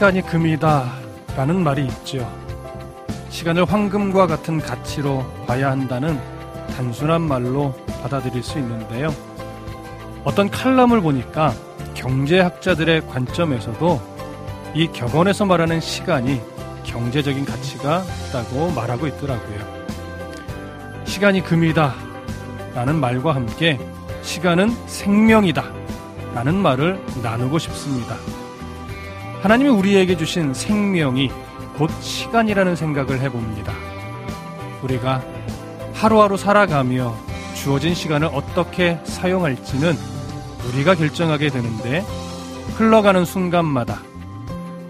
[0.00, 0.90] 시간이 금이다
[1.36, 2.26] 라는 말이 있죠.
[3.28, 6.18] 시간을 황금과 같은 가치로 봐야 한다는
[6.74, 9.14] 단순한 말로 받아들일 수 있는데요.
[10.24, 11.52] 어떤 칼럼을 보니까
[11.92, 14.00] 경제학자들의 관점에서도
[14.72, 16.40] 이 격언에서 말하는 시간이
[16.82, 19.58] 경제적인 가치가 있다고 말하고 있더라고요.
[21.04, 21.94] 시간이 금이다
[22.74, 23.78] 라는 말과 함께
[24.22, 25.62] 시간은 생명이다
[26.34, 28.16] 라는 말을 나누고 싶습니다.
[29.42, 31.30] 하나님이 우리에게 주신 생명이
[31.78, 33.72] 곧 시간이라는 생각을 해봅니다.
[34.82, 35.22] 우리가
[35.94, 37.14] 하루하루 살아가며
[37.54, 39.94] 주어진 시간을 어떻게 사용할지는
[40.68, 42.04] 우리가 결정하게 되는데
[42.76, 44.00] 흘러가는 순간마다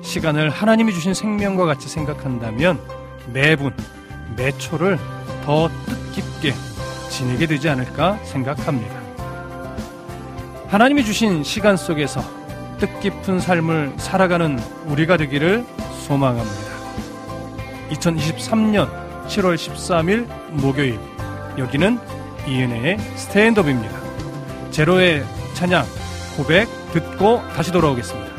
[0.02, 2.80] 시간을 하나님이 주신 생명과 같이 생각한다면
[3.32, 3.72] 매분,
[4.36, 4.98] 매 초를
[5.44, 6.54] 더 뜻깊게
[7.08, 9.00] 지내게 되지 않을까 생각합니다.
[10.68, 12.39] 하나님이 주신 시간 속에서
[12.80, 15.64] 뜻깊은 삶을 살아가는 우리가 되기를
[16.06, 16.70] 소망합니다.
[17.90, 18.88] 2023년
[19.26, 20.98] 7월 13일 목요일
[21.58, 21.98] 여기는
[22.48, 24.00] 이은혜의 스탠드업입니다.
[24.70, 25.84] 제로의 찬양
[26.36, 28.29] 고백 듣고 다시 돌아오겠습니다.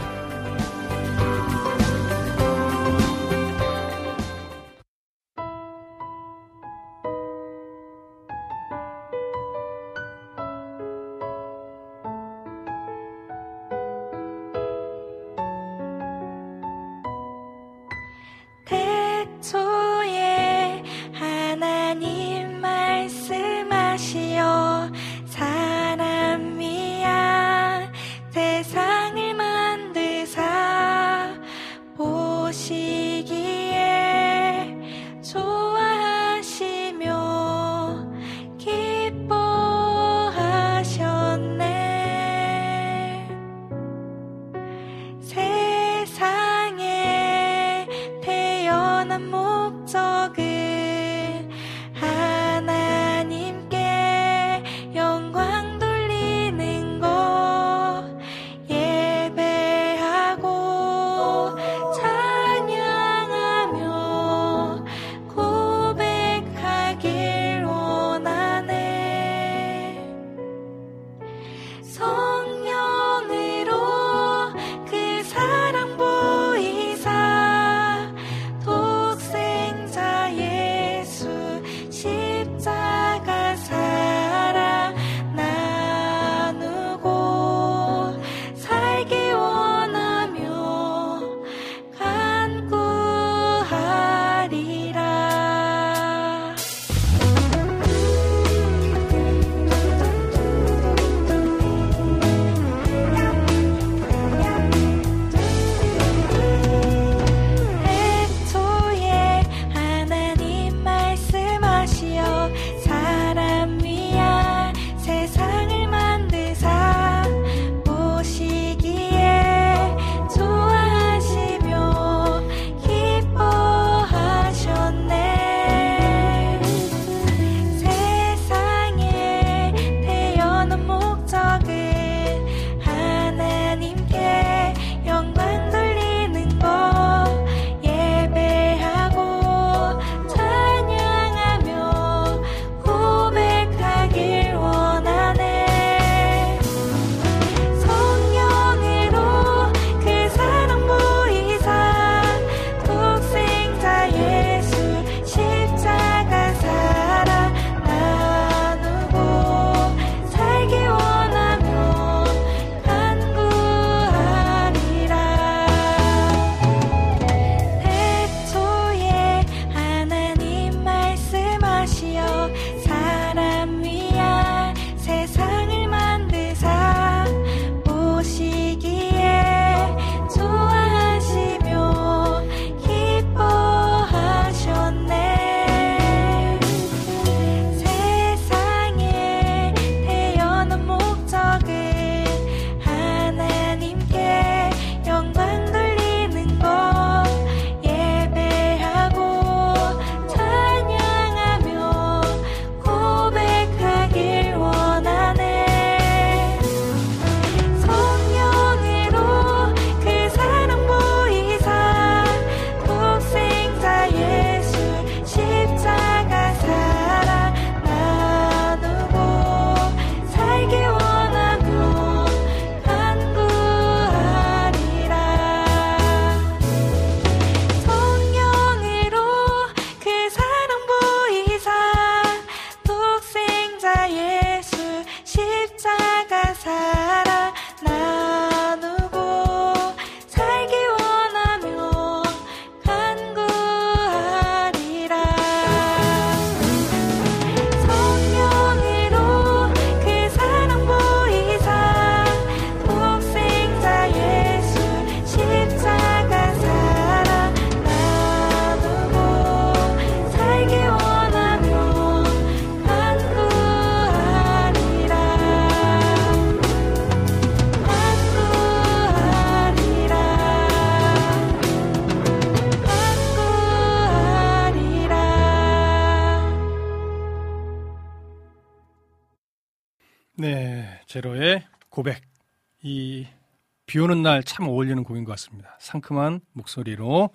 [283.91, 285.75] 비 오는 날 참 어울리는 곡인 것 같습니다.
[285.77, 287.31] 상큼한 목소리로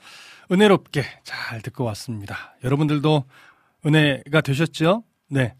[0.50, 2.56] 은혜롭게 잘 듣고 왔습니다.
[2.64, 3.24] 여러분들도
[3.84, 5.04] 은혜가 되셨죠?
[5.28, 5.54] 네.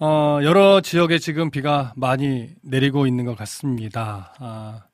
[0.00, 4.32] 어, 여러 지역에 지금 비가 많이 내리고 있는 것 같습니다.
[4.38, 4.84] 아,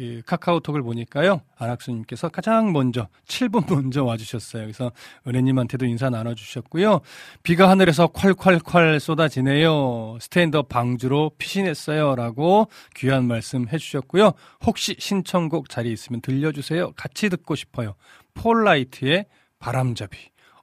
[0.00, 1.42] 그 카카오톡을 보니까요.
[1.58, 4.62] 안학수님께서 가장 먼저 7분 먼저 와주셨어요.
[4.62, 4.92] 그래서
[5.26, 7.02] 은혜님한테도 인사 나눠주셨고요.
[7.42, 10.16] 비가 하늘에서 콸콸콸 쏟아지네요.
[10.18, 14.32] 스탠드업 방주로 피신했어요라고 귀한 말씀 해주셨고요.
[14.64, 16.92] 혹시 신청곡 자리 있으면 들려주세요.
[16.92, 17.94] 같이 듣고 싶어요.
[18.32, 19.26] 폴라이트의
[19.58, 20.16] 바람잡이.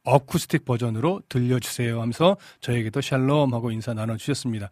[0.03, 4.71] 어쿠스틱 버전으로 들려주세요 하면서 저에게도 샬롬 하고 인사 나눠주셨습니다.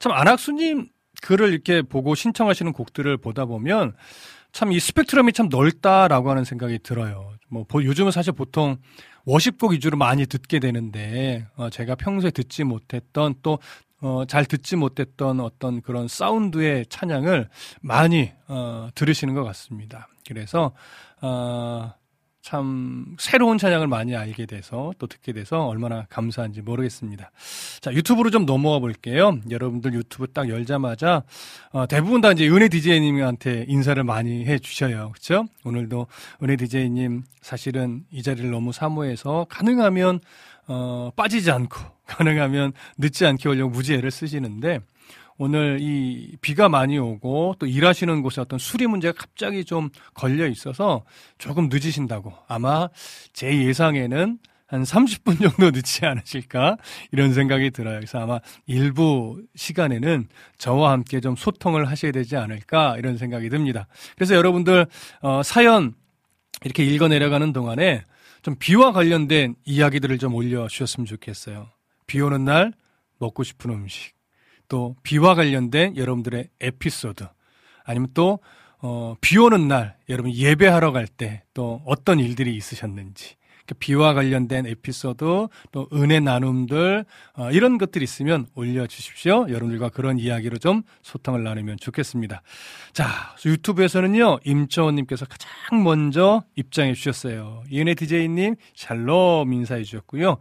[0.00, 0.90] 참 안학수님
[1.22, 3.94] 글을 이렇게 보고 신청하시는 곡들을 보다 보면
[4.52, 7.32] 참 이 스펙트럼이 참 넓다라고 하는 생각이 들어요.
[7.48, 8.76] 뭐 요즘은 사실 보통
[9.24, 13.58] 워십곡 위주로 많이 듣게 되는데 어, 제가 평소에 듣지 못했던 또
[14.02, 17.48] 어, 잘 듣지 못했던 어떤 그런 사운드의 찬양을
[17.80, 20.08] 많이 어, 들으시는 것 같습니다.
[20.28, 20.72] 그래서
[21.20, 21.94] 어,
[22.42, 27.30] 참 새로운 찬양을 많이 알게 돼서 또 듣게 돼서 얼마나 감사한지 모르겠습니다.
[27.80, 29.38] 자 유튜브로 좀 넘어가 볼게요.
[29.48, 31.22] 여러분들 유튜브 딱 열자마자
[31.70, 35.10] 어, 대부분 다 이제 은혜 디제이님한테 인사를 많이 해 주셔요.
[35.12, 35.46] 그렇죠?
[35.64, 36.08] 오늘도
[36.42, 40.18] 은혜 디제이님 사실은 이 자리를 너무 사모해서 가능하면
[40.66, 44.80] 어, 빠지지 않고 가능하면 늦지 않게 오려고 무지 애를 쓰시는데
[45.42, 51.04] 오늘 이 비가 많이 오고 또 일하시는 곳에 어떤 수리 문제가 갑자기 좀 걸려 있어서
[51.36, 52.88] 조금 늦으신다고 아마
[53.32, 54.38] 제 예상에는
[54.68, 56.76] 한 30분 정도 늦지 않으실까
[57.10, 57.96] 이런 생각이 들어요.
[57.96, 60.28] 그래서 아마 일부 시간에는
[60.58, 63.88] 저와 함께 좀 소통을 하셔야 되지 않을까 이런 생각이 듭니다.
[64.14, 64.86] 그래서 여러분들
[65.22, 65.94] 어, 사연
[66.64, 68.04] 이렇게 읽어 내려가는 동안에
[68.42, 71.68] 좀 비와 관련된 이야기들을 좀 올려 주셨으면 좋겠어요.
[72.06, 72.72] 비 오는 날
[73.18, 74.14] 먹고 싶은 음식,
[74.72, 77.26] 또 비와 관련된 여러분들의 에피소드
[77.84, 78.38] 아니면 또
[78.80, 83.36] 어, 비 오는 날 여러분 예배하러 갈 때 또 어떤 일들이 있으셨는지
[83.66, 85.24] 그 비와 관련된 에피소드
[85.72, 87.04] 또 은혜 나눔들
[87.36, 89.46] 어, 이런 것들이 있으면 올려주십시오.
[89.50, 92.40] 여러분들과 그런 이야기로 좀 소통을 나누면 좋겠습니다.
[92.94, 93.06] 자
[93.44, 97.62] 유튜브에서는요 임초원님께서 가장 먼저 입장해 주셨어요.
[97.70, 100.38] 이은혜 디제이님 샬롬 인사해 주셨고요.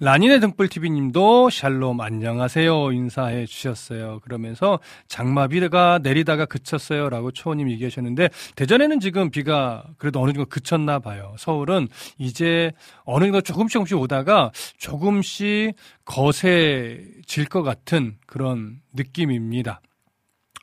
[0.00, 4.20] 라니네 등불TV님도 샬롬 안녕하세요 인사해 주셨어요.
[4.20, 11.34] 그러면서 장마비가 내리다가 그쳤어요 라고 초호님 얘기하셨는데 대전에는 지금 비가 그래도 어느 정도 그쳤나 봐요.
[11.38, 12.72] 서울은 이제
[13.04, 15.74] 어느 정도 조금씩 조금씩 오다가 조금씩
[16.04, 19.80] 거세질 것 같은 그런 느낌입니다.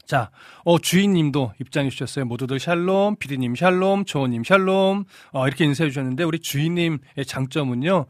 [0.06, 0.30] 자,
[0.66, 2.26] 어, 주인님도 입장해 주셨어요.
[2.26, 8.08] 모두들 샬롬, 피디님 샬롬, 조호님 샬롬, 어, 이렇게 인사해 주셨는데, 우리 주인님의 장점은요,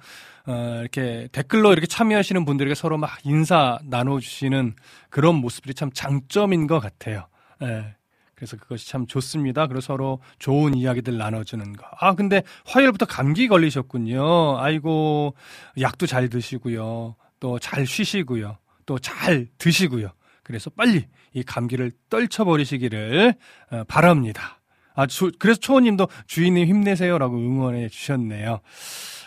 [0.48, 4.76] 어, 이렇게 댓글로 이렇게 참여하시는 분들에게 서로 막 인사 나눠주시는
[5.10, 7.28] 그런 모습들이 참 장점인 것 같아요.
[7.62, 7.96] 예.
[8.36, 9.68] 그래서 그것이 참 좋습니다.
[9.68, 11.86] 그리고 서로 좋은 이야기들 나눠주는 거.
[12.00, 14.58] 아, 근데 화요일부터 감기 걸리셨군요.
[14.60, 15.36] 아이고,
[15.80, 17.16] 약도 잘 드시고요.
[17.40, 18.58] 또 잘 쉬시고요.
[18.88, 20.10] 또 잘 드시고요.
[20.42, 23.36] 그래서 빨리 이 감기를 떨쳐버리시기를
[23.72, 24.60] 어, 바랍니다.
[24.96, 28.60] 아, 주, 그래서 초호님도 주인님 힘내세요라고 응원해 주셨네요.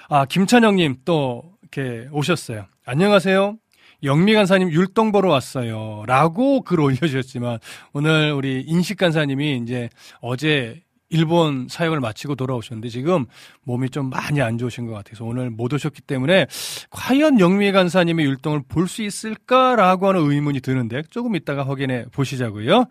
[0.09, 2.67] 아, 김찬영님 또 이렇게 오셨어요.
[2.85, 3.57] 안녕하세요.
[4.03, 6.05] 영미 간사님 율동 보러 왔어요.
[6.07, 7.59] 라고 글 올려주셨지만
[7.95, 9.89] 오늘 우리 인식 간사님이 이제
[10.21, 13.25] 어제 일본 사역을 마치고 돌아오셨는데 지금
[13.63, 16.47] 몸이 좀 많이 안 좋으신 것 같아서 오늘 못 오셨기 때문에
[16.91, 22.87] 과연 영미 간사님의 율동을 볼 수 있을까라고 하는 의문이 드는데 조금 이따가 확인해 보시자고요.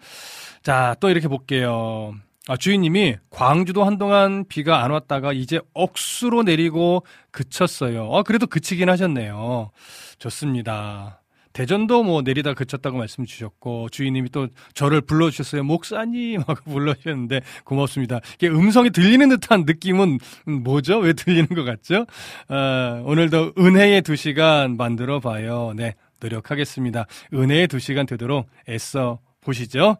[0.63, 2.15] 자, 또 이렇게 볼게요.
[2.47, 8.13] 아, 주인님이 광주도 한동안 비가 안 왔다가 이제 억수로 내리고 그쳤어요.
[8.13, 9.71] 아, 그래도 그치긴 하셨네요.
[10.19, 11.21] 좋습니다.
[11.53, 15.63] 대전도 뭐 내리다 그쳤다고 말씀 주셨고 주인님이 또 저를 불러주셨어요.
[15.63, 18.19] 목사님 하고 불러주셨는데 고맙습니다.
[18.35, 20.19] 이게 음성이 들리는 듯한 느낌은
[20.63, 20.97] 뭐죠?
[20.97, 22.07] 왜 들리는 것 같죠?
[22.49, 25.73] 아, 오늘도 은혜의 두 시간 만들어 봐요.
[25.75, 27.05] 네, 노력하겠습니다.
[27.33, 29.97] 은혜의 두 시간 되도록 애써 보시죠.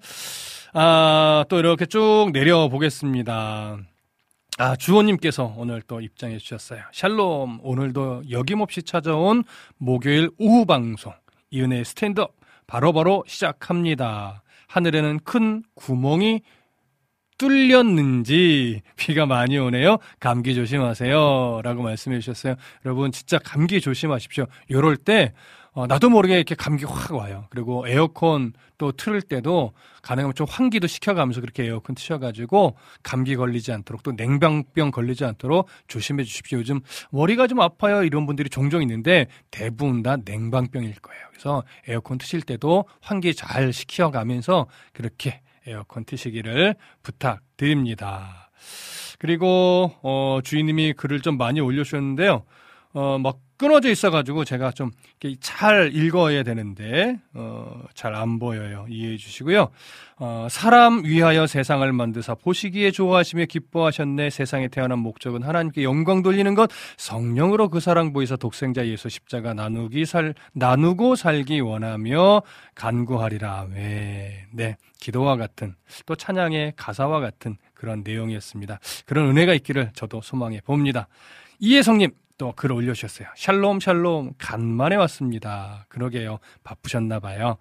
[0.75, 3.77] 아, 또 이렇게 쭉 내려보겠습니다.
[4.57, 6.81] 아, 주호님께서 오늘 또 입장해 주셨어요.
[6.91, 9.43] 샬롬, 오늘도 여김없이 찾아온
[9.77, 11.13] 목요일 오후 방송,
[11.51, 12.33] 이은혜 스탠드업,
[12.65, 14.41] 바로바로 시작합니다.
[14.67, 16.41] 하늘에는 큰 구멍이
[17.37, 19.97] 뚫렸는지 비가 많이 오네요.
[20.19, 21.61] 감기 조심하세요.
[21.63, 22.55] 라고 말씀해 주셨어요.
[22.85, 24.47] 여러분, 진짜 감기 조심하십시오.
[24.71, 25.33] 요럴 때,
[25.73, 27.47] 어, 나도 모르게 이렇게 감기 확 와요.
[27.49, 34.03] 그리고 에어컨 또 틀을 때도 가능하면 좀 환기도 시켜가면서 그렇게 에어컨 트셔가지고 감기 걸리지 않도록
[34.03, 36.59] 또 냉방병 걸리지 않도록 조심해 주십시오.
[36.59, 38.03] 요즘 머리가 좀 아파요.
[38.03, 41.25] 이런 분들이 종종 있는데 대부분 다 냉방병일 거예요.
[41.31, 48.51] 그래서 에어컨 트실 때도 환기 잘 시켜가면서 그렇게 에어컨 트시기를 부탁드립니다.
[49.17, 52.43] 그리고 어, 주인님이 글을 좀 많이 올려주셨는데요.
[52.93, 54.91] 어, 막 끊어져 있어가지고 제가 좀
[55.39, 58.85] 잘 읽어야 되는데 어, 잘 안 보여요.
[58.89, 59.69] 이해해 주시고요.
[60.17, 64.29] 어, 사람 위하여 세상을 만드사 보시기에 좋아하시며 기뻐하셨네.
[64.29, 66.69] 세상에 태어난 목적은 하나님께 영광 돌리는 것.
[66.97, 72.43] 성령으로 그 사랑 보이사 독생자 예수 십자가 나누기 살 나누고 살기 원하며
[72.75, 73.67] 간구하리라.
[73.73, 78.79] 네, 네, 기도와 같은 또 찬양의 가사와 같은 그런 내용이었습니다.
[79.05, 81.07] 그런 은혜가 있기를 저도 소망해 봅니다.
[81.59, 83.27] 이혜성님 또 글 올려주셨어요.
[83.35, 85.85] 샬롬 샬롬 간만에 왔습니다.
[85.89, 86.39] 그러게요.
[86.63, 87.57] 바쁘셨나 봐요.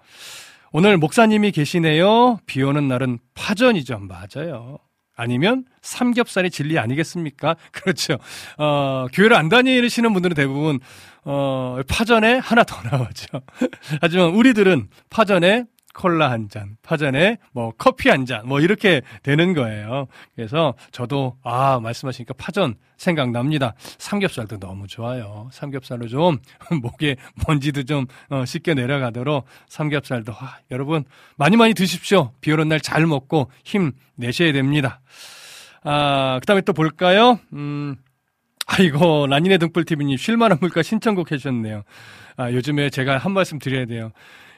[0.73, 2.39] 오늘 목사님이 계시네요.
[2.47, 4.01] 비 오는 날은 파전이죠.
[4.01, 4.79] 맞아요.
[5.15, 7.57] 아니면 삼겹살이 진리 아니겠습니까?
[7.71, 8.17] 그렇죠.
[8.57, 10.81] 어, 교회를 안 다니시는 분들은 대부분
[11.25, 13.27] 어, 파전에 하나 더 나오죠.
[14.01, 15.65] 하지만 우리들은 파전에
[15.95, 20.07] 콜라 한 잔, 파전에 뭐 커피 한 잔, 뭐 이렇게 되는 거예요.
[20.37, 23.75] 그래서 저도 아, 말씀하시니까 파전 생각납니다.
[23.99, 25.49] 삼겹살도 너무 좋아요.
[25.53, 26.39] 삼겹살로 좀
[26.83, 31.05] 목에 먼지도 좀 어, 씻겨 내려가도록 삼겹살도 아, 여러분
[31.37, 32.33] 많이 많이 드십시오.
[32.41, 35.01] 비 오는 날 잘 먹고 힘 내셔야 됩니다.
[35.85, 37.39] 아, 그 다음에 또 볼까요?
[37.55, 37.97] 음.
[38.67, 41.83] 아이고, 라니네 등불TV님, 쉴만한 물가 신청곡 해주셨네요.
[42.37, 44.13] 아, 요즘에 제가 한 말씀 드려야 돼요.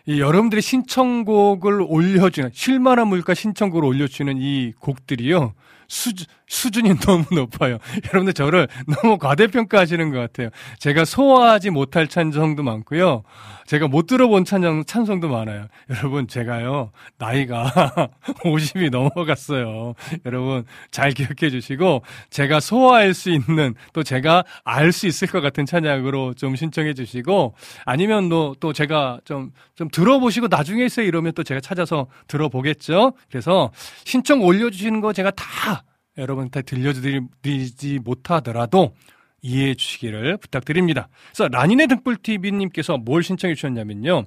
[0.07, 5.55] 이 여러분들이 신청곡을 올려주는 실만한 물가 신청곡을 올려주는 이 곡들이요
[5.89, 7.79] 수준, 수준이 너무 높아요.
[8.07, 10.51] 여러분들 저를 너무 과대평가하시는 것 같아요.
[10.79, 13.23] 제가 소화하지 못할 찬성도 많고요.
[13.67, 15.69] 제가 못 들어본 찬성, 찬성도 많아요.
[15.89, 17.65] 여러분, 제가요, 나이가
[18.45, 19.95] 50이 넘어갔어요.
[20.27, 25.65] 여러분, 잘 기억해 주시고, 제가 소화할 수 있는, 또 제가 알 수 있을 것 같은
[25.67, 27.55] 찬양으로 좀 신청해 주시고,
[27.87, 33.15] 아니면 또, 또 제가 좀, 좀 들어보시고 나중에 있어요 이러면 또 제가 찾아서 들어보겠죠?
[33.31, 33.73] 그래서
[34.05, 35.84] 신청 올려주시는 거 제가 다
[36.17, 38.95] 여러분한테 들려드리지 못하더라도
[39.43, 41.09] 이해해 주시기를 부탁드립니다.
[41.29, 44.25] 그래서 라니네 등불TV님께서 뭘 신청해 주셨냐면요.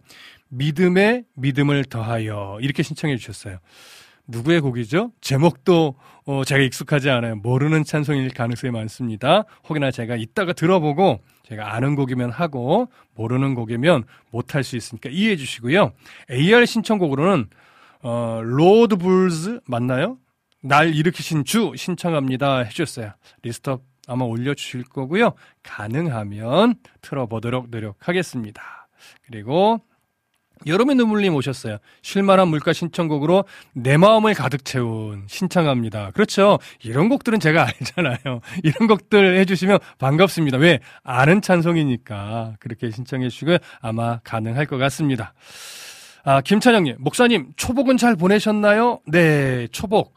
[0.49, 3.57] 믿음에 믿음을 더하여 이렇게 신청해 주셨어요.
[4.27, 5.11] 누구의 곡이죠?
[5.21, 7.37] 제목도 어, 제가 익숙하지 않아요.
[7.37, 9.45] 모르는 찬송일 가능성이 많습니다.
[9.67, 15.93] 혹여나 제가 이따가 들어보고 제가 아는 곡이면 하고 모르는 곡이면 못할 수 있으니까 이해해 주시고요.
[16.29, 17.47] AR 신청곡으로는
[18.01, 20.17] 어, 로드 불즈 맞나요?
[20.61, 23.11] 날 일으키신 주 신청합니다 해주셨어요.
[23.43, 25.33] list up 아마 올려주실 거고요.
[25.63, 28.89] 가능하면 틀어보도록 노력하겠습니다.
[29.25, 29.81] 그리고
[30.65, 31.77] 여름의 눈물님 오셨어요.
[32.01, 36.11] 쉴만한 물가 신청곡으로 내 마음을 가득 채운 신청합니다.
[36.11, 36.57] 그렇죠.
[36.83, 38.41] 이런 곡들은 제가 알잖아요.
[38.63, 40.57] 이런 곡들 해주시면 반갑습니다.
[40.57, 40.79] 왜?
[41.03, 43.57] 아는 찬송이니까 그렇게 신청해 주시고요.
[43.81, 45.33] 아마 가능할 것 같습니다.
[46.29, 48.99] 아, 김찬영님, 목사님, 초복은 잘 보내셨나요?
[49.07, 50.13] 네, 초복.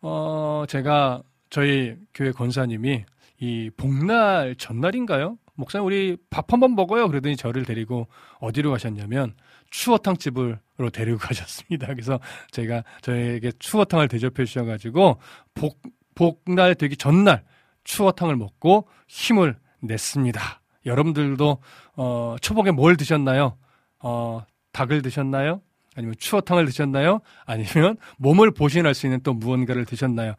[0.00, 3.04] 어, 제가 저희 교회 권사님이
[3.40, 5.36] 이 복날 전날인가요?
[5.56, 7.08] 목사님, 우리 밥 한번 먹어요.
[7.08, 8.06] 그러더니 저를 데리고
[8.38, 9.34] 어디로 가셨냐면
[9.70, 10.58] 추어탕 집으로
[10.92, 11.88] 데리고 가셨습니다.
[11.88, 12.20] 그래서
[12.52, 15.18] 제가 저에게 추어탕을 대접해 주셔가지고
[15.54, 15.82] 복,
[16.14, 17.42] 복날 되기 전날
[17.82, 20.40] 추어탕을 먹고 힘을 냈습니다.
[20.86, 21.58] 여러분들도
[21.96, 23.58] 어, 초복에 뭘 드셨나요?
[23.98, 24.46] 어,
[24.78, 25.60] 닭을 드셨나요?
[25.96, 27.20] 아니면 추어탕을 드셨나요?
[27.44, 30.34] 아니면 몸을 보신할 수 있는 또 무언가를 드셨나요?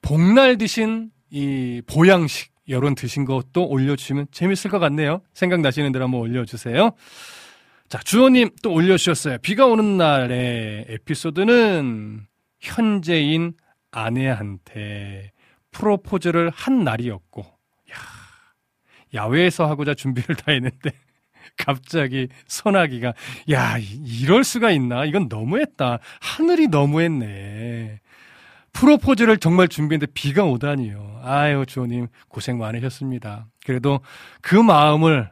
[0.00, 5.22] 복날 드신 이 보양식 여론 드신 것도 올려주시면 재밌을 것 같네요.
[5.34, 6.92] 생각나시는 대로 한번 올려주세요.
[7.88, 9.38] 자, 주호님 또 올려주셨어요.
[9.38, 12.26] 비가 오는 날의 에피소드는
[12.60, 13.54] 현재인
[13.90, 15.32] 아내한테
[15.72, 17.96] 프로포즈를 한 날이었고, 야,
[19.12, 20.92] 야외에서 하고자 준비를 다 했는데,
[21.56, 23.14] 갑자기 소나기가
[23.50, 25.04] 야 이럴 수가 있나?
[25.04, 25.98] 이건 너무했다.
[26.20, 28.00] 하늘이 너무했네.
[28.72, 31.20] 프로포즈를 정말 준비했는데 비가 오다니요.
[31.22, 33.46] 아유 주호님 고생 많으셨습니다.
[33.64, 34.00] 그래도
[34.40, 35.30] 그 마음을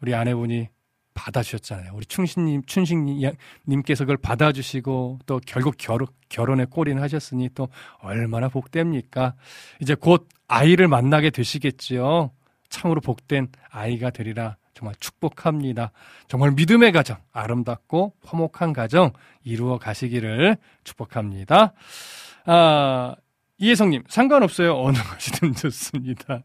[0.00, 0.68] 우리 아내분이
[1.14, 1.92] 받아주셨잖아요.
[1.94, 9.34] 우리 충신님 춘식님께서 그걸 받아주시고 또 결국 결혼 결혼에 꼬리는 하셨으니 또 얼마나 복됩니까?
[9.80, 12.30] 이제 곧 아이를 만나게 되시겠지요.
[12.70, 15.92] 참으로 복된 아이가 되리라 정말 축복합니다.
[16.26, 19.12] 정말 믿음의 가정, 아름답고 화목한 가정
[19.44, 21.74] 이루어 가시기를 축복합니다.
[22.46, 23.14] 아,
[23.58, 24.74] 이혜성님, 상관없어요.
[24.80, 26.44] 어느 것이든 좋습니다.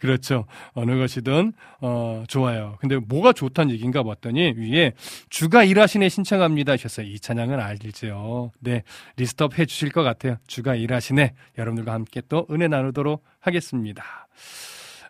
[0.00, 0.46] 그렇죠.
[0.72, 2.76] 어느 것이든 어 좋아요.
[2.80, 4.92] 근데 뭐가 좋다는 얘기인가 봤더니 위에
[5.28, 7.06] 주가 일하시네 신청합니다 하셨어요.
[7.06, 8.52] 이 찬양은 알죠.
[8.58, 8.82] 네.
[9.16, 10.36] 리스트업 해 주실 것 같아요.
[10.46, 11.34] 주가 일하시네.
[11.58, 14.02] 여러분들과 함께 또 은혜 나누도록 하겠습니다.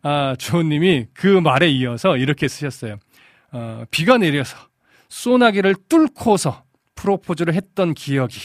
[0.02, 2.96] 아, 주호님이 그 말에 이어서 이렇게 쓰셨어요.
[3.52, 4.56] 어, 비가 내려서
[5.08, 6.64] 소나기를 뚫고서
[6.94, 8.38] 프로포즈를 했던 기억이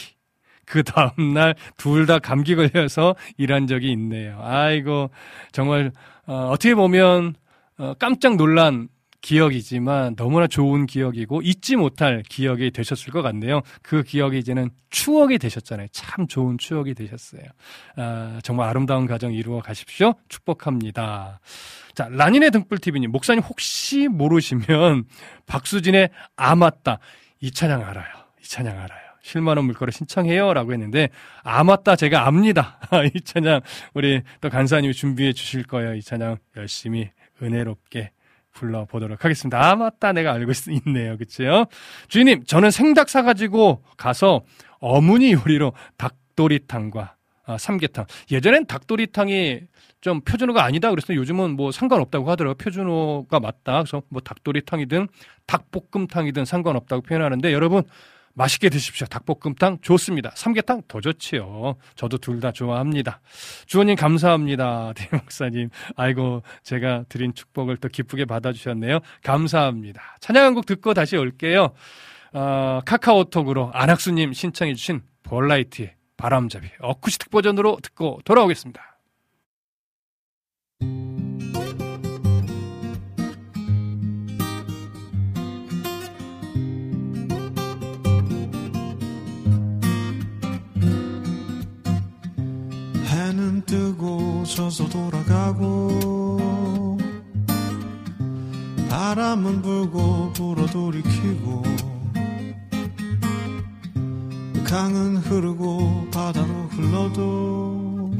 [0.64, 4.38] 그 다음날 둘 다 감기 걸려서 일한 적이 있네요.
[4.42, 5.10] 아이고,
[5.52, 5.92] 정말,
[6.26, 7.34] 어, 어떻게 보면,
[7.78, 8.88] 어, 깜짝 놀란
[9.20, 13.62] 기억이지만 너무나 좋은 기억이고 잊지 못할 기억이 되셨을 것 같네요.
[13.82, 15.88] 그 기억이 이제는 추억이 되셨잖아요.
[15.92, 17.42] 참 좋은 추억이 되셨어요.
[17.96, 20.14] 아, 정말 아름다운 가정 이루어 가십시오.
[20.28, 21.40] 축복합니다.
[21.94, 25.04] 자, 라니네 등불TV님, 목사님 혹시 모르시면
[25.46, 26.98] 박수진의 아 맞다.
[27.40, 28.06] 이 찬양 알아요.
[28.42, 29.06] 이 찬양 알아요.
[29.22, 30.54] 실만원 물거를 신청해요.
[30.54, 31.08] 라고 했는데,
[31.42, 31.96] 아, 맞다.
[31.96, 32.78] 제가 압니다.
[33.12, 33.60] 이 찬양,
[33.92, 35.94] 우리 또 간사님이 준비해 주실 거예요.
[35.94, 37.10] 이 찬양 열심히
[37.42, 38.12] 은혜롭게
[38.56, 39.60] 불러보도록 하겠습니다.
[39.70, 40.12] 아, 맞다.
[40.12, 41.66] 내가 알고 있, 네요 그치요?
[42.08, 44.42] 주인님, 저는 생닭 사가지고 가서
[44.80, 47.14] 어머니 요리로 닭도리탕과
[47.48, 48.06] 아, 삼계탕.
[48.32, 49.60] 예전엔 닭도리탕이
[50.00, 51.16] 좀 표준어가 아니다 그랬어요.
[51.18, 52.54] 요즘은 뭐 상관없다고 하더라고요.
[52.56, 53.82] 표준어가 맞다.
[53.82, 55.08] 그래서 뭐 닭도리탕이든
[55.46, 57.82] 닭볶음탕이든 상관없다고 표현하는데 여러분
[58.36, 59.06] 맛있게 드십시오.
[59.06, 60.30] 닭볶음탕 좋습니다.
[60.34, 61.76] 삼계탕 더 좋지요.
[61.94, 63.20] 저도 둘 다 좋아합니다.
[63.66, 64.92] 주원님 감사합니다.
[64.96, 65.70] 대목사님.
[65.96, 69.00] 아이고 제가 드린 축복을 또 기쁘게 받아주셨네요.
[69.24, 70.02] 감사합니다.
[70.20, 71.72] 찬양 한 곡 듣고 다시 올게요.
[72.34, 78.98] 어, 카카오톡으로 안학수님 신청해주신 볼라이트의 바람잡이 어쿠스틱 버전으로 듣고 돌아오겠습니다.
[93.66, 96.36] 뜨고 져서 돌아가고
[98.88, 101.62] 바람은 불고 불어 돌이키고
[104.64, 108.14] 강은 흐르고 바다로 흘러도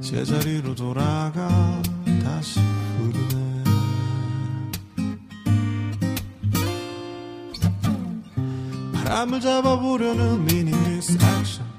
[0.00, 1.82] 제자리로 돌아가
[2.24, 2.60] 다시
[2.98, 3.64] 흐르네.
[8.94, 11.69] 바람을 잡아보려는 미니미스 액션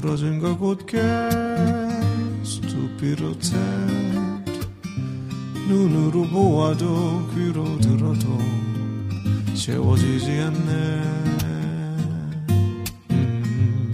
[0.00, 0.98] 부러진 걸 곧게
[2.42, 3.56] 스투피로테
[5.68, 8.38] 눈으로 보아도 귀로 들어도
[9.54, 10.70] 채워지지 않네
[13.10, 13.92] 음.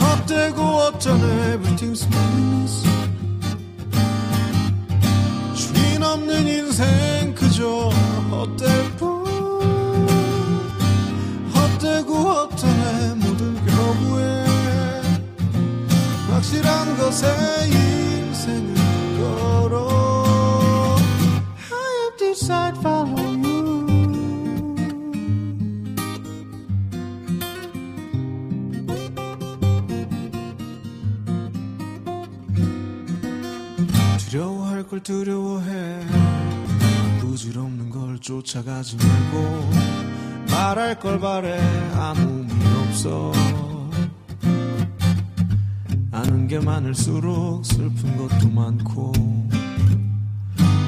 [0.00, 2.86] 헛되고 어쩌네 everything's meaningless
[5.56, 7.88] 주인 없는 인생 그저
[8.30, 9.17] 헛될 뿐
[16.38, 17.26] 확실한 것에
[17.66, 18.74] 인생을
[19.18, 19.88] 걸어.
[21.72, 23.58] I have decided follow you.
[34.30, 36.06] 두려워할 걸 두려워해.
[37.20, 39.70] 부질없는 걸 쫓아가지 말고
[40.52, 41.58] 말할 걸 바래.
[41.96, 42.52] 아무 의미
[42.86, 43.32] 없어
[46.18, 49.12] 아는 게 많을수록 슬픈 것도 많고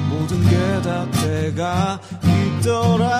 [0.09, 2.01] 모든 게 다 때가
[2.59, 3.11] 있더라.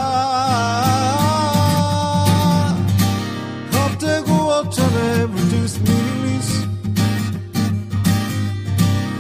[3.71, 6.67] 헛되고 어쩌네 everything's meaningless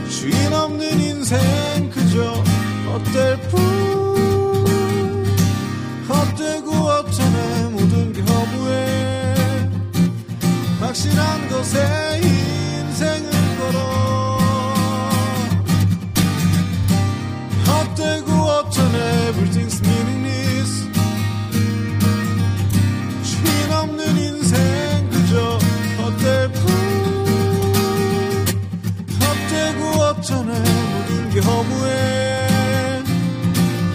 [0.09, 2.33] 주인 없는 인생 그저
[2.87, 3.61] 헛될 뿐.
[6.09, 9.35] 헛되고 어쩌네 모든 게 허무해.
[10.81, 12.19] 확실한 것에
[13.01, 14.37] 인생을 걸어
[17.65, 19.31] 헛되고 어쩌네.
[19.31, 20.87] Everything's meaningless.
[23.23, 25.57] 주인 없는 인생 그저
[25.97, 26.61] 헛될 뿐.
[29.19, 30.51] 헛되고 어쩌네.
[30.59, 33.01] 모든 게 허무해.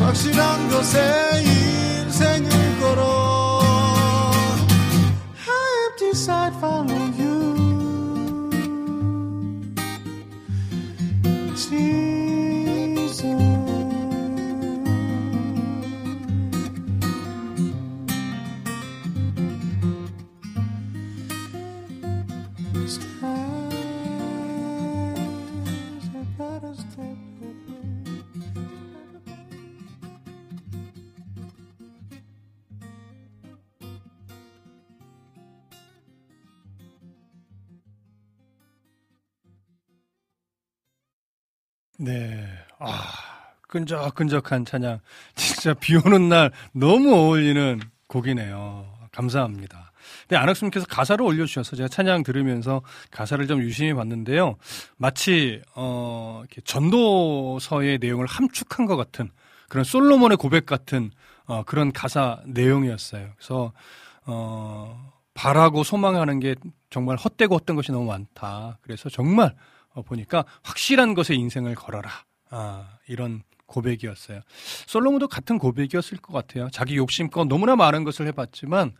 [0.00, 3.60] 확실한 것에 인생을 걸어.
[5.46, 7.05] I have decided follow
[42.06, 42.46] 네.
[42.78, 43.02] 아,
[43.62, 45.00] 끈적끈적한 찬양.
[45.34, 48.86] 진짜 비 오는 날 너무 어울리는 곡이네요.
[49.10, 49.90] 감사합니다.
[50.28, 54.54] 네, 안학수님께서 가사를 올려주셔서 제가 찬양 들으면서 가사를 좀 유심히 봤는데요.
[54.96, 59.30] 마치, 어, 전도서의 내용을 함축한 것 같은
[59.68, 61.10] 그런 솔로몬의 고백 같은
[61.46, 63.30] 어, 그런 가사 내용이었어요.
[63.36, 63.72] 그래서,
[64.26, 66.54] 어, 바라고 소망하는 게
[66.90, 68.78] 정말 헛되고 헛된 것이 너무 많다.
[68.82, 69.54] 그래서 정말 어,
[70.02, 72.10] 보니까 확실한 것에 인생을 걸어라.
[72.50, 74.40] 아, 이런 고백이었어요.
[74.86, 76.68] 솔로몬도 같은 고백이었을 것 같아요.
[76.70, 78.94] 자기 욕심껏 너무나 많은 것을 해봤지만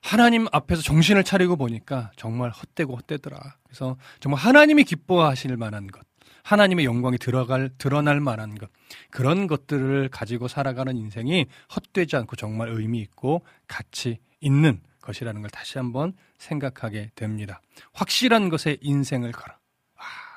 [0.00, 3.38] 하나님 앞에서 정신을 차리고 보니까 정말 헛되고 헛되더라.
[3.64, 6.06] 그래서 정말 하나님이 기뻐하실 만한 것,
[6.42, 8.70] 하나님의 영광이 들어갈 드러날 만한 것
[9.10, 15.78] 그런 것들을 가지고 살아가는 인생이 헛되지 않고 정말 의미 있고 가치 있는 것이라는 걸 다시
[15.78, 17.60] 한번 생각하게 됩니다.
[17.92, 19.59] 확실한 것에 인생을 걸어.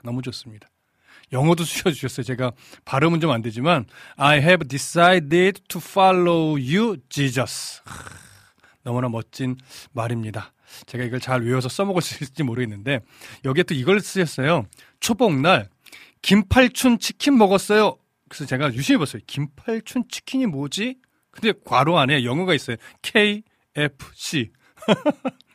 [0.04, 0.70] 아, 너무 좋습니다.
[1.32, 2.24] 영어도 쓰셔주셨어요.
[2.24, 2.52] 제가
[2.86, 3.86] 발음은 좀 안 되지만
[4.18, 7.82] I have decided to follow you, Jesus.
[8.84, 9.56] 너무나 멋진
[9.94, 10.54] 말입니다.
[10.86, 13.00] 제가 이걸 잘 외워서 써먹을 수 있을지 모르겠는데
[13.46, 14.66] 여기에 또 이걸 쓰셨어요.
[15.00, 15.70] 초복날
[16.22, 17.98] 김팔춘 치킨 먹었어요.
[18.28, 19.22] 그래서 제가 유심히 봤어요.
[19.28, 20.98] 김팔춘 치킨이 뭐지?
[21.32, 22.78] 근데 괄호 안에 영어가 있어요.
[23.02, 24.52] KFC.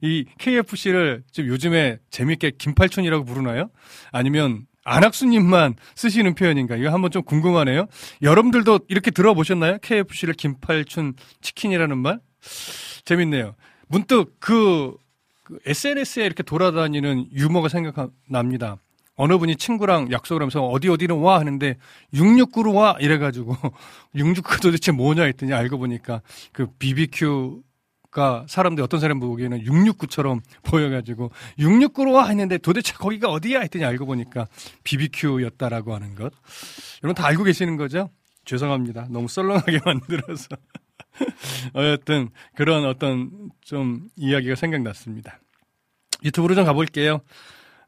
[0.00, 3.70] 이 KFC를 좀 요즘에 재밌게 김팔춘이라고 부르나요?
[4.10, 6.76] 아니면 안학수님만 쓰시는 표현인가?
[6.76, 7.86] 이거 한번 좀 궁금하네요.
[8.22, 9.78] 여러분들도 이렇게 들어보셨나요?
[9.78, 12.20] KFC를 김팔춘 치킨이라는 말?
[13.04, 13.54] 재밌네요.
[13.88, 14.96] 문득 그,
[15.44, 18.78] 그 SNS에 이렇게 돌아다니는 유머가 생각납니다.
[19.14, 21.76] 어느 분이 친구랑 약속을 하면서 어디 어디로 와 하는데
[22.14, 23.56] 669로 와 이래가지고
[24.16, 27.62] 669 도대체 뭐냐 했더니 알고 보니까 그 BBQ
[28.12, 34.04] 가 사람들 어떤 사람 보기에는 669처럼 보여가지고 669로 와 했는데 도대체 거기가 어디야 했더니 알고
[34.04, 34.46] 보니까
[34.84, 36.30] BBQ였다라고 하는 것.
[37.02, 38.10] 여러분 다 알고 계시는 거죠?
[38.44, 39.06] 죄송합니다.
[39.08, 40.48] 너무 썰렁하게 만들어서.
[41.72, 45.40] 어쨌든 그런 어떤 좀 이야기가 생각났습니다.
[46.22, 47.22] 유튜브로 좀 가볼게요.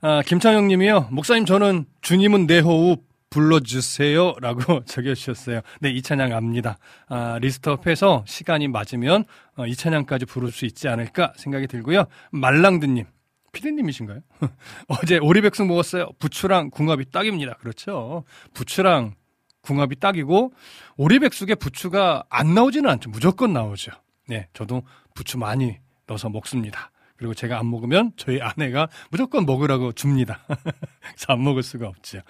[0.01, 1.09] 아, 김창영 님이요.
[1.11, 3.05] 목사님 저는 주님은 내 호흡
[3.35, 4.35] 불러주세요.
[4.41, 5.61] 라고 적여주셨어요.
[5.81, 6.79] 네, 이 찬양 압니다.
[7.09, 9.25] 아, 리스트업해서 시간이 맞으면
[9.57, 12.05] 어, 이 찬양까지 부를 수 있지 않을까 생각이 들고요.
[12.31, 13.07] 말랑드님.
[13.51, 14.21] 피디님이신가요?
[14.89, 16.11] 어제 오리백숙 먹었어요.
[16.21, 17.55] 부추랑 궁합이 딱입니다.
[17.55, 18.25] 그렇죠.
[18.53, 19.15] 부추랑
[19.63, 20.53] 궁합이 딱이고
[20.97, 23.11] 오리백숙에 부추가 안 나오지는 않죠.
[23.11, 23.93] 무조건 나오죠.
[24.29, 24.83] 네, 저도
[25.15, 26.91] 부추 많이 넣어서 먹습니다.
[27.17, 30.41] 그리고 제가 안 먹으면 저희 아내가 무조건 먹으라고 줍니다.
[30.49, 32.21] 그래서 안 먹을 수가 없죠.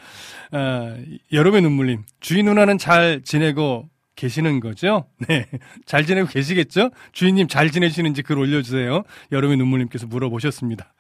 [0.53, 0.97] 아,
[1.33, 5.07] 여름의 눈물님, 주인 누나는 잘 지내고 계시는 거죠?
[5.27, 5.47] 네.
[5.87, 6.91] 잘 지내고 계시겠죠?
[7.13, 9.05] 주인님 잘 지내시는지 글 올려주세요.
[9.33, 10.93] 여름의 눈물님께서 물어보셨습니다.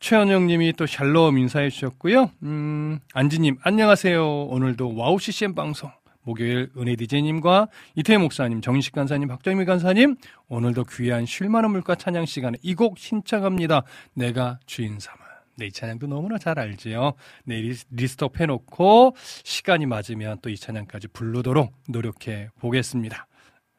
[0.00, 2.30] 최현영 님이 또 샬롬 인사해 주셨고요.
[2.44, 4.44] 음, 안지님, 안녕하세요.
[4.46, 5.90] 오늘도 와우 CCM 방송.
[6.22, 10.16] 목요일 은혜 디제이님과 이태희 목사님, 정인식 간사님, 박정미 간사님,
[10.48, 13.82] 오늘도 귀한 쉴만한 물과 찬양 시간에 이 곡 신청합니다.
[14.14, 15.18] 내가 주인 삼아.
[15.56, 17.12] 네, 이 찬양도 너무나 잘 알지요.
[17.44, 23.26] 네, 리스트업 해놓고 시간이 맞으면 또 이 찬양까지 부르도록 노력해 보겠습니다.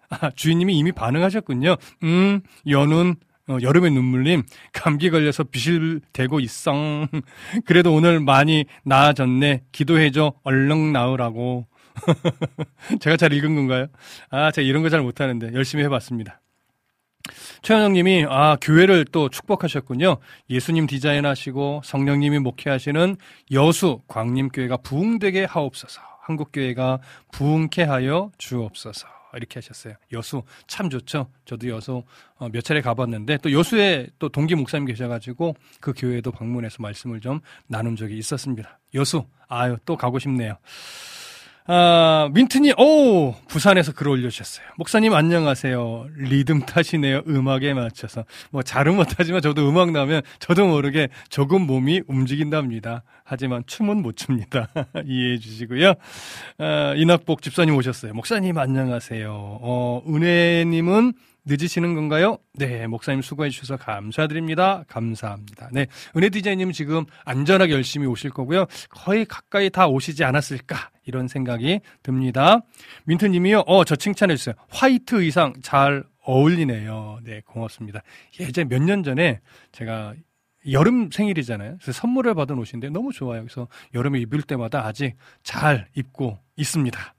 [0.10, 1.78] 아, 주인님이 이미 반응하셨군요.
[2.04, 3.16] 음, 연운,
[3.48, 6.74] 어, 여름의 눈물님, 감기 걸려서 비실대고 있어.
[7.66, 9.64] 그래도 오늘 많이 나아졌네.
[9.72, 10.34] 기도해줘.
[10.44, 11.66] 얼른 나으라고.
[13.00, 13.88] 제가 잘 읽은 건가요?
[14.30, 16.42] 아, 제가 이런 거 잘 못하는데 열심히 해봤습니다.
[17.62, 20.18] 최현영님이 아 교회를 또 축복하셨군요.
[20.50, 23.16] 예수님 디자인하시고 성령님이 목회하시는
[23.52, 26.02] 여수 광림교회가 부흥되게 하옵소서.
[26.22, 27.00] 한국교회가
[27.32, 29.08] 부흥케 하여 주옵소서.
[29.34, 29.94] 이렇게 하셨어요.
[30.12, 31.28] 여수 참 좋죠.
[31.46, 32.04] 저도 여수
[32.38, 37.40] 어, 몇 차례 가봤는데 또 여수에 또 동기 목사님 계셔가지고 그 교회도 방문해서 말씀을 좀
[37.68, 38.80] 나눈 적이 있었습니다.
[38.96, 40.58] 여수 아유 또 가고 싶네요.
[41.68, 43.36] 아, 민트님, 오!
[43.48, 44.66] 부산에서 글 올려주셨어요.
[44.78, 46.08] 목사님 안녕하세요.
[46.18, 47.22] 리듬 탓이네요.
[47.28, 48.26] 음악에 맞춰서.
[48.50, 53.04] 뭐, 잘은 못하지만 저도 음악 나면 저도 모르게 조금 몸이 움직인답니다.
[53.24, 54.70] 하지만 춤은 못 춥니다.
[55.06, 55.94] 이해해 주시고요.
[56.58, 58.14] 아, 이낙복 집사님 오셨어요.
[58.14, 59.30] 목사님 안녕하세요.
[59.32, 61.14] 어, 은혜님은
[61.46, 62.38] 늦으시는 건가요?
[62.54, 64.84] 네, 목사님 수고해 주셔서 감사드립니다.
[64.88, 65.70] 감사합니다.
[65.72, 68.66] 네, 은혜 디자인님 지금 안전하게 열심히 오실 거고요.
[68.90, 72.60] 거의 가까이 다 오시지 않았을까 이런 생각이 듭니다.
[73.06, 74.56] 민트님이요, 어, 저 칭찬해 주세요.
[74.70, 77.20] 화이트 의상 잘 어울리네요.
[77.24, 78.02] 네, 고맙습니다.
[78.40, 79.40] 예전 몇 년 전에
[79.72, 80.14] 제가
[80.70, 81.78] 여름 생일이잖아요.
[81.82, 83.42] 그래서 선물을 받은 옷인데 너무 좋아요.
[83.42, 87.16] 그래서 여름에 입을 때마다 아직 잘 입고 있습니다.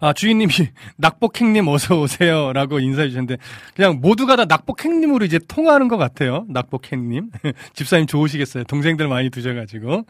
[0.00, 0.52] 아, 주인님이
[0.96, 3.38] 낙복행님 어서 오세요 라고 인사해 주셨는데
[3.74, 6.44] 그냥 모두가 다 낙복행님으로 이제 통하는 것 같아요.
[6.48, 7.30] 낙복행님
[7.74, 8.64] 집사님 좋으시겠어요.
[8.64, 10.06] 동생들 많이 두셔가지고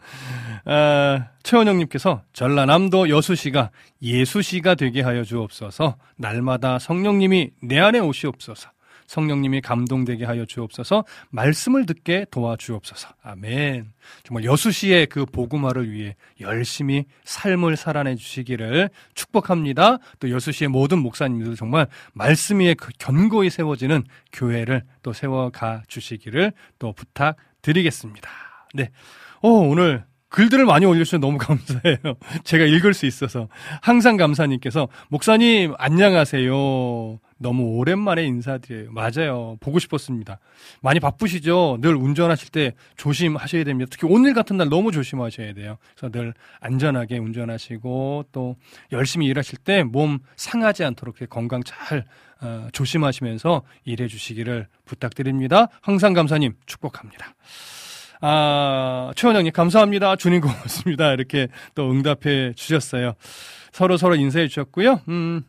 [0.65, 3.71] 아, 최원영님께서 전라남도 여수시가
[4.01, 5.95] 예수시가 되게 하여 주옵소서.
[6.17, 8.69] 날마다 성령님이 내 안에 오시옵소서.
[9.07, 13.09] 성령님이 감동되게 하여 주옵소서 말씀을 듣게 도와주옵소서.
[13.23, 13.91] 아멘.
[14.23, 19.97] 정말 여수시의 그 복음화를 위해 열심히 삶을 살아내 주시기를 축복합니다.
[20.19, 26.93] 또 여수시의 모든 목사님들도 정말 말씀 위에 그 견고히 세워지는 교회를 또 세워가 주시기를 또
[26.93, 28.29] 부탁드리겠습니다.
[28.73, 28.89] 네.
[29.41, 31.97] 오, 오늘 글들을 많이 올려주셔서 너무 감사해요.
[32.43, 33.47] 제가 읽을 수 있어서.
[33.81, 37.19] 항상 감사님께서, 목사님, 안녕하세요.
[37.39, 38.91] 너무 오랜만에 인사드려요.
[38.91, 39.57] 맞아요.
[39.59, 40.39] 보고 싶었습니다.
[40.81, 41.77] 많이 바쁘시죠?
[41.81, 43.87] 늘 운전하실 때 조심하셔야 됩니다.
[43.91, 45.77] 특히 오늘 같은 날 너무 조심하셔야 돼요.
[45.95, 48.55] 그래서 늘 안전하게 운전하시고 또
[48.91, 52.05] 열심히 일하실 때 몸 상하지 않도록 건강 잘
[52.41, 55.67] 어, 조심하시면서 일해 주시기를 부탁드립니다.
[55.81, 57.35] 항상 감사님 축복합니다.
[58.21, 60.15] 아, 최원영님, 감사합니다.
[60.15, 61.13] 주님 고맙습니다.
[61.13, 63.13] 이렇게 또 응답해 주셨어요.
[63.71, 65.01] 서로 서로 인사해 주셨고요.
[65.09, 65.43] 음,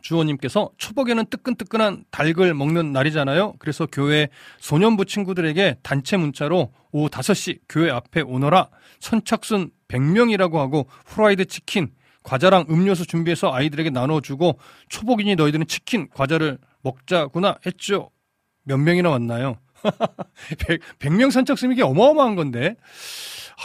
[0.00, 3.54] 주호님께서 초복에는 뜨끈뜨끈한 닭을 먹는 날이잖아요.
[3.58, 4.28] 그래서 교회
[4.58, 8.68] 소년부 친구들에게 단체 문자로 오후 5시 교회 앞에 오너라.
[9.00, 17.58] 선착순 100명이라고 하고 후라이드 치킨, 과자랑 음료수 준비해서 아이들에게 나눠주고 초복이니 너희들은 치킨, 과자를 먹자구나
[17.66, 18.10] 했죠.
[18.64, 19.58] 몇 명이나 왔나요?
[20.98, 22.76] 100, 명 선착순 이 게 어마어마한 건데.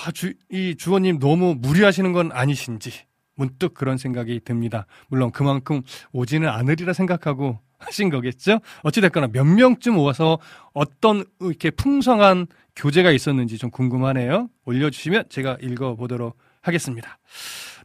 [0.06, 2.92] 아, 주, 이 주원님 너무 무리하시는 건 아니신지
[3.36, 4.86] 문득 그런 생각이 듭니다.
[5.08, 8.60] 물론 그만큼 오지는 않으리라 생각하고 하신 거겠죠?
[8.84, 10.40] 어찌됐거나 몇 명쯤 모아서
[10.74, 14.50] 어떤 이렇게 풍성한 교제가 있었는지 좀 궁금하네요.
[14.66, 17.18] 올려주시면 제가 읽어보도록 하겠습니다.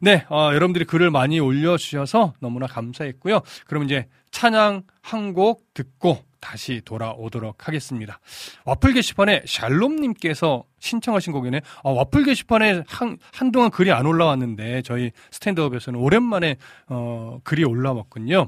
[0.00, 3.40] 네, 어, 여러분들이 글을 많이 올려주셔서 너무나 감사했고요.
[3.66, 8.20] 그럼 이제 찬양 한 곡 듣고 다시 돌아오도록 하겠습니다.
[8.66, 11.62] 와플 게시판에 샬롬님께서 신청하신 곡이네.
[11.84, 16.56] 아, 와플 게시판에 한, 한동안 글이 안 올라왔는데 저희 스탠드업에서는 오랜만에
[16.88, 18.46] 어, 글이 올라왔군요.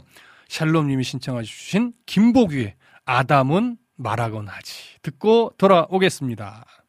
[0.49, 2.75] 샬롬님이 신청하신 김보규의
[3.07, 4.99] 아담은 말하곤 하지.
[5.03, 6.84] 듣고 돌아오겠습니다.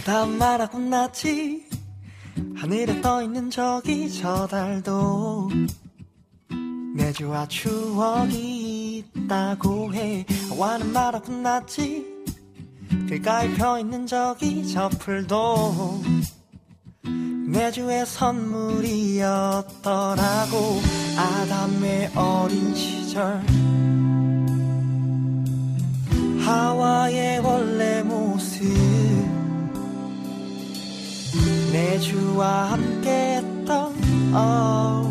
[0.00, 1.68] 바다 말하고 났지.
[2.56, 5.50] 하늘에 떠있는 저기 저 달도
[6.94, 10.24] 내주와 추억이 있다고 해.
[10.56, 12.06] 와는 말하고 났지.
[13.08, 16.02] 길가에 펴있는 저기 저 풀도
[17.46, 19.20] 내주의 선물이었더라고.
[21.18, 23.44] 아담의 어린 시절.
[26.46, 29.19] 하와의 원래 모습
[31.72, 33.94] 내 주와 함께했던
[34.34, 35.08] oh,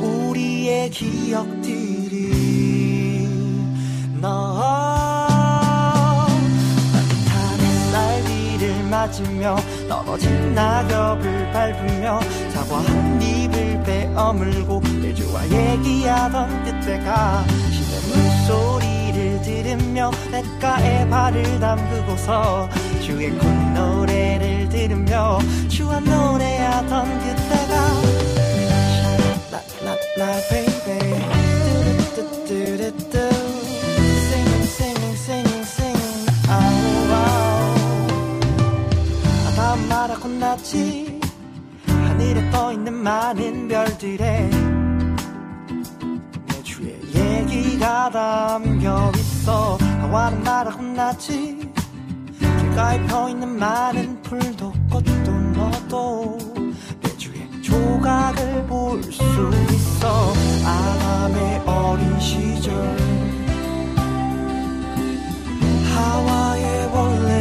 [0.00, 2.32] 우리의 기억들이
[4.20, 4.58] 너
[6.92, 9.56] 따뜻한 햇살비를 맞으며
[9.88, 12.20] 떨어진 낙엽을 밟으며
[12.54, 18.81] 사과 한 입을 베어물고 내 주와 얘기하던 그때가 시내 물소리를
[19.42, 22.68] 들으며 냇가에 발을 담그고서
[23.02, 27.72] 주의 콧노래를 들으며 주와 노래하던 그때가
[29.50, 30.98] 라라라 baby
[32.14, 33.18] 뚜루뚜뚜루뚜
[34.32, 37.74] singing singing singing singing 아우 아우
[39.48, 41.20] 아다 말하고 났지
[41.86, 44.50] 하늘에 떠 있는 많은 별들에
[46.46, 49.10] 내 주의 얘기가 담겨
[49.42, 49.76] 있어.
[50.00, 51.58] 하와는 말하고 났지.
[52.38, 56.38] 길가에 펴있는 많은 풀도 꽃도 너도
[57.00, 59.22] 내 주의 조각을 볼 수
[59.70, 60.32] 있어.
[60.64, 62.72] 아담의 어린 시절.
[65.94, 67.31] 하와의 원래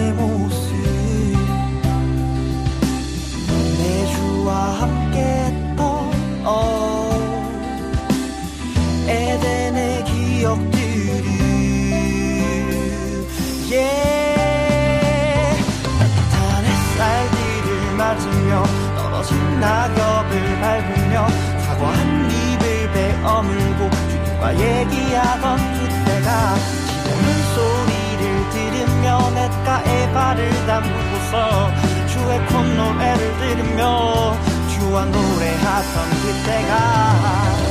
[19.61, 21.27] 낙엽을 밟으며
[21.67, 26.55] 사과 한 입을 베어물고 주님과 얘기하던 그때가
[27.03, 31.69] 지금은 소리를 들으며 냇가에 발을 담그고서
[32.07, 34.35] 주의 콧노래를 들으며
[34.67, 37.70] 주와 노래하던 그때가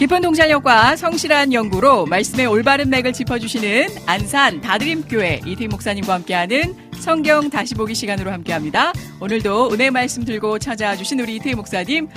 [0.00, 7.74] 깊은 동찰력과 성실한 연구로 말씀의 올바른 맥을 짚어주시는 안산 다드림교회 이태 목사님과 함께하는 성경 다시
[7.74, 8.94] 보기 시간으로 함께합니다.
[9.20, 12.08] 오늘도 은혜 말씀 들고 찾아와 주신 우리 이태 목사님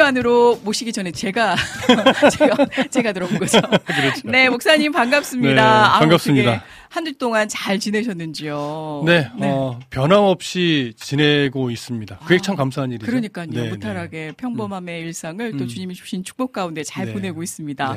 [0.00, 1.56] 안으로 모시기 전에 제가
[2.38, 3.60] 제가 제가 들어온 거죠.
[3.84, 4.28] 그렇죠.
[4.28, 5.54] 네, 목사님 반갑습니다.
[5.54, 6.50] 네, 반갑습니다.
[6.52, 9.02] 되게 한주 동안 잘 지내셨는지요?
[9.06, 12.18] 네, 어, 변함없이 지내고 있습니다.
[12.18, 13.06] 그게 참 감사한 일이죠.
[13.06, 13.46] 그러니까요.
[13.50, 15.68] 네, 무탈하게 평범함의 일상을 또 음.
[15.68, 17.12] 주님이 주신 축복 가운데 잘 네.
[17.12, 17.96] 보내고 있습니다.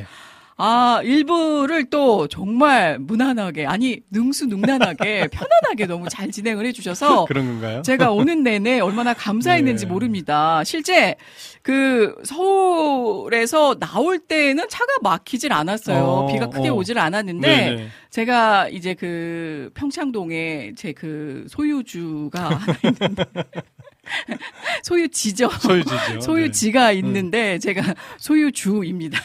[0.60, 0.66] 네.
[0.66, 7.82] 아, 일부를 또 정말 무난하게, 아니, 능수능란하게, 편안하게 너무 잘 진행을 해주셔서 그런 건가요?
[7.82, 9.91] 제가 오는 내내 얼마나 감사했는지 네.
[9.91, 10.64] 모릅니다.
[10.66, 11.16] 실제
[11.62, 16.03] 그 서울에서 나올 때는 차가 막히질 않았어요.
[16.03, 16.74] 어, 비가 크게 어.
[16.74, 17.88] 오질 않았는데 네네.
[18.10, 23.24] 제가 이제 그 평창동에 제 그 소유주가 하나 있는데
[24.84, 25.49] 소유지죠.
[25.49, 26.22] 소유지죠.
[26.22, 26.95] 소유지가 네.
[26.95, 29.20] 있는데 제가 소유주입니다.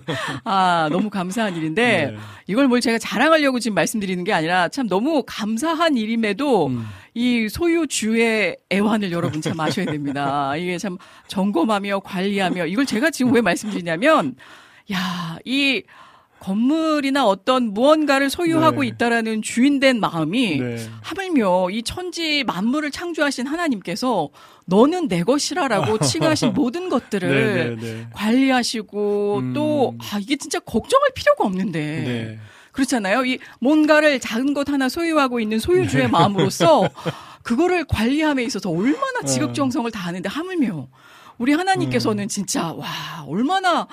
[0.44, 2.16] 아 너무 감사한 일인데 네.
[2.46, 6.86] 이걸 뭘 제가 자랑하려고 지금 말씀드리는 게 아니라 참 너무 감사한 일임에도 음.
[7.14, 10.56] 이 소유주의 애환을 여러분 참 아셔야 됩니다.
[10.56, 10.96] 이게 참
[11.28, 14.36] 점검하며 관리하며 이걸 제가 지금 왜 말씀드리냐면
[14.92, 15.82] 야, 이
[16.40, 18.88] 건물이나 어떤 무언가를 소유하고 네.
[18.88, 20.76] 있다라는 주인된 마음이 네.
[21.02, 24.30] 하물며 이 천지 만물을 창조하신 하나님께서
[24.64, 28.06] 너는 내 것이라라고 칭하신 모든 것들을 네, 네, 네.
[28.12, 29.52] 관리하시고 음.
[29.52, 32.38] 또 아, 이게 진짜 걱정할 필요가 없는데 네.
[32.72, 33.24] 그렇잖아요.
[33.26, 36.88] 이 뭔가를 작은 것 하나 소유하고 있는 소유주의 마음으로서
[37.42, 40.88] 그거를 관리함에 있어서 얼마나 지극정성을 다하는데 하물며
[41.40, 42.86] 우리 하나님께서는 진짜 와
[43.26, 43.88] 얼마나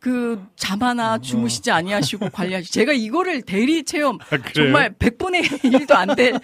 [0.00, 2.70] 그 잠하나 주무시지 아니하시고 관리하시.
[2.70, 4.36] 제가 이거를 대리 체험 아?
[4.54, 6.38] 정말 100분의 1도 안 될.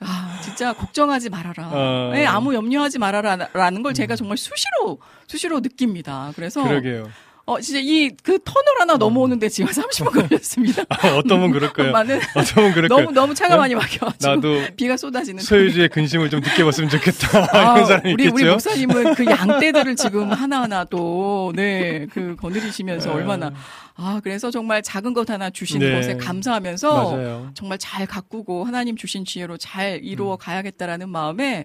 [0.00, 1.70] 아, 진짜 걱정하지 말아라.
[1.72, 2.10] 어.
[2.12, 6.32] 네, 아무 염려하지 말아라라는 걸 제가 정말 수시로 수시로 느낍니다.
[6.36, 7.08] 그래서 그러게요.
[7.44, 10.84] 어 진짜 이 그 터널 하나 넘어오는데 지금 30분 걸렸습니다.
[11.16, 11.90] 어떤 분 그럴까요?
[11.92, 13.00] 많은 어떤 분 그럴까요?
[13.00, 15.42] 너무 너무 차가 많이 막혀가지고 나도 비가 쏟아지는.
[15.42, 17.48] 소유주의 근심을 좀 느껴봤으면 좋겠다.
[17.52, 18.50] 아, 이런 사람이 우리 우리 있겠죠?
[18.52, 23.14] 목사님은 그 양떼들을 지금 하나하나 또네그 거느리시면서 네.
[23.16, 23.52] 얼마나
[23.94, 25.92] 아 그래서 정말 작은 것 하나 주신 네.
[25.94, 27.50] 것에 감사하면서 맞아요.
[27.54, 30.00] 정말 잘 가꾸고 하나님 주신 지혜로 잘 음.
[30.04, 31.64] 이루어 가야겠다라는 마음에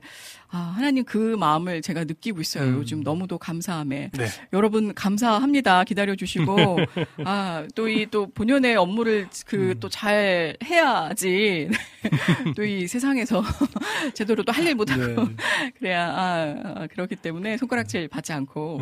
[0.49, 2.63] 아 하나님 그 마음을 제가 느끼고 있어요.
[2.65, 2.75] 음.
[2.77, 4.27] 요즘 너무도 감사함에 네.
[4.53, 5.83] 여러분 감사합니다.
[5.83, 6.55] 기다려 주시고
[7.25, 9.79] 아 또 이또 본연의 업무를 그 음.
[9.79, 11.69] 또잘 해야지
[12.55, 13.43] 또 이 세상에서
[14.13, 15.15] 제대로 또 할 일 못하고 네.
[15.79, 18.79] 그래야 아, 아, 그렇기 때문에 손가락질 받지 않고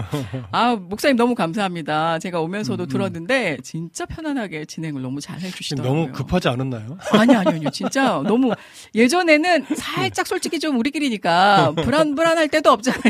[0.52, 2.20] 아 목사님 너무 감사합니다.
[2.20, 6.02] 제가 오면서도 들었는데 진짜 편안하게 진행을 너무 잘 해주시더라고요.
[6.02, 6.98] 너무 급하지 않았나요?
[7.12, 8.54] 아니 아니 아니요 진짜 너무
[8.94, 13.02] 예전에는 살짝 솔직히 좀 우리끼리니까 불안 불안할 때도 없잖아요.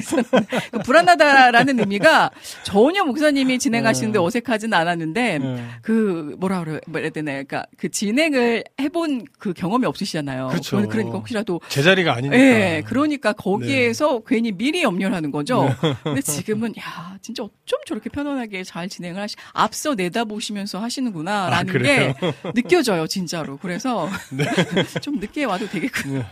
[0.72, 2.32] 그 불안하다라는 의미가
[2.64, 4.26] 전혀 목사님이 진행하시는데 네.
[4.26, 5.66] 어색하진 않았는데 네.
[5.82, 10.48] 그 뭐라 그래 뭐라 해야 되나 그러니까 그 진행을 해본 그 경험이 없으시잖아요.
[10.48, 10.88] 그렇죠.
[10.88, 12.38] 그러니까 혹시라도 제자리가 아니니까.
[12.38, 15.74] 예, 그러니까 거기에서 괜히 미리 염려를 하는 거죠.
[16.04, 21.84] 근데 지금은 야, 진짜 어쩜 저렇게 편안하게 잘 진행을 하시, 앞서 내 다보시면서 하시는구나라는 아?
[21.84, 22.14] 게
[22.56, 23.58] 느껴져요, 진짜로.
[23.58, 24.10] 그래서
[25.02, 26.24] 좀 늦게 와도 되겠군요.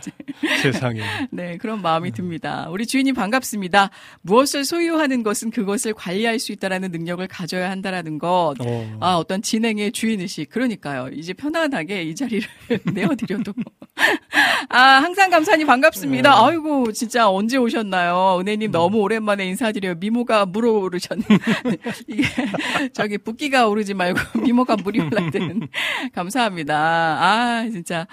[0.62, 1.02] 세상에.
[1.30, 2.66] 네, 그런 마음이 듭니다.
[2.70, 3.90] 우리 주인님 반갑습니다.
[4.22, 8.54] 무엇을 소유하는 것은 그것을 관리할 수 있다라는 능력을 가져야 한다라는 것.
[8.58, 8.98] 어.
[9.00, 10.48] 아, 어떤 진행의 주인 의식.
[10.48, 11.08] 그러니까요.
[11.12, 12.48] 이제 편안하게 이 자리를
[12.92, 13.52] 내어드려도.
[14.70, 16.30] 아, 항상 감사님 반갑습니다.
[16.30, 16.36] 네.
[16.36, 18.38] 아이고, 진짜 언제 오셨나요?
[18.40, 19.94] 은혜님 너무 오랜만에 인사드려요.
[19.96, 21.24] 미모가 물어오르셨네.
[22.08, 22.24] 이게,
[22.92, 25.68] 저기, 붓기가 오르지 말고 미모가 물이 올라야 되는.
[26.14, 26.76] 감사합니다.
[26.76, 28.06] 아, 진짜.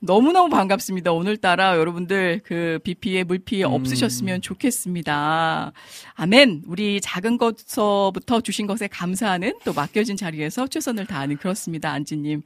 [0.00, 1.12] 너무너무 반갑습니다.
[1.12, 3.72] 오늘따라 여러분들 그 비 피해, 물 피해 음.
[3.72, 5.72] 없으셨으면 좋겠습니다.
[6.14, 6.64] 아멘.
[6.66, 11.90] 우리 작은 것서부터 주신 것에 감사하는 또 맡겨진 자리에서 최선을 다하는 그렇습니다.
[11.90, 12.42] 안지님.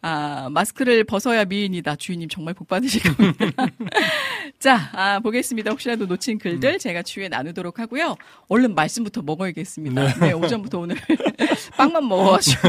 [0.00, 1.96] 아, 마스크를 벗어야 미인이다.
[1.96, 3.66] 주인님 정말 복 받으실 겁니다.
[4.60, 5.70] 자, 아, 보겠습니다.
[5.72, 6.78] 혹시라도 놓친 글들 음.
[6.78, 8.16] 제가 추후에 나누도록 하고요.
[8.46, 10.14] 얼른 말씀부터 먹어야겠습니다.
[10.20, 10.96] 네, 오전부터 오늘
[11.76, 12.68] 빵만 먹어가지고.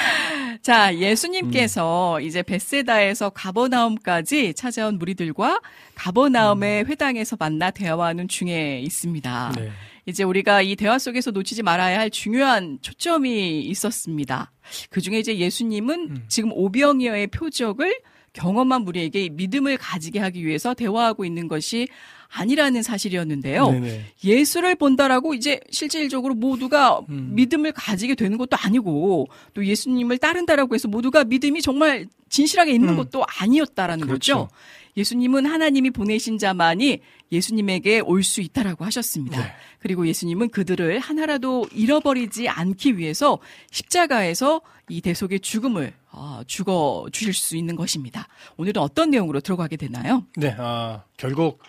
[0.60, 5.60] 자, 예수님께서 이제 베세다에서 가버나움까지 찾아온 무리들과
[5.94, 9.52] 가버나움의 회당에서 만나 대화하는 중에 있습니다.
[9.56, 9.70] 네.
[10.06, 14.52] 이제 우리가 이 대화 속에서 놓치지 말아야 할 중요한 초점이 있었습니다.
[14.88, 16.24] 그 중에 이제 예수님은 음.
[16.28, 18.00] 지금 오병이어의 표적을
[18.32, 21.88] 경험한 무리에게 믿음을 가지게 하기 위해서 대화하고 있는 것이
[22.28, 23.70] 아니라는 사실이었는데요.
[23.70, 24.04] 네네.
[24.24, 27.30] 예수를 본다라고 이제 실질적으로 모두가 음.
[27.34, 32.96] 믿음을 가지게 되는 것도 아니고 또 예수님을 따른다라고 해서 모두가 믿음이 정말 진실하게 있는 음.
[32.96, 34.34] 것도 아니었다라는 그렇죠.
[34.34, 34.48] 거죠.
[34.96, 39.40] 예수님은 하나님이 보내신 자만이 예수님에게 올 수 있다라고 하셨습니다.
[39.40, 39.52] 네.
[39.78, 43.38] 그리고 예수님은 그들을 하나라도 잃어버리지 않기 위해서
[43.70, 48.26] 십자가에서 이 대속의 죽음을 어, 죽어 주실 수 있는 것입니다.
[48.56, 50.24] 오늘은 어떤 내용으로 들어가게 되나요?
[50.36, 51.60] 네, 아, 결국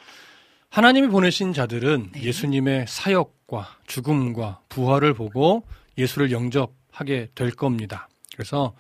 [0.70, 2.24] 하나님이 보내신 자들은 네.
[2.24, 5.64] 예수님의 사역과 죽음과 부활을 보고
[5.98, 8.08] 예수를 영접하게 될 겁니다.
[8.36, 8.76] 그래서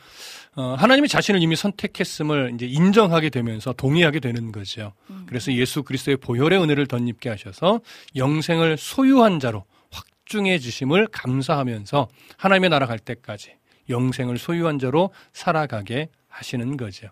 [0.57, 4.91] 어, 하나님이 자신을 이미 선택했음을 이제 인정하게 되면서 동의하게 되는 거죠.
[5.27, 7.79] 그래서 예수 그리스도의 보혈의 은혜를 덧입게 하셔서
[8.15, 13.51] 영생을 소유한 자로 확중해 주심을 감사하면서 하나님의 나라 갈 때까지
[13.87, 17.07] 영생을 소유한 자로 살아가게 하시는 거죠.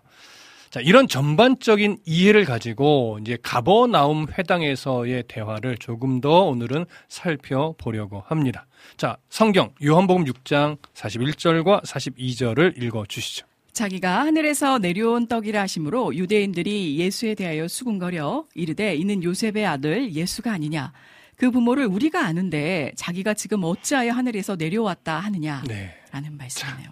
[0.70, 8.65] 자, 이런 전반적인 이해를 가지고 이제 가버나움 회당에서의 대화를 조금 더 오늘은 살펴보려고 합니다.
[8.96, 13.46] 자, 성경 요한복음 6장 41절과 42절을 읽어 주시죠.
[13.72, 20.92] 자기가 하늘에서 내려온 떡이라 하심으로 유대인들이 예수에 대하여 수군거려 이르되 이는 요셉의 아들 예수가 아니냐
[21.36, 26.30] 그 부모를 우리가 아는데 자기가 지금 어찌하여 하늘에서 내려왔다 하느냐라는 네.
[26.30, 26.90] 말씀이네요.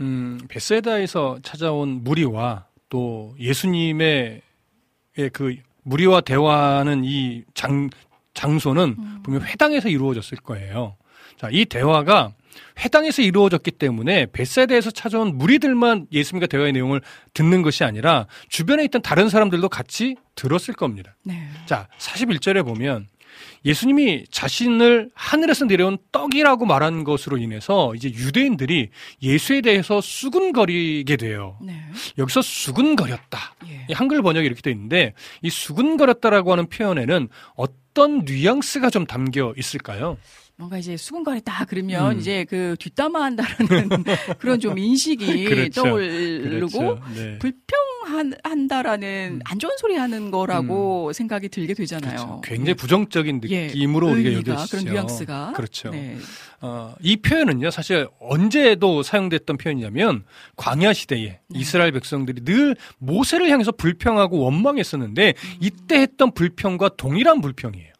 [0.00, 4.40] 음, 베세다에서 찾아온 무리와 또 예수님의
[5.18, 7.90] 의그 무리와 대화하는 이 장,
[8.32, 10.96] 장소는 분명 회당에서 이루어졌을 거예요.
[11.42, 12.34] 자, 이 대화가
[12.84, 17.00] 회당에서 이루어졌기 때문에 베세다에서 찾아온 무리들만 예수님과 대화의 내용을
[17.34, 21.16] 듣는 것이 아니라 주변에 있던 다른 사람들도 같이 들었을 겁니다.
[21.24, 21.48] 네.
[21.66, 23.08] 자, 41절에 보면
[23.64, 28.90] 예수님이 자신을 하늘에서 내려온 떡이라고 말한 것으로 인해서 이제 유대인들이
[29.20, 31.58] 예수에 대해서 수군거리게 돼요.
[31.60, 31.74] 네.
[32.18, 33.56] 여기서 수군거렸다.
[33.66, 33.86] 예.
[33.90, 40.18] 이 한글 번역이 이렇게 돼 있는데 이 수군거렸다라고 하는 표현에는 어떤 뉘앙스가 좀 담겨 있을까요?
[40.56, 42.18] 뭔가 이제 수군거렸다 그러면 음.
[42.18, 43.88] 이제 그 뒷담화한다라는
[44.38, 45.82] 그런 좀 인식이 그렇죠.
[45.82, 47.00] 떠오르고 그렇죠.
[47.14, 47.38] 네.
[47.38, 52.12] 불평한다라는 안 좋은 소리 하는 거라고 생각이 들게 되잖아요.
[52.12, 52.16] 음.
[52.16, 52.40] 그렇죠.
[52.44, 54.76] 굉장히 부정적인 예, 느낌으로 우리가 의미가, 여겨지죠.
[54.76, 55.90] 그런 뉘앙스가 그렇죠.
[55.90, 56.18] 네.
[56.60, 60.24] 어, 이 표현은요, 사실 언제도 사용됐던 표현이냐면
[60.56, 61.58] 광야 시대에 네.
[61.58, 65.56] 이스라엘 백성들이 늘 모세를 향해서 불평하고 원망했었는데 음.
[65.60, 67.92] 이때 했던 불평과 동일한 불평이에요.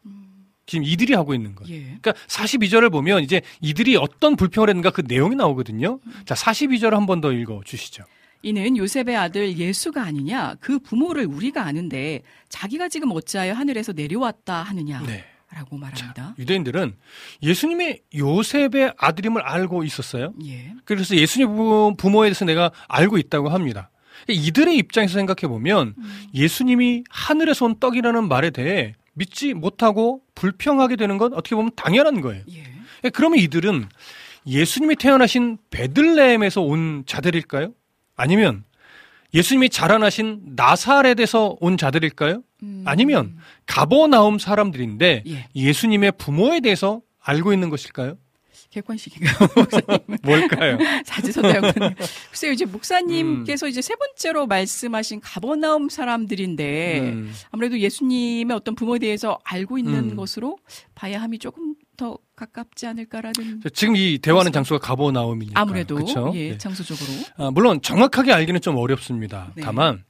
[0.65, 1.73] 지금 이들이 하고 있는 거예요.
[1.75, 1.81] 예.
[2.01, 5.99] 그러니까 42절을 보면 이제 이들이 어떤 불평을 했는가 그 내용이 나오거든요.
[6.05, 6.13] 음.
[6.25, 8.03] 자, 42절 한번 더 읽어 주시죠.
[8.45, 15.05] 이는 요셉의 아들 예수가 아니냐 그 부모를 우리가 아는데 자기가 지금 어찌하여 하늘에서 내려왔다 하느냐라고
[15.07, 15.23] 네.
[15.71, 16.35] 말합니다.
[16.37, 16.93] 유대인들은
[17.41, 20.33] 예수님이 요셉의 아들임을 알고 있었어요.
[20.45, 20.73] 예.
[20.83, 23.89] 그래서 예수님 부- 부모에 대해서 내가 알고 있다고 합니다.
[24.27, 25.95] 이들의 입장에서 생각해 보면
[26.33, 32.43] 예수님이 하늘에서 온 떡이라는 말에 대해 믿지 못하고 불평하게 되는 건 어떻게 보면 당연한 거예요.
[32.51, 33.09] 예.
[33.09, 33.87] 그러면 이들은
[34.45, 37.73] 예수님이 태어나신 베들레헴에서 온 자들일까요?
[38.15, 38.63] 아니면
[39.33, 42.43] 예수님이 자라나신 나사렛에서 온 자들일까요?
[42.63, 42.83] 음.
[42.85, 45.47] 아니면 가버나움 사람들인데 예.
[45.55, 48.17] 예수님의 부모에 대해서 알고 있는 것일까요?
[48.73, 49.35] 객관식인가요?
[50.23, 50.77] 뭘까요?
[51.05, 51.93] 사지선다였군요.
[52.31, 57.33] 글쎄요, 이제 목사님께서 이제 세 번째로 말씀하신 가버나움 사람들인데 음.
[57.51, 60.15] 아무래도 예수님의 어떤 부모에 대해서 알고 있는 음.
[60.15, 60.57] 것으로
[60.95, 65.59] 봐야 함이 조금 더 가깝지 않을까라는 지금 이 대화하는 장소가 가버나움이니까.
[65.61, 66.31] 아무래도 그쵸?
[66.33, 66.57] 예, 네.
[66.57, 67.07] 장소적으로
[67.37, 69.51] 아, 물론 정확하게 알기는 좀 어렵습니다.
[69.55, 69.61] 네.
[69.61, 70.03] 다만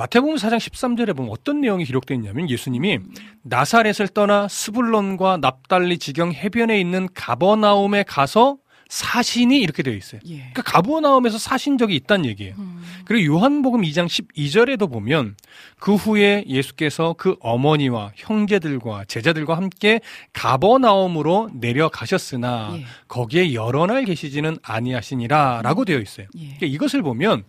[0.00, 3.14] 마태복음 4장 13절에 보면 어떤 내용이 기록되어 있냐면 예수님이 음.
[3.42, 8.56] 나사렛을 떠나 스불론과 납달리 지경 해변에 있는 가버나움에 가서
[8.90, 10.20] 사신이 이렇게 되어 있어요.
[10.26, 10.36] 예.
[10.38, 12.56] 그러니까 가버나움에서 사신 적이 있다는 얘기예요.
[12.58, 12.82] 음.
[13.04, 15.36] 그리고 요한복음 2장 12절에도 보면
[15.78, 20.00] 그 후에 예수께서 그 어머니와 형제들과 제자들과 함께
[20.32, 22.84] 가버나움으로 내려가셨으나 예.
[23.06, 26.26] 거기에 여러 날 계시지는 아니하시니라라고 되어 있어요.
[26.36, 26.40] 예.
[26.40, 27.44] 그러니까 이것을 보면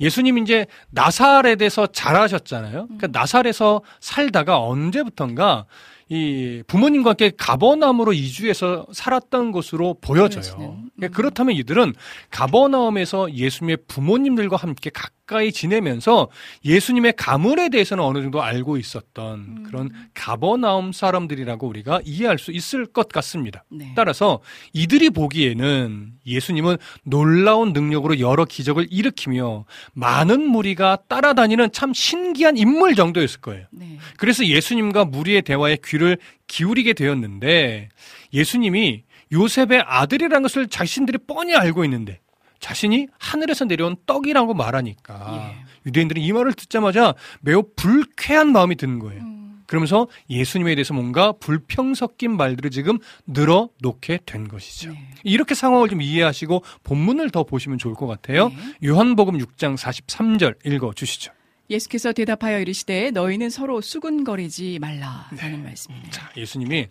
[0.00, 2.86] 예수님 이제 나사렛에서 자라셨잖아요.
[2.86, 5.66] 그러니까 나사렛에서 살다가 언제부턴가
[6.08, 10.42] 이 부모님과 함께 가버나움으로 이주해서 살았던 것으로 보여져요.
[10.42, 10.60] 보여지는.
[10.60, 10.90] 음.
[10.96, 11.94] 그러니까 그렇다면 이들은
[12.30, 14.90] 가버나움에서 예수님의 부모님들과 함께
[15.26, 16.28] 가까이 지내면서
[16.64, 19.62] 예수님의 가문에 대해서는 어느 정도 알고 있었던 음.
[19.66, 23.64] 그런 가버나움 사람들이라고 우리가 이해할 수 있을 것 같습니다.
[23.70, 23.92] 네.
[23.96, 24.40] 따라서
[24.72, 29.64] 이들이 보기에는 예수님은 놀라운 능력으로 여러 기적을 일으키며
[29.94, 33.66] 많은 무리가 따라다니는 참 신기한 인물 정도였을 거예요.
[33.72, 33.98] 네.
[34.16, 37.88] 그래서 예수님과 무리의 대화에 귀를 기울이게 되었는데
[38.32, 42.20] 예수님이 요셉의 아들이라는 것을 자신들이 뻔히 알고 있는데
[42.64, 45.64] 자신이 하늘에서 내려온 떡이라고 말하니까 예.
[45.84, 47.12] 유대인들이 이 말을 듣자마자
[47.42, 49.20] 매우 불쾌한 마음이 드는 거예요.
[49.20, 49.62] 음.
[49.66, 54.92] 그러면서 예수님에 대해서 뭔가 불평 섞인 말들을 지금 늘어놓게 된 것이죠.
[54.92, 55.10] 네.
[55.24, 58.48] 이렇게 상황을 좀 이해하시고 본문을 더 보시면 좋을 것 같아요.
[58.48, 58.56] 네.
[58.88, 61.32] 요한복음 6장 43절 읽어 주시죠.
[61.68, 65.56] 예수께서 대답하여 이르시되 너희는 서로 수군거리지 말라라는 네.
[65.58, 66.10] 말씀이네요.
[66.10, 66.88] 자, 예수님이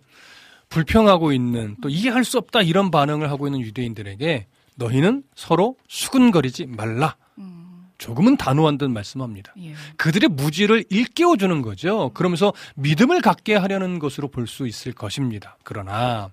[0.68, 4.46] 불평하고 있는 또 이해할 수 없다 이런 반응을 하고 있는 유대인들에게
[4.76, 7.16] 너희는 서로 수군거리지 말라.
[7.38, 7.86] 음.
[7.98, 9.54] 조금은 단호한 듯 말씀합니다.
[9.60, 9.74] 예.
[9.96, 12.10] 그들의 무지를 일깨워 주는 거죠.
[12.14, 15.56] 그러면서 믿음을 갖게 하려는 것으로 볼 수 있을 것입니다.
[15.62, 16.30] 그러나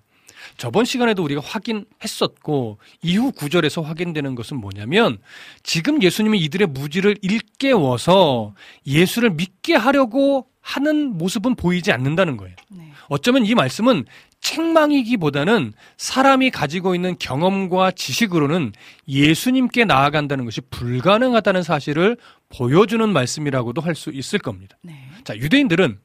[0.56, 5.18] 저번 시간에도 우리가 확인했었고 이후 구절에서 확인되는 것은 뭐냐면
[5.62, 8.54] 지금 예수님이 이들의 무지를 일깨워서
[8.86, 12.54] 예수를 믿게 하려고 하는 모습은 보이지 않는다는 거예요.
[12.68, 12.92] 네.
[13.08, 14.04] 어쩌면 이 말씀은
[14.42, 18.72] 책망이기보다는 사람이 가지고 있는 경험과 지식으로는
[19.08, 22.16] 예수님께 나아간다는 것이 불가능하다는 사실을
[22.50, 24.76] 보여주는 말씀이라고도 할 수 있을 겁니다.
[24.82, 24.94] 네.
[25.24, 25.98] 자, 유대인들은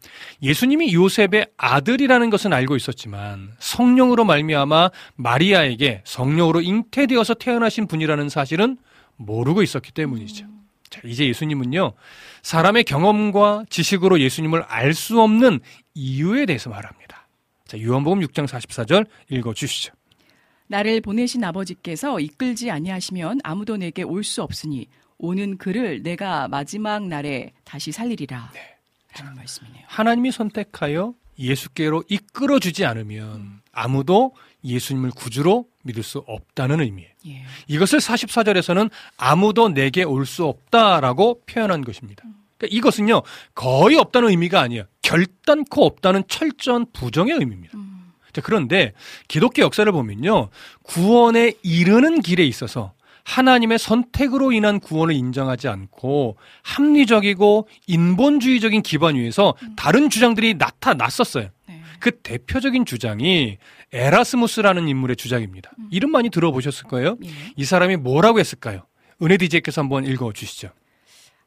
[0.44, 8.78] 예수님이 요셉의 아들이라는 것은 알고 있었지만 성령으로 말미암아 마리아에게 성령으로 잉태되어서 태어나신 분이라는 사실은
[9.16, 10.46] 모르고 있었기 때문이죠.
[10.90, 11.94] 자, 이제 예수님은요.
[12.44, 15.60] 사람의 경험과 지식으로 예수님을 알 수 없는
[15.96, 17.07] 이유에 대해서 말합니다.
[17.68, 19.93] 자, 요한복음 6장 44절 읽어 주시죠.
[20.68, 24.88] 나를 보내신 아버지께서 이끌지 아니하시면 아무도 내게 올 수 없으니
[25.18, 28.51] 오는 그를 내가 마지막 날에 다시 살리리라.
[29.18, 29.84] 라는 말씀이네요.
[29.88, 37.11] 하나님이 선택하여 예수께로 이끌어 주지 않으면 아무도 예수님을 구주로 믿을 수 없다는 의미예요.
[37.28, 37.43] 예.
[37.68, 42.24] 이것을 44절에서는 아무도 내게 올 수 없다라고 표현한 것입니다.
[42.58, 43.22] 그러니까 이것은요,
[43.55, 44.84] 거의 없다는 의미가 아니에요.
[45.01, 47.78] 결단코 없다는 철저한 부정의 의미입니다.
[47.78, 48.12] 음.
[48.34, 48.93] 자, 그런데
[49.28, 50.49] 기독교 역사를 보면요,
[50.84, 52.93] 구원에 이르는 길에 있어서
[53.24, 61.49] 하나님의 선택으로 인한 구원을 인정하지 않고 합리적이고 인본주의적인 기반 위에서 다른 주장들이 나타났었어요.
[61.68, 61.82] 네.
[61.99, 63.58] 그 대표적인 주장이
[63.91, 65.72] 에라스무스라는 인물의 주장입니다.
[65.91, 67.18] 이름 많이 들어보셨을 거예요.
[67.26, 67.30] 예.
[67.55, 68.84] 이 사람이 뭐라고 했을까요?
[69.22, 70.70] 은혜 디제이께서 한번 읽어 주시죠.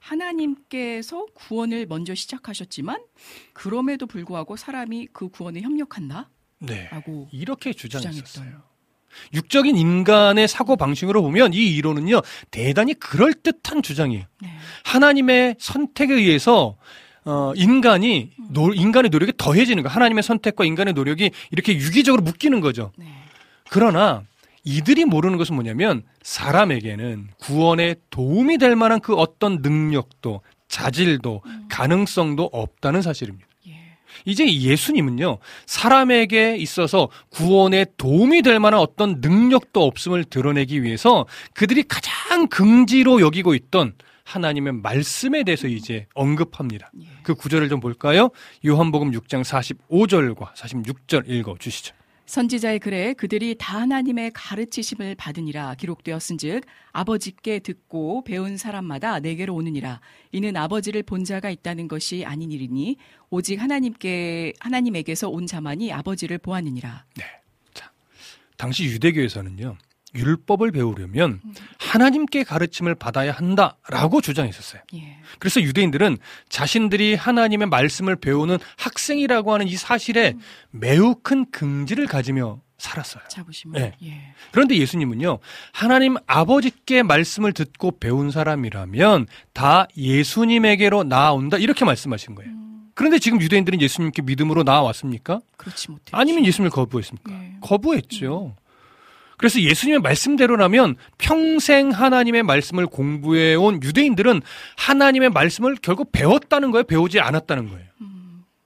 [0.00, 3.00] 하나님께서 구원을 먼저 시작하셨지만
[3.52, 6.30] 그럼에도 불구하고 사람이 그 구원에 협력한다?
[6.58, 6.88] 네.
[6.90, 7.72] 라고 이렇게.
[7.72, 8.62] 주장했어요.
[9.34, 14.24] 육적인 인간의 사고 방식으로 보면 이 이론은요, 대단히 그럴 듯한 주장이에요.
[14.40, 14.48] 네.
[14.84, 16.76] 하나님의 선택에 의해서
[17.24, 19.88] 어, 인간이 노, 인간의 노력이 더해지는 거.
[19.88, 22.92] 하나님의 선택과 인간의 노력이 이렇게 유기적으로 묶이는 거죠.
[22.96, 23.06] 네.
[23.68, 24.24] 그러나
[24.64, 33.02] 이들이 모르는 것은 뭐냐면 사람에게는 구원에 도움이 될 만한 그 어떤 능력도 자질도 가능성도 없다는
[33.02, 33.46] 사실입니다.
[33.68, 33.72] 예.
[34.24, 42.46] 이제 예수님은요, 사람에게 있어서 구원에 도움이 될 만한 어떤 능력도 없음을 드러내기 위해서 그들이 가장
[42.48, 43.94] 긍지로 여기고 있던
[44.24, 46.92] 하나님의 말씀에 대해서 이제 언급합니다.
[47.00, 47.06] 예.
[47.22, 48.30] 그 구절을 좀 볼까요?
[48.64, 51.94] 요한복음 6장 45절과 46절 읽어 주시죠.
[52.30, 60.00] 선지자의 글에 그들이 다 하나님의 가르치심을 받으니라 기록되었은즉 아버지께 듣고 배운 사람마다 내게로 오느니라.
[60.30, 62.98] 이는 아버지를 본 자가 있다는 것이 아닌 일이니
[63.30, 67.04] 오직 하나님께 하나님에게서 온 자만이 아버지를 보았느니라.
[68.56, 69.76] 당시 유대교에서는요,
[70.14, 71.40] 율법을 배우려면
[71.78, 74.82] 하나님께 가르침을 받아야 한다라고 주장했었어요.
[74.94, 75.18] 예.
[75.38, 80.34] 그래서 유대인들은 자신들이 하나님의 말씀을 배우는 학생이라고 하는 이 사실에
[80.70, 83.22] 매우 큰 긍지를 가지며 살았어요.
[83.28, 83.92] 자부심을 네.
[84.02, 84.34] 예.
[84.52, 85.38] 그런데 예수님은요,
[85.72, 91.58] 하나님 아버지께 말씀을 듣고 배운 사람이라면 다 예수님에게로 나아온다.
[91.58, 92.50] 이렇게 말씀하신 거예요.
[92.94, 95.40] 그런데 지금 유대인들은 예수님께 믿음으로 나아왔습니까?
[95.56, 97.32] 그렇지 못해 아니면 예수님을 거부했습니까?
[97.32, 97.52] 예.
[97.60, 98.56] 거부했죠.
[99.40, 104.42] 그래서 예수님의 말씀대로라면 평생 하나님의 말씀을 공부해 온 유대인들은
[104.76, 106.84] 하나님의 말씀을 결국 배웠다는 거예요.
[106.84, 107.86] 배우지 않았다는 거예요.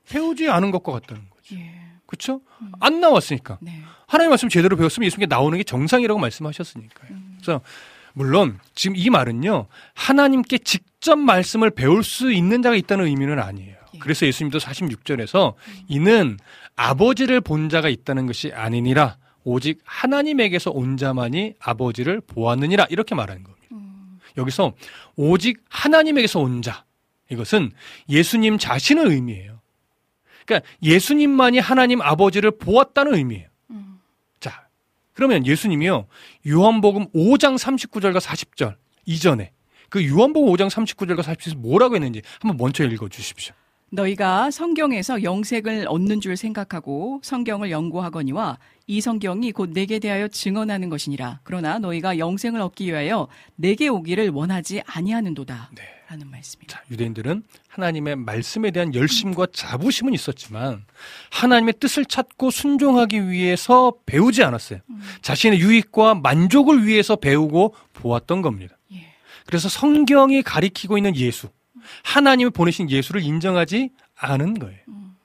[0.09, 1.55] 배우지 않은 것과 같다는 거죠.
[1.55, 1.71] 예.
[2.07, 2.41] 그렇죠?
[2.81, 3.59] 안 나왔으니까.
[3.61, 3.83] 네.
[4.09, 7.11] 하나님 말씀 제대로 배웠으면 예수님께 나오는 게 정상이라고 말씀하셨으니까요.
[7.37, 7.61] 그래서
[8.13, 13.77] 물론 지금 이 말은요 하나님께 직접 말씀을 배울 수 있는 자가 있다는 의미는 아니에요.
[13.95, 13.99] 예.
[14.01, 15.55] 그래서 예수님도 46절에서
[15.87, 16.37] 이는
[16.75, 23.65] 아버지를 본 자가 있다는 것이 아니니라 오직 하나님에게서 온 자만이 아버지를 보았느니라 이렇게 말하는 겁니다.
[24.37, 24.73] 여기서
[25.17, 26.85] 오직 하나님에게서 온 자
[27.31, 27.73] 이것은
[28.09, 29.61] 예수님 자신을 의미해요.
[30.45, 33.49] 그러니까 예수님만이 하나님 아버지를 보았다는 의미예요.
[34.41, 34.69] 자,
[35.15, 36.07] 그러면 예수님이요.
[36.47, 38.77] 요한복음 5장 39절과 40절
[39.07, 39.53] 이전에
[39.89, 43.55] 그 요한복음 5장 39절과 40절에서 뭐라고 했는지 한번 먼저 읽어 주십시오.
[43.91, 51.41] 너희가 성경에서 영생을 얻는 줄 생각하고 성경을 연구하거니와 이 성경이 곧 내게 대하여 증언하는 것이니라.
[51.43, 55.71] 그러나 너희가 영생을 얻기 위하여 내게 오기를 원하지 아니하는도다.
[55.77, 55.83] 네.
[56.07, 56.77] 라는 말씀입니다.
[56.77, 60.85] 자, 유대인들은 하나님의 말씀에 대한 열심과 자부심은 있었지만
[61.31, 64.81] 하나님의 뜻을 찾고 순종하기 위해서 배우지 않았어요.
[65.23, 68.77] 자신의 유익과 만족을 위해서 배우고 보았던 겁니다.
[68.93, 69.07] 예.
[69.47, 71.49] 그래서 성경이 가리키고 있는 예수,
[72.03, 74.79] 하나님이 보내신 예수를 인정하지 않은 거예요.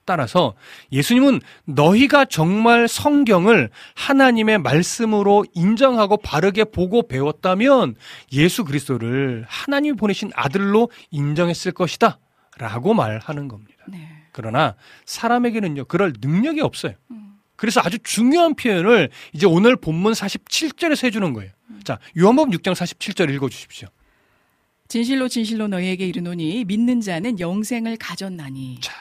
[0.04, 0.54] 따라서
[0.90, 7.94] 예수님은 너희가 정말 성경을 하나님의 말씀으로 인정하고 바르게 보고 배웠다면
[8.32, 12.18] 예수 그리스도를 하나님이 보내신 아들로 인정했을 것이다.
[12.58, 13.84] 라고 말하는 겁니다.
[13.88, 14.08] 네.
[14.32, 16.94] 그러나 사람에게는요, 그럴 능력이 없어요.
[17.56, 21.52] 그래서 아주 중요한 표현을 이제 오늘 본문 47절에서 해주는 거예요.
[21.84, 23.88] 자, 요한복음 6장 47절 읽어주십시오.
[24.90, 28.80] 진실로 진실로 너희에게 이르노니 믿는 자는 영생을 가졌나니.
[28.80, 28.92] 자,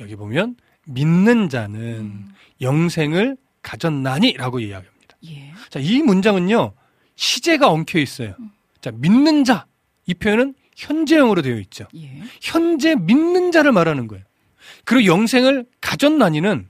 [0.00, 0.56] 여기 보면
[0.86, 2.26] 믿는 자는
[2.60, 5.16] 영생을 가졌나니라고 이야기합니다.
[5.26, 5.52] 예.
[5.70, 6.72] 자, 이 문장은요
[7.14, 8.34] 시제가 엉켜 있어요.
[8.80, 9.66] 자, 믿는 자
[10.06, 11.86] 이 표현은 현재형으로 되어 있죠.
[11.94, 12.22] 예.
[12.40, 14.24] 현재 믿는 자를 말하는 거예요.
[14.84, 16.66] 그리고 영생을 가졌나니는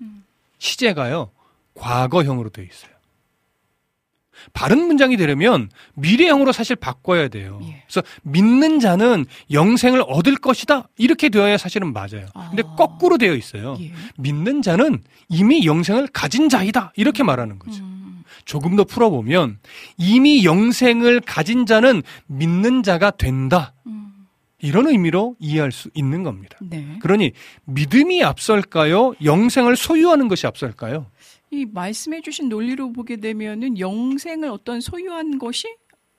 [0.58, 1.30] 시제가요
[1.74, 2.90] 과거형으로 되어 있어요.
[4.52, 7.60] 바른 문장이 되려면 미래형으로 사실 바꿔야 돼요.
[7.64, 7.82] 예.
[7.86, 12.26] 그래서 믿는 자는 영생을 얻을 것이다 이렇게 되어야 사실은 맞아요.
[12.50, 12.74] 근데 아.
[12.76, 13.76] 거꾸로 되어 있어요.
[13.80, 13.92] 예.
[14.16, 17.82] 믿는 자는 이미 영생을 가진 자이다 이렇게 말하는 거죠.
[17.82, 18.24] 음.
[18.44, 19.58] 조금 더 풀어보면
[19.96, 24.26] 이미 영생을 가진 자는 믿는 자가 된다 음.
[24.60, 26.58] 이런 의미로 이해할 수 있는 겁니다.
[26.60, 26.98] 네.
[27.00, 27.32] 그러니
[27.64, 29.14] 믿음이 앞설까요?
[29.22, 31.06] 영생을 소유하는 것이 앞설까요?
[31.52, 35.66] 이 말씀해 주신 논리로 보게 되면은 영생을 어떤 소유한 것이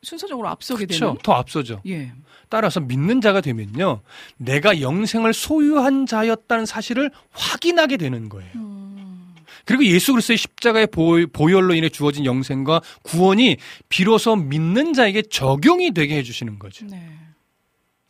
[0.03, 1.05] 순서적으로 앞서게 그렇죠.
[1.05, 1.17] 되는.
[1.23, 1.81] 더 앞서죠.
[1.87, 2.11] 예.
[2.49, 4.01] 따라서 믿는 자가 되면요,
[4.37, 8.51] 내가 영생을 소유한 자였다는 사실을 확인하게 되는 거예요.
[8.55, 9.33] 음.
[9.63, 13.57] 그리고 예수 그리스도의 십자가의 보- 보혈로 인해 주어진 영생과 구원이
[13.87, 16.85] 비로소 믿는 자에게 적용이 되게 해주시는 거죠.
[16.87, 16.99] 네.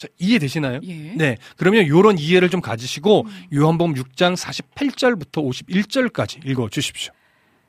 [0.01, 0.79] 자, 이해되시나요?
[0.81, 1.13] 예.
[1.15, 1.37] 네.
[1.57, 7.13] 그러면 이런 이해를 좀 가지시고 요한복음 6장 48절부터 51절까지 읽어 주십시오.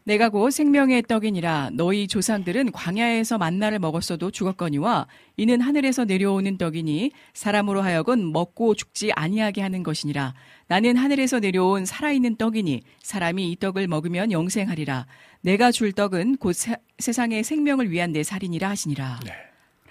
[0.04, 7.82] 내가 곧 생명의 떡이니라 너희 조상들은 광야에서 만나를 먹었어도 죽었거니와 이는 하늘에서 내려오는 떡이니 사람으로
[7.82, 10.34] 하여금 먹고 죽지 아니하게 하는 것이니라
[10.68, 15.06] 나는 하늘에서 내려온 살아있는 떡이니 사람이 이 떡을 먹으면 영생하리라
[15.42, 19.32] 내가 줄 떡은 곧 세, 세상의 생명을 위한 내 살이니라 하시니라 네.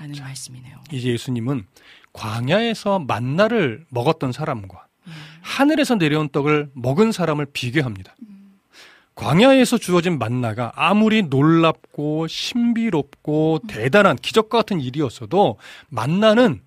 [0.02, 0.78] 라는 말씀이네요.
[0.92, 1.64] 이제 예수님은
[2.14, 4.86] 광야에서 만나를 먹었던 사람과
[5.42, 8.16] 하늘에서 내려온 떡을 먹은 사람을 비교합니다.
[9.16, 15.58] 광야에서 주어진 만나가 아무리 놀랍고 신비롭고 대단한 기적과 같은 일이었어도
[15.90, 16.62] 만나는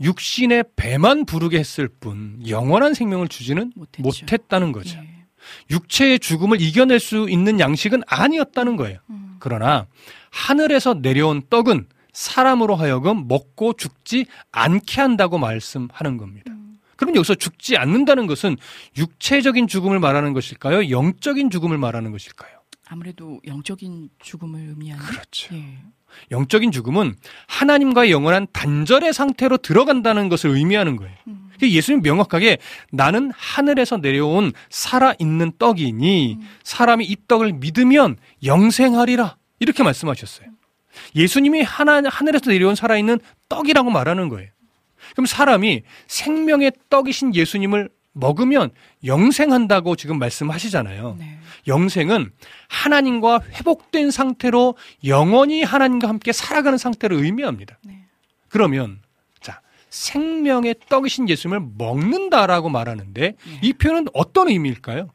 [0.00, 4.02] 육신의 배만 부르게 했을 뿐 영원한 생명을 주지는 못했죠.
[4.02, 4.98] 못했다는 거죠.
[4.98, 5.08] 예.
[5.70, 8.98] 육체의 죽음을 이겨낼 수 있는 양식은 아니었다는 거예요.
[9.38, 9.86] 그러나
[10.30, 16.52] 하늘에서 내려온 떡은 사람으로 하여금 먹고 죽지 않게 한다고 말씀하는 겁니다.
[16.96, 18.56] 그럼 여기서 죽지 않는다는 것은
[18.96, 20.90] 육체적인 죽음을 말하는 것일까요?
[20.90, 22.60] 영적인 죽음을 말하는 것일까요?
[22.88, 25.54] 아무래도 영적인 죽음을 의미하는 그렇죠.
[25.54, 25.78] 예.
[26.30, 27.14] 영적인 죽음은
[27.46, 31.14] 하나님과의 영원한 단절의 상태로 들어간다는 것을 의미하는 거예요.
[31.62, 32.58] 예수님 명확하게
[32.90, 39.36] 나는 하늘에서 내려온 살아있는 떡이니 사람이 이 떡을 믿으면 영생하리라.
[39.60, 40.48] 이렇게 말씀하셨어요.
[41.14, 44.50] 예수님이 하나, 하늘에서 내려온 살아있는 떡이라고 말하는 거예요.
[45.12, 48.70] 그럼 사람이 생명의 떡이신 예수님을 먹으면
[49.04, 51.16] 영생한다고 지금 말씀하시잖아요.
[51.18, 51.38] 네.
[51.66, 52.32] 영생은
[52.68, 57.78] 하나님과 회복된 상태로 영원히 하나님과 함께 살아가는 상태를 의미합니다.
[57.82, 58.04] 네.
[58.48, 59.00] 그러면
[59.40, 59.60] 자
[59.90, 65.10] 생명의 떡이신 예수님을 먹는다라고 말하는데 이 표현은 어떤 의미일까요?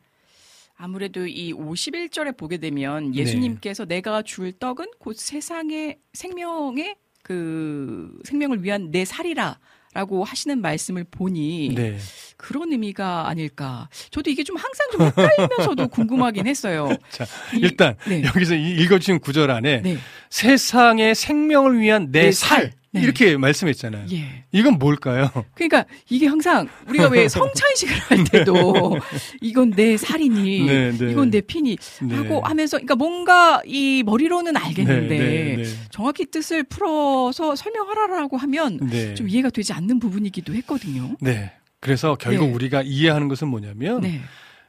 [0.78, 3.19] 아무래도 이 51절에 보게 되면 네.
[3.19, 9.57] 예수님께서 내가 줄 떡은 곧 세상의 생명의 그 생명을 위한 내 살이라
[9.93, 11.97] 라고 하시는 말씀을 보니 네.
[12.36, 13.88] 그런 의미가 아닐까.
[14.11, 16.89] 저도 이게 좀 항상 좀 헷갈리면서도 궁금하긴 했어요.
[17.09, 17.23] 자,
[17.55, 18.21] 이- 일단 네.
[18.26, 19.97] 여기서 이 읽어주신 구절 안에 네.
[20.30, 22.73] 세상의 생명을 위한 내 내 살 살.
[22.96, 23.02] 네.
[23.02, 24.08] 이렇게 말씀했잖아요.
[24.14, 24.46] 예.
[24.52, 25.30] 이건 뭘까요?
[25.54, 28.98] 그러니까 이게 항상 우리가 왜 성찬식을 할 때도
[29.41, 31.12] 이건 내 살이니 네, 네.
[31.12, 32.16] 이건 내 피니 네.
[32.16, 35.70] 하고 하면서 그러니까 뭔가 이 머리로는 알겠는데 네, 네, 네.
[35.89, 39.14] 정확히 뜻을 풀어서 설명하라라고 하면 네.
[39.14, 41.16] 좀 이해가 되지 않는 부분이기도 했거든요.
[41.20, 41.52] 네.
[41.80, 42.54] 그래서 결국 네.
[42.54, 44.22] 우리가 이해하는 것은 뭐냐면 네.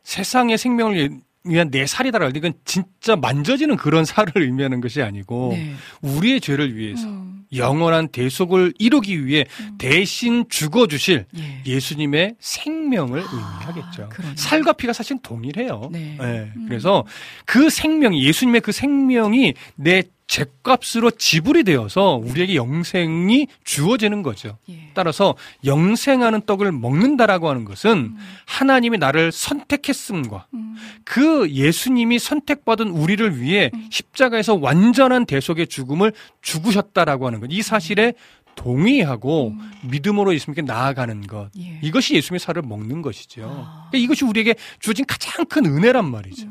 [0.03, 2.31] 세상의 생명을 위- 위한 내 살이다라.
[2.35, 5.73] 이건 진짜 만져지는 그런 살을 의미하는 것이 아니고 네.
[6.03, 9.45] 우리의 죄를 위해서 음, 영원한 대속을 이루기 위해
[9.79, 11.63] 대신 죽어 주실 예.
[11.65, 14.09] 예수님의 생명을 의미하겠죠.
[14.11, 14.35] 그러네요.
[14.37, 15.89] 살과 피가 사실 동일해요.
[15.93, 16.17] 네.
[16.21, 16.67] 예, 음.
[16.69, 17.05] 그래서
[17.45, 24.59] 그 생명이 예수님의 그 생명이 내 죄값으로 지불이 되어서 우리에게 영생이 주어지는 거죠.
[24.69, 24.91] 예.
[24.95, 28.17] 따라서 영생하는 떡을 먹는다라고 하는 것은 음.
[28.45, 33.89] 하나님이 나를 선택했음과 음, 그 예수님이 선택받은 우리를 위해 음.
[33.91, 36.13] 십자가에서 완전한 대속의 죽음을
[36.43, 37.49] 죽으셨다라고 하는 것.
[37.51, 38.15] 이 사실에
[38.57, 39.73] 동의하고 음.
[39.83, 41.51] 믿음으로 예수님께 나아가는 것.
[41.59, 41.79] 예.
[41.83, 43.45] 이것이 예수님의 살을 먹는 것이죠.
[43.45, 43.89] 아.
[43.91, 46.49] 그러니까 이것이 우리에게 주어진 가장 큰 은혜란 말이죠.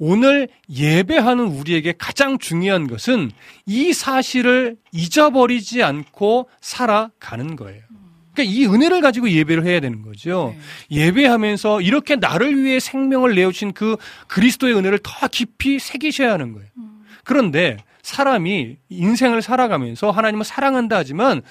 [0.00, 0.10] 음.
[0.10, 3.30] 오늘 예배하는 우리에게 가장 중요한 것은
[3.66, 7.82] 이 사실을 잊어버리지 않고 살아가는 거예요.
[8.36, 10.54] 그러니까 이 은혜를 가지고 예배를 해야 되는 거죠.
[10.90, 11.06] 네.
[11.06, 13.96] 예배하면서 이렇게 나를 위해 생명을 내어주신 그
[14.28, 16.68] 그리스도의 은혜를 더 깊이 새기셔야 하는 거예요.
[16.76, 17.04] 음.
[17.24, 21.42] 그런데 사람이 인생을 살아가면서 하나님을 사랑한다 하지만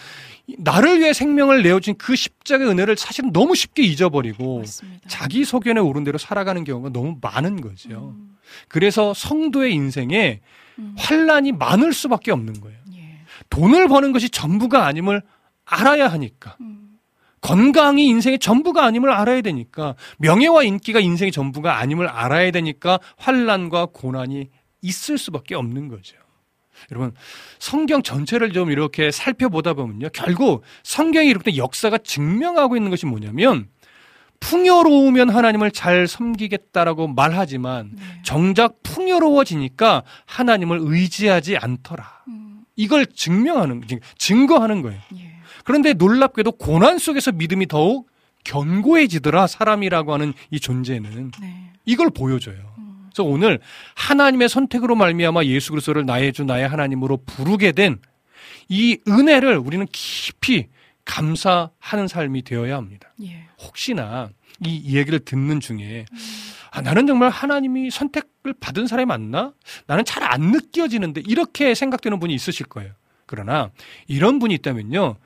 [0.59, 5.07] 나를 위해 생명을 내어준 그 십자가의 은혜를 사실은 너무 쉽게 잊어버리고 맞습니다.
[5.07, 8.13] 자기 소견에 오른 대로 살아가는 경우가 너무 많은 거죠.
[8.15, 8.37] 음,
[8.67, 10.41] 그래서 성도의 인생에
[10.79, 10.95] 음.
[10.97, 12.77] 환란이 많을 수밖에 없는 거예요.
[12.95, 13.19] 예.
[13.49, 15.23] 돈을 버는 것이 전부가 아님을
[15.65, 16.57] 알아야 하니까.
[16.61, 16.99] 음,
[17.41, 19.95] 건강이 인생의 전부가 아님을 알아야 되니까.
[20.17, 24.49] 명예와 인기가 인생의 전부가 아님을 알아야 되니까 환란과 고난이
[24.81, 26.17] 있을 수밖에 없는 거죠.
[26.91, 27.13] 여러분
[27.59, 30.09] 성경 전체를 좀 이렇게 살펴보다 보면요.
[30.13, 33.67] 결국 성경이 이렇게 역사가 증명하고 있는 것이 뭐냐면
[34.39, 38.01] 풍요로우면 하나님을 잘 섬기겠다라고 말하지만 네.
[38.23, 42.23] 정작 풍요로워지니까 하나님을 의지하지 않더라.
[42.27, 43.83] 음, 이걸 증명하는
[44.17, 44.99] 증거하는 거예요.
[45.15, 45.35] 예.
[45.63, 48.09] 그런데 놀랍게도 고난 속에서 믿음이 더욱
[48.43, 51.71] 견고해지더라 사람이라고 하는 이 존재는 네.
[51.85, 52.74] 이걸 보여줘요.
[53.23, 53.59] 음, 그래서 오늘
[53.95, 57.99] 하나님의 선택으로 말미암아 예수 그리스도를 나의 주 나의 하나님으로 부르게 된
[58.67, 60.67] 이 은혜를 우리는 깊이
[61.05, 63.13] 감사하는 삶이 되어야 합니다.
[63.23, 63.45] 예.
[63.61, 64.29] 혹시나
[64.65, 66.05] 이 얘기를 듣는 중에
[66.71, 69.53] 아, 나는 정말 하나님이 선택을 받은 사람이 맞나?
[69.85, 72.91] 나는 잘 안 느껴지는데 이렇게 생각되는 분이 있으실 거예요.
[73.27, 73.69] 그러나
[74.07, 75.17] 이런 분이 있다면요.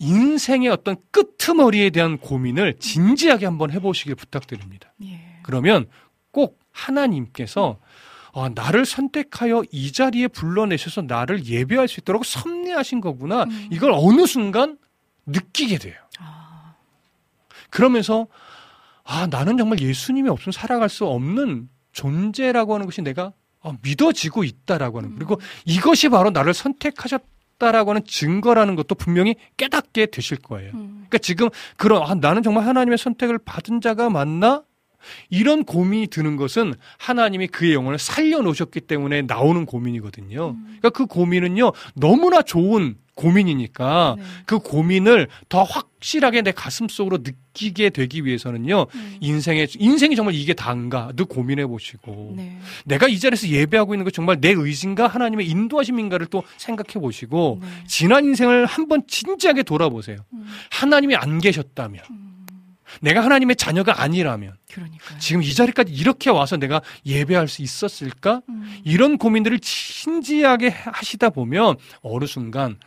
[0.00, 4.92] 인생의 어떤 끄트머리에 대한 고민을 진지하게 한번 해보시길 부탁드립니다.
[5.04, 5.20] 예.
[5.44, 5.86] 그러면
[6.32, 7.78] 꼭 하나님께서
[8.34, 13.44] 아, 나를 선택하여 이 자리에 불러내셔서 나를 예배할 수 있도록 섭리하신 거구나.
[13.44, 13.68] 음.
[13.72, 14.76] 이걸 어느 순간
[15.24, 15.94] 느끼게 돼요.
[16.18, 16.74] 아,
[17.70, 18.26] 그러면서
[19.04, 24.98] 아 나는 정말 예수님이 없으면 살아갈 수 없는 존재라고 하는 것이 내가 아, 믿어지고 있다라고
[24.98, 30.72] 하는 그리고 이것이 바로 나를 선택하셨다라고 하는 증거라는 것도 분명히 깨닫게 되실 거예요.
[30.74, 31.48] 음, 그러니까 지금
[31.78, 34.62] 그런 아, 나는 정말 하나님의 선택을 받은 자가 맞나?
[35.30, 40.56] 이런 고민이 드는 것은 하나님이 그의 영혼을 살려놓으셨기 때문에 나오는 고민이거든요.
[40.56, 44.24] 그러니까 그 고민은요 너무나 좋은 고민이니까 네.
[44.44, 50.52] 그 고민을 더 확실하게 내 가슴 속으로 느끼게 되기 위해서는요 음, 인생의 인생이 정말 이게
[50.52, 52.58] 다인가 늘 고민해 보시고 네.
[52.84, 57.68] 내가 이 자리에서 예배하고 있는 것 정말 내 의지인가 하나님의 인도하심인가를 또 생각해 보시고 네.
[57.86, 60.18] 지난 인생을 한번 진지하게 돌아보세요.
[60.32, 62.35] 음, 하나님이 안 계셨다면, 음,
[63.00, 65.18] 내가 하나님의 자녀가 아니라면, 그러니까.
[65.18, 68.42] 지금 이 자리까지 이렇게 와서 내가 예배할 수 있었을까?
[68.48, 72.78] 음, 이런 고민들을 진지하게 하시다 보면 어느 순간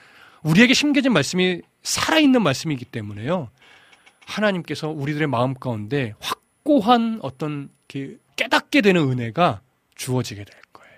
[0.43, 3.49] 우리에게 심겨진 말씀이 살아있는 말씀이기 때문에요.
[4.25, 7.69] 하나님께서 우리들의 마음 가운데 확고한 어떤
[8.35, 9.61] 깨닫게 되는 은혜가
[9.95, 10.93] 주어지게 될 거예요.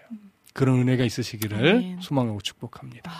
[0.53, 2.01] 그런 은혜가 있으시기를 아멘.
[2.01, 3.11] 소망하고 축복합니다.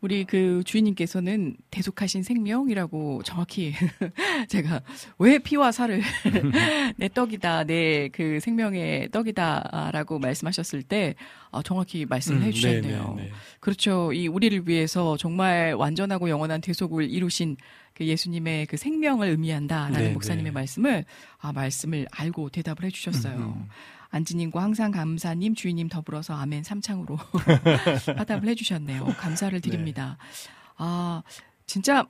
[0.00, 3.74] 우리 그 주인님께서는 대속하신 생명이라고 정확히
[4.48, 4.82] 제가
[5.18, 6.02] 왜 피와 살을
[6.98, 11.14] 내 떡이다 내 그 생명의 떡이다라고 말씀하셨을 때
[11.50, 13.14] 어, 정확히 말씀을 음, 해주셨네요.
[13.16, 13.32] 네, 네, 네.
[13.60, 14.12] 그렇죠.
[14.12, 17.56] 이 우리를 위해서 정말 완전하고 영원한 대속을 이루신
[17.94, 20.50] 그 예수님의 그 생명을 의미한다라는 네, 목사님의 네.
[20.50, 21.04] 말씀을
[21.38, 23.36] 아 말씀을 알고 대답을 해주셨어요.
[23.36, 23.68] 음, 음.
[24.10, 27.16] 안지님과 항상 감사님 주인님 더불어서 아멘 삼창으로
[28.16, 29.04] 화답을 해주셨네요.
[29.18, 30.16] 감사를 드립니다.
[30.76, 31.22] 아
[31.66, 32.06] 진짜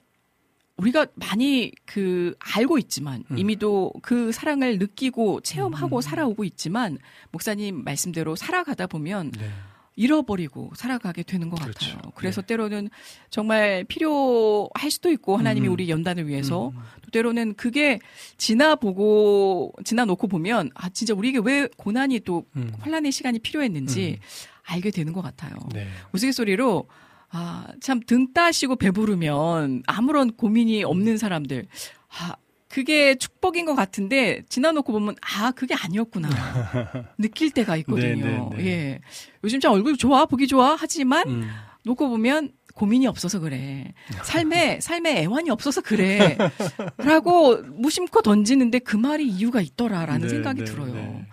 [0.77, 3.39] 우리가 많이 그 알고 있지만 음.
[3.39, 6.01] 이미도 그 사랑을 느끼고 체험하고 음.
[6.01, 6.99] 살아오고 있지만
[7.33, 9.51] 목사님 말씀대로 살아가다 보면 네.
[9.99, 11.97] 잃어버리고 살아가게 되는 것 그렇죠.
[11.97, 12.13] 같아요.
[12.15, 12.47] 그래서 네.
[12.47, 12.89] 때로는
[13.31, 15.73] 정말 필요할 수도 있고 하나님이 음.
[15.73, 16.79] 우리 연단을 위해서 음.
[17.03, 17.99] 또 때로는 그게
[18.37, 22.73] 지나보고 지나놓고 보면 아 진짜 우리에게 왜 고난이 또 음.
[22.79, 24.21] 환란의 시간이 필요했는지
[24.63, 25.55] 알게 되는 것 같아요.
[25.73, 25.89] 네.
[26.13, 26.89] 우스갯소리로
[27.31, 31.67] 아, 참 등 따시고 배부르면 아무런 고민이 없는 사람들.
[32.21, 32.35] 아,
[32.69, 36.29] 그게 축복인 것 같은데 지나놓고 보면 아, 그게 아니었구나.
[37.19, 38.25] 느낄 때가 있거든요.
[38.25, 38.67] 네, 네, 네.
[38.67, 39.01] 예.
[39.43, 41.51] 요즘 참 얼굴 좋아, 보기 좋아 하지만 음.
[41.85, 43.93] 놓고 보면 고민이 없어서 그래.
[44.23, 46.37] 삶에 삶에 애환이 없어서 그래.
[46.99, 50.95] 라고 무심코 던지는데 그 말이 이유가 있더라라는 네, 생각이 네, 들어요.
[50.95, 51.27] 네.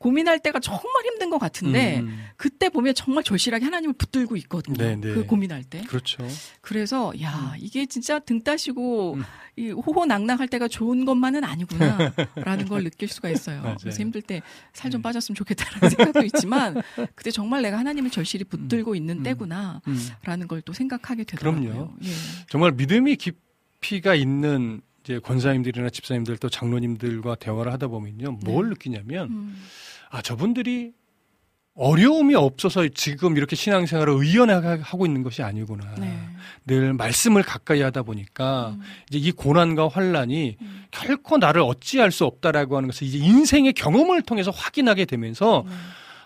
[0.00, 2.24] 고민할 때가 정말 힘든 것 같은데 음.
[2.38, 4.78] 그때 보면 정말 절실하게 하나님을 붙들고 있거든요.
[4.78, 5.12] 네, 네.
[5.12, 5.82] 그 고민할 때.
[5.82, 6.26] 그렇죠.
[6.62, 9.24] 그래서 야 이게 진짜 등 따시고 음.
[9.56, 13.60] 이 호호낭낭할 때가 좋은 것만은 아니구나라는 걸 느낄 수가 있어요.
[13.60, 13.76] 맞아요.
[13.78, 14.40] 그래서 힘들 때
[14.72, 15.02] 살좀 네.
[15.02, 16.80] 빠졌으면 좋겠다라는 생각도 있지만
[17.14, 19.22] 그때 정말 내가 하나님을 절실히 붙들고 있는 음.
[19.22, 20.48] 때구나라는 음.
[20.48, 21.72] 걸또 생각하게 되더라고요.
[21.72, 21.94] 그럼요.
[22.04, 22.08] 예.
[22.48, 28.38] 정말 믿음이 깊이가 있는 이제 권사님들이나 집사님들 또 장로님들과 대화를 하다 보면요.
[28.44, 28.70] 뭘 네.
[28.70, 29.62] 느끼냐면 음,
[30.10, 30.92] 아, 저분들이
[31.74, 35.94] 어려움이 없어서 지금 이렇게 신앙생활을 의연하게 하고 있는 것이 아니구나.
[35.98, 36.18] 네.
[36.66, 40.84] 늘 말씀을 가까이 하다 보니까 음, 이제 이 고난과 환란이 음.
[40.90, 45.72] 결코 나를 어찌할 수 없다라고 하는 것을 이제 인생의 경험을 통해서 확인하게 되면서 네.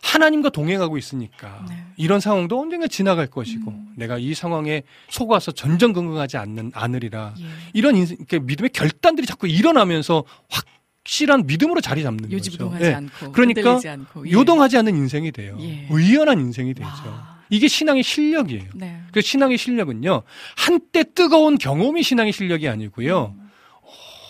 [0.05, 1.83] 하나님과 동행하고 있으니까 네.
[1.97, 3.95] 이런 상황도 언젠가 지나갈 것이고 음.
[3.97, 7.45] 내가 이 상황에 속아서 전전긍긍하지 않는 않으리라 예.
[7.73, 12.77] 이런 인생, 이렇게 믿음의 결단들이 자꾸 일어나면서 확실한 믿음으로 자리 잡는 거죠.
[12.81, 12.95] 예.
[12.95, 14.33] 않고 그러니까 않고 예.
[14.33, 15.57] 요동하지 않는 인생이 돼요.
[15.61, 15.89] 예.
[15.91, 16.89] 의연한 인생이 되죠.
[17.07, 17.41] 와.
[17.49, 18.65] 이게 신앙의 실력이에요.
[18.75, 19.01] 네.
[19.11, 20.23] 그 신앙의 실력은요
[20.57, 23.35] 한때 뜨거운 경험이 신앙의 실력이 아니고요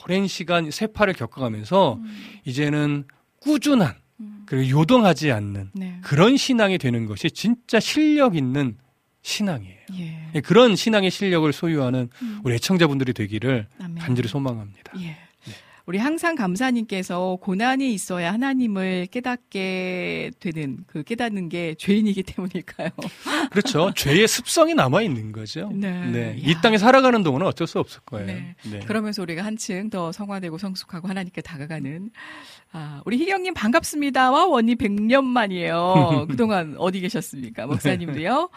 [0.05, 3.05] 오랜 시간 세파를 겪어가면서 음, 이제는
[3.41, 4.03] 꾸준한 음.
[4.47, 5.99] 그리고 요동하지 않는 네.
[6.03, 8.76] 그런 신앙이 되는 것이 진짜 실력 있는
[9.22, 9.74] 신앙이에요.
[9.99, 10.28] 예.
[10.34, 12.40] 예, 그런 신앙의 실력을 소유하는 음.
[12.45, 13.97] 우리 애청자분들이 되기를 아멘.
[13.97, 14.92] 간절히 소망합니다.
[15.01, 15.16] 예.
[15.86, 22.88] 우리 항상 감사님께서 고난이 있어야 하나님을 깨닫게 되는 그 깨닫는 게 죄인이기 때문일까요?
[23.53, 23.92] 그렇죠.
[23.95, 25.70] 죄의 습성이 남아 있는 거죠.
[25.74, 26.36] 네.
[26.38, 26.61] 이 야.
[26.62, 28.26] 땅에 살아가는 동안은 어쩔 수 없을 거예요.
[28.26, 28.57] 네.
[28.64, 28.78] 네.
[28.80, 32.11] 그러면서 우리가 한층 더 성화되고 성숙하고 하나님께 다가가는
[32.77, 34.33] 아, 우리 희경님 반갑습니다.
[34.33, 36.27] 와 원님 100년 만이에요.
[36.29, 37.68] 그동안 어디 계셨습니까?
[37.68, 38.51] 목사님도요.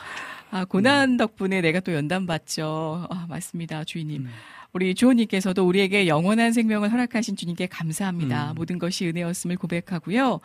[0.50, 3.06] 아, 고난 덕분에 내가 또 연단 받죠.
[3.12, 3.84] 아, 맞습니다.
[3.84, 4.24] 주인님.
[4.24, 4.30] 음.
[4.74, 8.52] 우리 주호님께서도 우리에게 영원한 생명을 허락하신 주님께 감사합니다.
[8.52, 8.56] 음.
[8.56, 10.40] 모든 것이 은혜였음을 고백하고요.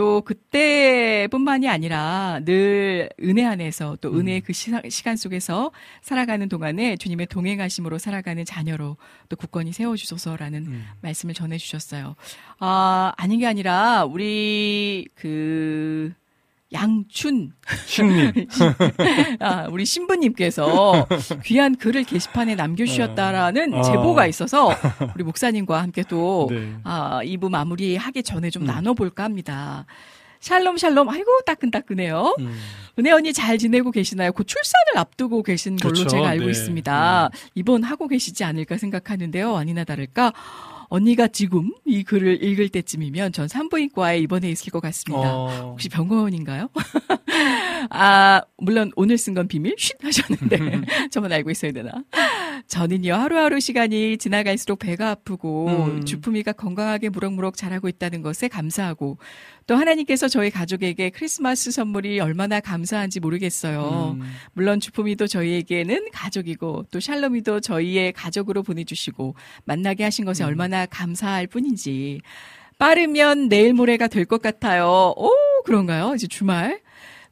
[0.00, 4.20] 또 그때뿐만이 아니라 늘 은혜 안에서 또 음.
[4.20, 8.96] 은혜의 그 시사- 시간 속에서 살아가는 동안에 주님의 동행하심으로 살아가는 자녀로
[9.28, 10.86] 또 굳건히 세워주소서라는 음.
[11.02, 12.16] 말씀을 전해주셨어요.
[12.60, 16.14] 아, 아닌 게 아니라 우리 그
[16.72, 17.52] 양춘
[17.86, 18.46] 신님.
[19.40, 21.06] 아, 우리 신부님께서
[21.44, 23.82] 귀한 글을 게시판에 남겨주셨다라는 어.
[23.82, 24.70] 제보가 있어서
[25.14, 26.74] 우리 목사님과 함께 또 네.
[26.84, 28.66] 아, 2부 마무리하기 전에 좀 음.
[28.66, 29.86] 나눠볼까 합니다.
[30.40, 32.36] 샬롬 샬롬 아이고 따끈따끈해요.
[32.38, 32.58] 음.
[32.98, 34.32] 은혜 언니 잘 지내고 계시나요?
[34.32, 36.08] 곧 출산을 앞두고 계신 걸로 그렇죠.
[36.08, 36.50] 제가 알고 네.
[36.50, 37.30] 있습니다.
[37.54, 39.56] 입원하고 계시지 않을까 생각하는데요.
[39.56, 40.32] 아니나 다를까
[40.90, 45.34] 언니가 지금 이 글을 읽을 때쯤이면 전 산부인과에 입원해 있을 것 같습니다.
[45.36, 45.70] 어.
[45.70, 46.68] 혹시 병원인가요?
[47.90, 49.76] 아, 물론 오늘 쓴 건 비밀?
[49.78, 50.58] 쉿 하셨는데
[51.10, 51.92] 저만 알고 있어야 되나?
[52.68, 56.04] 저는요, 하루하루 시간이 지나갈수록 배가 아프고 음.
[56.04, 59.18] 주품이가 건강하게 무럭무럭 자라고 있다는 것에 감사하고
[59.66, 64.16] 또 하나님께서 저희 가족에게 크리스마스 선물이 얼마나 감사한지 모르겠어요.
[64.20, 64.32] 음.
[64.52, 69.34] 물론 주품이도 저희에게는 가족이고 또 샬롬이도 저희의 가족으로 보내주시고
[69.64, 70.48] 만나게 하신 것에 음.
[70.48, 72.20] 얼마나 감사할 뿐인지
[72.78, 75.12] 빠르면 내일 모레가 될 것 같아요.
[75.16, 75.30] 오
[75.64, 76.14] 그런가요?
[76.14, 76.80] 이제 주말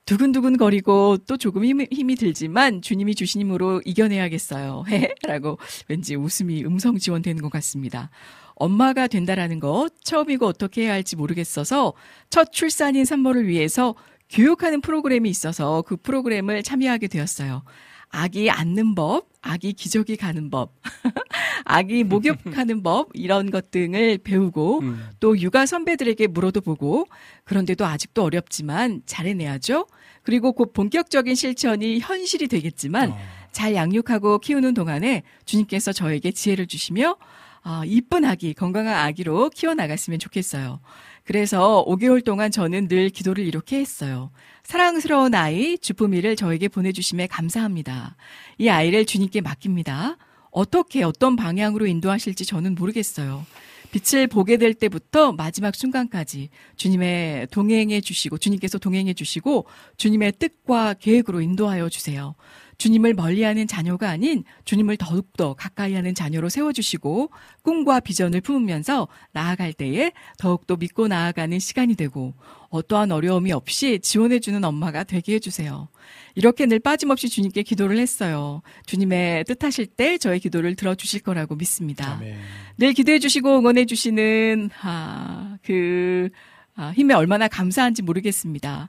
[0.09, 4.85] 두근두근 거리고 또 조금 힘이, 힘이 들지만 주님이 주신 힘으로 이겨내야겠어요.
[5.29, 8.09] 라고 왠지 웃음이 음성 지원되는 것 같습니다.
[8.55, 11.93] 엄마가 된다라는 것 처음이고 어떻게 해야 할지 모르겠어서
[12.31, 13.95] 첫 출산인 산모를 위해서
[14.31, 17.63] 교육하는 프로그램이 있어서 그 프로그램을 참여하게 되었어요.
[18.09, 20.73] 아기 앉는 법, 아기 기저귀 가는 법,
[21.67, 25.07] 아기 목욕하는 법 이런 것 등을 배우고 음.
[25.21, 27.07] 또 육아 선배들에게 물어도 보고
[27.45, 29.87] 그런데도 아직도 어렵지만 잘해내야죠.
[30.29, 33.19] 그리고 곧 본격적인 실천이 현실이 되겠지만 어.
[33.51, 37.17] 잘 양육하고 키우는 동안에 주님께서 저에게 지혜를 주시며
[37.63, 40.81] 아, 이쁜 아기, 건강한 아기로 키워나갔으면 좋겠어요.
[41.25, 44.31] 그래서 5개월 동안 저는 늘 기도를 이렇게 했어요.
[44.65, 48.15] 사랑스러운 아이, 주품이를 저에게 보내주심에 감사합니다.
[48.59, 50.19] 이 아이를 주님께 맡깁니다.
[50.51, 53.47] 어떻게, 어떤 방향으로 인도하실지 저는 모르겠어요.
[53.91, 59.67] 빛을 보게 될 때부터 마지막 순간까지 주님의 동행해 주시고, 주님께서 동행해 주시고,
[59.97, 62.35] 주님의 뜻과 계획으로 인도하여 주세요.
[62.79, 67.31] 주님을 멀리하는 자녀가 아닌 주님을 더욱더 가까이 하는 자녀로 세워주시고
[67.63, 72.35] 꿈과 비전을 품으면서 나아갈 때에 더욱더 믿고 나아가는 시간이 되고
[72.71, 75.89] 어떠한 어려움이 없이 지원해주는 엄마가 되게 해주세요.
[76.35, 78.63] 이렇게 늘 빠짐없이 주님께 기도를 했어요.
[78.87, 82.13] 주님의 뜻하실 때 저의 기도를 들어주실 거라고 믿습니다.
[82.15, 82.37] 아멘.
[82.77, 86.29] 늘 기도해주시고 응원해주시는 아, 그
[86.77, 88.89] 아, 힘에 얼마나 감사한지 모르겠습니다.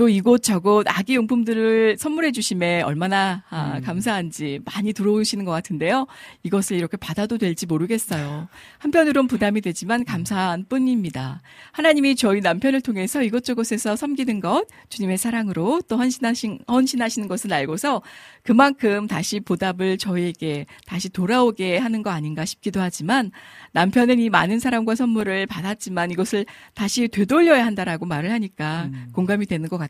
[0.00, 3.82] 또 이곳저곳 아기 용품들을 선물해 주심에 얼마나 아, 음.
[3.82, 6.06] 감사한지 많이 들어오시는 것 같은데요.
[6.42, 8.48] 이것을 이렇게 받아도 될지 모르겠어요.
[8.78, 11.42] 한편으론 부담이 되지만 감사한 뿐입니다.
[11.72, 18.00] 하나님이 저희 남편을 통해서 이곳저곳에서 섬기는 것, 주님의 사랑으로 또 헌신하신, 헌신하시는 것을 알고서
[18.42, 23.32] 그만큼 다시 보답을 저희에게 다시 돌아오게 하는 거 아닌가 싶기도 하지만
[23.72, 29.76] 남편은 이 많은 사랑과 선물을 받았지만 이것을 다시 되돌려야 한다라고 말을 하니까 공감이 되는 것
[29.76, 29.89] 같아요.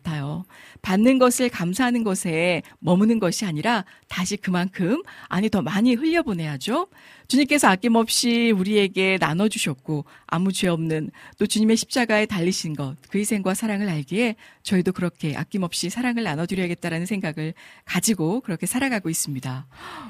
[0.82, 6.88] 받는 것을 감사하는 것에 머무는 것이 아니라 다시 그만큼 아니 더 많이 흘려보내야죠.
[7.28, 13.88] 주님께서 아낌없이 우리에게 나눠주셨고 아무 죄 없는 또 주님의 십자가에 달리신 것, 그 희생과 사랑을
[13.88, 14.34] 알기에
[14.64, 19.66] 저희도 그렇게 아낌없이 사랑을 나눠드려야겠다라는 생각을 가지고 그렇게 살아가고 있습니다.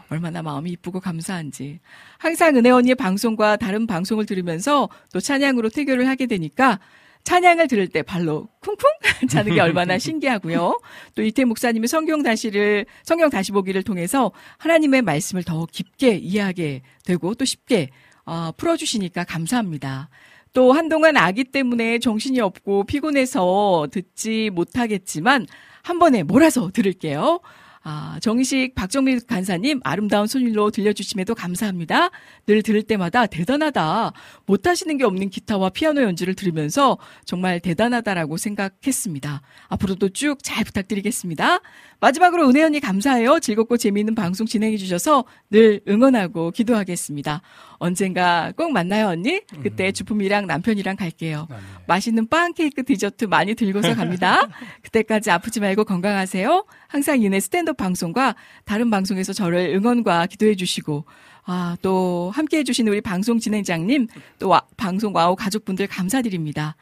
[0.09, 1.81] 얼마나 마음이 이쁘고 감사한지.
[2.17, 6.81] 항상 은혜 언니의 방송과 다른 방송을 들으면서 또 찬양으로 태교를 하게 되니까
[7.25, 8.79] 찬양을 들을 때 발로 쿵쿵
[9.29, 10.81] 차는 게 얼마나 신기하고요.
[11.15, 17.35] 또 이태 목사님의 성경 다시를 성경 다시 보기를 통해서 하나님의 말씀을 더 깊게 이해하게 되고
[17.35, 17.91] 또 쉽게
[18.25, 20.09] 어, 풀어주시니까 감사합니다.
[20.53, 25.47] 또 한동안 아기 때문에 정신이 없고 피곤해서 듣지 못하겠지만
[25.83, 27.41] 한 번에 몰아서 들을게요.
[27.83, 32.11] 아, 정식 박정민 간사님 아름다운 손일로 들려주심에도 감사합니다.
[32.47, 34.13] 늘 들을 때마다 대단하다.
[34.45, 39.41] 못하시는 게 없는 기타와 피아노 연주를 들으면서 정말 대단하다라고 생각했습니다.
[39.69, 41.61] 앞으로도 쭉 잘 부탁드리겠습니다.
[42.01, 43.41] 마지막으로 은혜 언니 감사해요.
[43.41, 47.43] 즐겁고 재미있는 방송 진행해 주셔서 늘 응원하고 기도하겠습니다.
[47.79, 49.41] 언젠가 꼭 만나요 언니.
[49.63, 51.47] 그때 주품이랑 남편이랑 갈게요.
[51.51, 51.63] 아멘.
[51.87, 54.49] 맛있는 빵 케이크 디저트 많이 들고서 갑니다.
[54.83, 56.65] 그때까지 아프지 말고 건강하세요.
[56.89, 61.05] 항상 이은혜 스탠드업 방송과 다른 방송에서 저를 응원과 기도해 주시고
[61.45, 64.07] 아, 또 함께 해 주시는 우리 방송 진행자님,
[64.39, 66.77] 또 와- 방송 와우 가족분들 감사드립니다.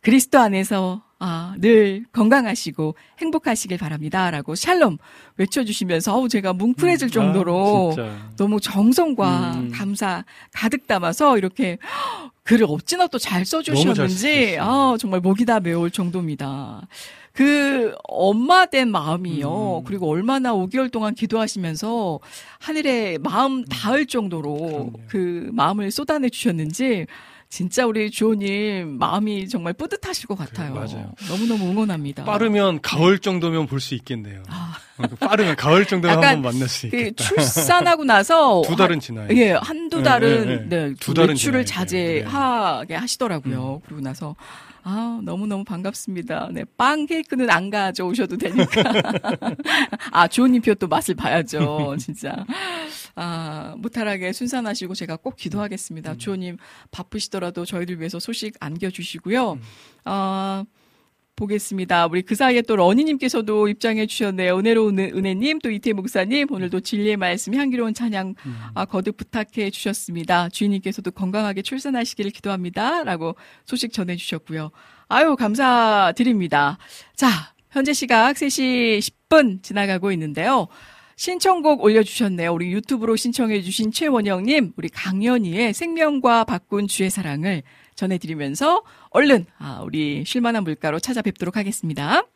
[0.00, 4.98] 그리스도 안에서 아, 늘 건강하시고 행복하시길 바랍니다 라고 샬롬
[5.38, 8.30] 외쳐 주시면서 어우 제가 뭉클해질 정도로 아, 진짜.
[8.36, 9.70] 너무 정성과 음.
[9.72, 10.22] 감사
[10.52, 11.78] 가득 담아서 이렇게
[12.42, 14.58] 글을 어찌나 또 잘 써주셨는지.
[14.60, 16.86] 아 정말 목이 다 메올 정도입니다.
[17.32, 19.78] 그 엄마 된 마음이요.
[19.78, 19.84] 음.
[19.84, 22.20] 그리고 얼마나 5개월 동안 기도하시면서
[22.60, 24.92] 하늘에 마음 닿을 정도로 그럼요.
[25.08, 27.06] 그 마음을 쏟아내 주셨는지
[27.54, 30.74] 진짜 우리 주호님 마음이 정말 뿌듯하실 것 같아요.
[30.74, 31.12] 맞아요.
[31.28, 32.24] 너무너무 응원합니다.
[32.24, 34.42] 빠르면 가을 정도면 볼 수 있겠네요.
[34.98, 36.28] 어, 빠르면 가을 정도면 아.
[36.30, 37.22] 한번 만날 수그 있겠다.
[37.22, 39.28] 출산하고 나서 두 달은 지나요.
[39.36, 40.94] 예, 한두 네, 달은 네, 네, 네.
[40.98, 41.36] 두 달은.
[41.36, 41.64] 네.
[41.64, 43.82] 자제하게 하시더라고요.
[43.84, 44.34] 그러고 나서
[44.82, 46.48] 아, 너무너무 반갑습니다.
[46.52, 48.82] 네, 빵 케이크는 안 가져오셔도 되니까.
[50.10, 51.96] 아, 주호님 표 또 맛을 봐야죠.
[52.00, 52.44] 진짜.
[53.16, 56.12] 아, 무탈하게 순산하시고 제가 꼭 기도하겠습니다.
[56.12, 56.18] 음.
[56.18, 56.56] 주호님
[56.90, 59.52] 바쁘시더라도 저희들 위해서 소식 안겨주시고요.
[59.52, 59.60] 음.
[60.04, 60.64] 아,
[61.36, 62.06] 보겠습니다.
[62.06, 64.56] 우리 그 사이에 또 러니님께서도 입장해 주셨네요.
[64.56, 68.56] 은혜로운 은- 은혜님, 또 이태 목사님, 오늘도 진리의 말씀, 향기로운 찬양 음.
[68.74, 70.48] 아, 거듭 부탁해 주셨습니다.
[70.50, 73.02] 주인님께서도 건강하게 출산하시기를 기도합니다.
[73.02, 73.34] 라고
[73.64, 74.70] 소식 전해 주셨고요.
[75.08, 76.78] 아유, 감사드립니다.
[77.16, 77.28] 자,
[77.70, 80.68] 현재 시각 3시 10분 지나가고 있는데요.
[81.16, 82.52] 신청곡 올려주셨네요.
[82.52, 87.62] 우리 유튜브로 신청해주신 최원영님, 우리 강연희의 생명과 바꾼 주의 사랑을
[87.94, 92.26] 전해드리면서 얼른 아, 우리 쉴만한 물가로 찾아뵙도록 하겠습니다.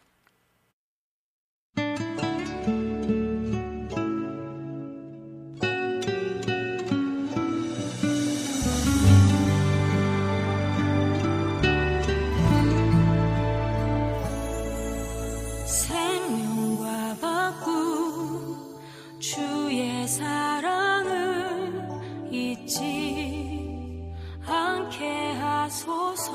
[25.79, 26.35] 소서,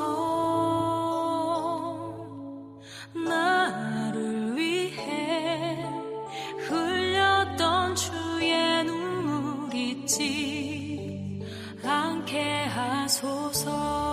[3.13, 5.85] 나를 위해
[6.59, 10.21] 흘렸던 주의 눈물이지
[11.83, 14.12] 않게 하소서.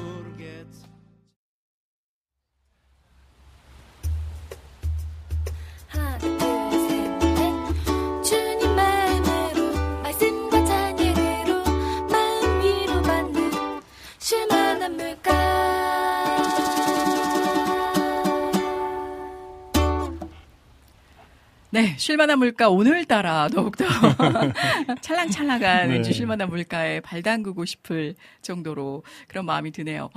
[21.73, 23.85] 네, 쉴만한 물가 오늘따라 더욱더
[24.99, 25.93] 찰랑찰랑한 네.
[25.93, 30.09] 왠지 쉴만한 물가에 발 담그고 싶을 정도로 그런 마음이 드네요.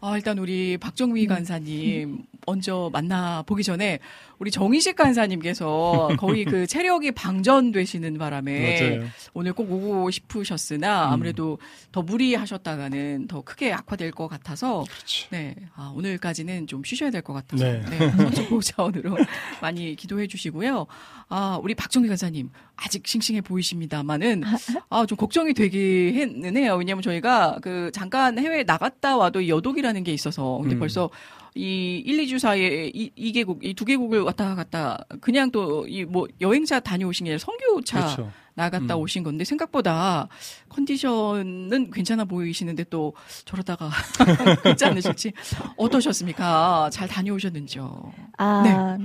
[0.00, 3.98] 아, 일단 우리 박정미 간사님 먼저 만나 보기 전에
[4.38, 9.08] 우리 정희식 간사님께서 거의 그 체력이 방전되시는 바람에 맞아요.
[9.34, 11.12] 오늘 꼭 오고 싶으셨으나 음.
[11.14, 11.58] 아무래도
[11.92, 15.28] 더 무리하셨다가는 더 크게 악화될 것 같아서 그렇지.
[15.30, 17.80] 네, 아, 오늘까지는 좀 쉬셔야 될 것 같아서 네.
[17.90, 19.16] 네, 선수 자원으로
[19.62, 20.86] 많이 기도해 주시고요.
[21.28, 24.42] 아, 우리 박정희 간사님 아직 싱싱해 보이십니다만은
[24.90, 26.76] 아, 좀 걱정이 되기는 해요.
[26.76, 30.78] 왜냐하면 저희가 그 잠깐 해외 나갔다 와도 이 여독이라는 게 있어서 근데 음.
[30.80, 31.08] 벌써
[31.54, 36.04] 이 1, 2주 사이에 이, 이 개국, 이 두 개국을 왔다 갔다 그냥 또 이
[36.04, 38.32] 뭐 여행차 다녀오신 게 아니라 선교차 그렇죠.
[38.54, 39.00] 나갔다 음.
[39.00, 40.28] 오신 건데 생각보다
[40.68, 43.14] 컨디션은 괜찮아 보이시는데 또
[43.46, 43.90] 저러다가
[44.64, 45.32] 괜찮으실지
[45.76, 46.90] 어떠셨습니까?
[46.92, 48.12] 잘 다녀오셨는지요?
[48.38, 48.98] 아,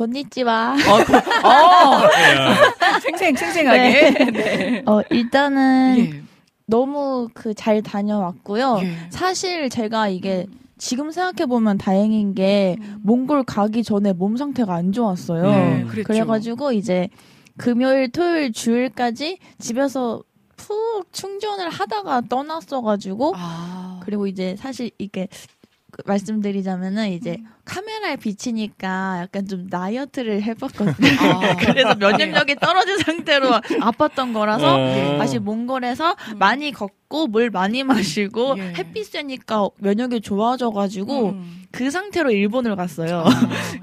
[0.00, 0.74] 건니찌와.
[0.74, 2.00] 어, 그- 어,
[3.02, 4.10] 생생 생생하게.
[4.30, 4.82] 네.
[4.86, 6.22] 어, 일단은 예.
[6.66, 8.80] 너무 그 잘 다녀왔고요.
[8.82, 8.96] 예.
[9.10, 10.46] 사실 제가 이게
[10.78, 15.42] 지금 생각해 보면 다행인 게 몽골 가기 전에 몸 상태가 안 좋았어요.
[15.50, 15.84] 네.
[15.88, 17.08] 그래가지고 이제
[17.56, 20.22] 금요일, 토요일, 주일까지 집에서
[20.56, 25.55] 푹 충전을 하다가 떠났어가고 아, 그리고 이제 사실 이게 그
[26.04, 31.08] 말씀드리자면은 이제 카메라에 비치니까 약간 좀 다이어트를 해봤거든요.
[31.20, 31.56] 아.
[31.58, 35.18] 그래서 면역력이 떨어진 상태로 아팠던 거라서 어.
[35.18, 38.74] 다시 몽골에서 많이 걷고 물 많이 마시고 예.
[38.76, 41.64] 햇빛 쐬니까 면역이 좋아져가지고 음.
[41.70, 43.24] 그 상태로 일본을 갔어요.
[43.26, 43.30] 아,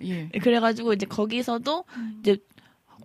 [0.03, 0.29] 예.
[0.41, 1.83] 그래가지고 이제 거기서도
[2.21, 2.37] 이제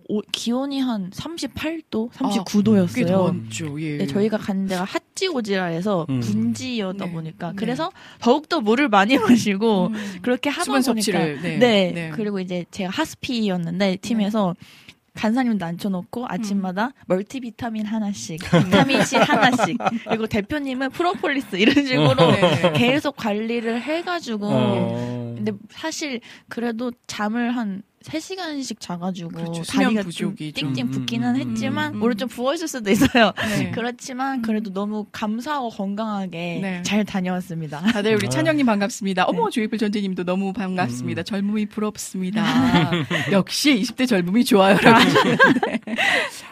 [0.09, 3.07] 오- 기온이 한 38도, 꽤 39도였어요.
[3.07, 3.79] 더웠죠.
[3.81, 3.97] 예.
[3.97, 6.19] 네, 저희가 간 데가 하찌오지라 해서 음.
[6.19, 7.11] 분지여다 네.
[7.11, 7.55] 보니까 네.
[7.55, 10.19] 그래서 더욱더 물을 많이 마시고 음.
[10.23, 11.57] 그렇게 하다 수분 보니까 섭취를, 네.
[11.57, 11.91] 네.
[11.93, 12.11] 네.
[12.15, 14.55] 그리고 이제 제가 하스피였는데 팀에서
[15.13, 16.25] 간사님도 앉혀놓고 음.
[16.27, 19.77] 아침마다 멀티비타민 하나씩, 비타민 C 하나씩,
[20.09, 22.73] 그리고 대표님은 프로폴리스 이런 식으로 네.
[22.73, 25.33] 계속 관리를 해가지고 어.
[25.35, 29.63] 근데 사실 그래도 잠을 한 3시간씩 자가지고 그렇죠.
[29.63, 30.73] 다리가 부족이 좀 좀.
[30.73, 31.99] 띵띵 음, 붓기는 음, 했지만 음.
[31.99, 33.33] 물론 좀 부어있을 수도 있어요.
[33.57, 33.71] 네.
[33.75, 36.81] 그렇지만 그래도 너무 감사하고 건강하게 네.
[36.83, 37.81] 잘 다녀왔습니다.
[37.91, 38.29] 다들 우리 아.
[38.29, 39.25] 찬영님 반갑습니다.
[39.25, 39.51] 어머 네.
[39.51, 41.21] 조이풀 전재님도 너무 반갑습니다.
[41.21, 41.25] 음.
[41.25, 42.91] 젊음이 부럽습니다.
[43.33, 45.03] 역시 20대 젊음이 좋아요, 여러분.
[45.67, 45.79] 네.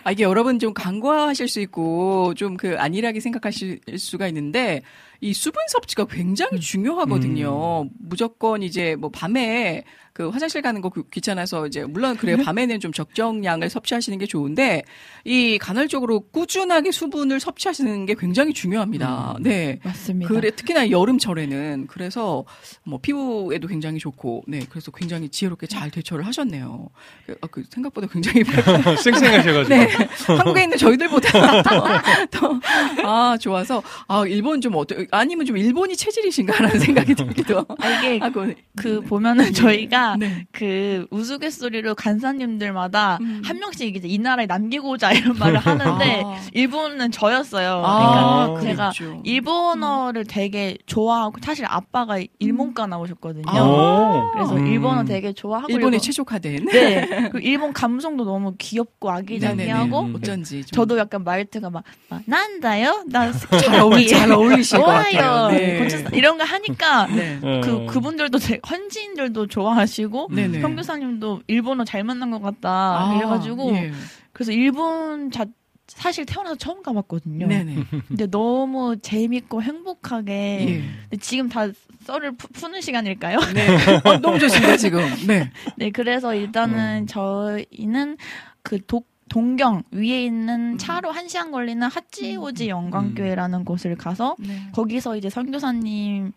[0.04, 4.82] 아, 이게 여러분 좀 간과하실 수 있고 좀 그 안일하게 생각하실 수가 있는데
[5.22, 7.90] 이 수분 섭취가 굉장히 중요하거든요.
[8.00, 9.84] 무조건 이제 뭐 밤에
[10.14, 12.38] 그 화장실 가는 거 귀- 귀찮아서 이제 물론 그래요.
[12.38, 14.82] 밤에는 좀 적정량을 섭취하시는 게 좋은데
[15.26, 19.38] 이 간헐적으로 꾸준하게 수분을 섭취하시는 게 굉장히 중요합니다.
[19.42, 19.80] 네.
[19.84, 20.34] 맞습니다.
[20.34, 22.46] 그래 특히나 여름철에는 그래서
[22.84, 26.90] 뭐 피부에도 굉장히 좋고 네 그래서 굉장히 지혜롭게 잘 대처를 하셨네요.
[27.28, 28.44] 그, 아, 그 생각보다 굉장히
[29.04, 29.68] 쌩쌩하셔 가지고.
[29.76, 29.88] 네
[30.26, 31.62] 한국에 있는 저희들보다
[32.32, 38.46] 더아 좋아서 아 일본 좀 어때 아니면 좀 일본이 체질이신가라는 생각이 들기도 아, 이게 하고
[38.76, 40.46] 그 보면은 저희가 네.
[40.52, 43.42] 그 우스갯소리로 간사님들마다 음.
[43.44, 46.42] 한 명씩 이제 이 나라에 남기고자 이런 말을 하는데 아.
[46.54, 47.84] 일본은 저였어요.
[47.86, 49.22] 아, 그러니까 제가 그랬죠.
[49.24, 53.46] 일본어를 되게 좋아하고 사실 아빠가 일본과 나오셨거든요.
[53.48, 54.32] 아.
[54.34, 54.68] 그래서 음.
[54.68, 57.30] 일본어 되게 좋아하고 일본에 최적화된 네.
[57.32, 60.16] 그 일본 감성도 너무 귀엽고 아기자기하고 음.
[60.16, 63.04] 어쩐지 좀 저도 약간 말투가 막, 막 난다요?
[63.08, 63.32] 나
[63.64, 65.22] 잘 어울리 잘 어울리실 것 같아요.
[65.22, 65.48] 좋아요.
[65.52, 65.80] 네.
[65.80, 66.10] 고쳤어.
[66.16, 67.40] 이런 거 하니까 네.
[67.64, 70.62] 그 그분들도 제- 현지인들도 좋아하시고 네네.
[70.62, 73.92] 선교사님도 일본어 잘 만난 것 같다 아, 이래가지고 예.
[74.34, 75.46] 그래서 일본 자
[75.88, 77.48] 사실 태어나서 처음 가봤거든요.
[77.48, 77.76] 네네.
[78.10, 80.34] 근데 너무 재밌고 행복하게
[80.68, 80.82] 예.
[81.10, 81.68] 근데 지금 다
[82.06, 83.38] 썰을 푸, 푸는 시간일까요?
[83.54, 83.68] 네.
[84.04, 85.00] 어, 너무 좋습니다, 지금.
[85.28, 85.50] 네.
[85.78, 87.08] 네, 그래서 일단은 음.
[87.08, 88.18] 저희는
[88.64, 90.78] 그 독, 동경 위에 있는 음.
[90.78, 94.70] 차로 한 시간 걸리는 하찌오지 영광교회라는 곳을 가서 네.
[94.74, 96.32] 거기서 이제 선교사님이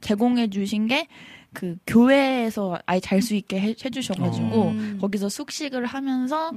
[0.00, 1.08] 제공해 주신 게
[1.52, 4.98] 그 교회에서 아예 잘 수 있게 해, 해주셔가지고 음.
[5.00, 6.50] 거기서 숙식을 하면서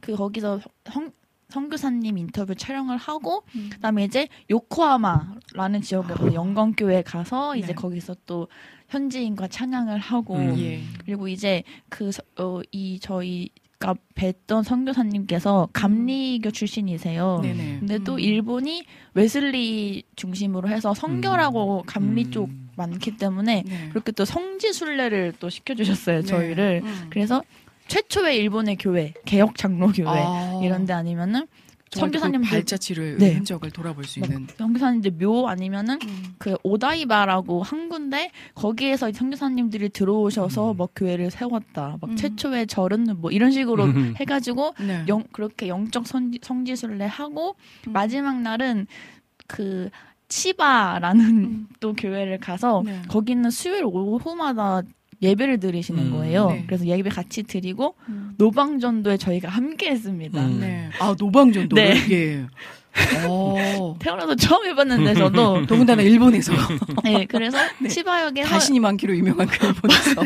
[0.00, 1.10] 그 거기서 성,
[1.48, 3.70] 선교사님 인터뷰 촬영을 하고 음.
[3.72, 7.74] 그다음에 이제 요코하마라는 지역에 그 영광교회 가서 이제 네.
[7.74, 8.48] 거기서 또
[8.88, 10.58] 현지인과 찬양을 하고 음.
[10.58, 10.82] 예.
[11.04, 13.48] 그리고 이제 그어이 저희
[13.82, 17.38] 가 뵀던 선교사님께서 감리교 출신이세요.
[17.38, 17.42] 음.
[17.42, 17.76] 네네.
[17.80, 18.20] 근데 또 음.
[18.20, 18.84] 일본이
[19.14, 22.30] 웨슬리 중심으로 해서 성결하고 감리 음.
[22.30, 23.88] 쪽 많기 때문에 네.
[23.90, 26.26] 그렇게 또 성지 순례를 또 시켜주셨어요 네.
[26.26, 26.82] 저희를.
[26.84, 27.06] 음.
[27.10, 27.42] 그래서
[27.88, 30.60] 최초의 일본의 교회 개혁 장로 교회 아.
[30.62, 31.48] 이런데 아니면은
[31.92, 33.34] 선교사님들 발자취를 네.
[33.34, 34.46] 흔적을 돌아볼 수막 있는.
[34.56, 36.34] 선교사님들 묘 아니면은 음.
[36.38, 40.76] 그 오다이바라고 한 군데 거기에서 이 선교사님들이 들어오셔서 음.
[40.76, 41.98] 뭐 교회를 세웠다.
[42.00, 42.16] 막 음.
[42.16, 44.14] 최초의 절은 뭐 이런 식으로 음.
[44.20, 45.04] 해가지고 네.
[45.08, 47.56] 영 그렇게 영적 성지, 성지순례 하고
[47.86, 47.92] 음.
[47.92, 48.86] 마지막 날은
[49.46, 49.90] 그
[50.28, 51.68] 치바라는 음.
[51.80, 53.02] 또 교회를 가서 네.
[53.08, 54.82] 거기는 수요일 오후마다
[55.22, 56.12] 예배를 드리시는 음.
[56.12, 56.50] 거예요.
[56.50, 56.64] 네.
[56.66, 58.34] 그래서 예배 같이 드리고 음.
[58.38, 60.44] 노방전도에 저희가 함께 했습니다.
[60.44, 60.60] 음.
[60.60, 60.90] 네.
[60.98, 61.76] 아 노방전도.
[61.76, 61.94] 네.
[62.10, 62.46] 예.
[63.26, 63.96] 어.
[63.98, 66.52] 태어나서 처음 해봤는데 저도 더군다나 일본에서
[67.04, 67.88] 네 그래서 네.
[67.88, 70.22] 치바역에서 다신이 많기로 유명한 그 일본에서.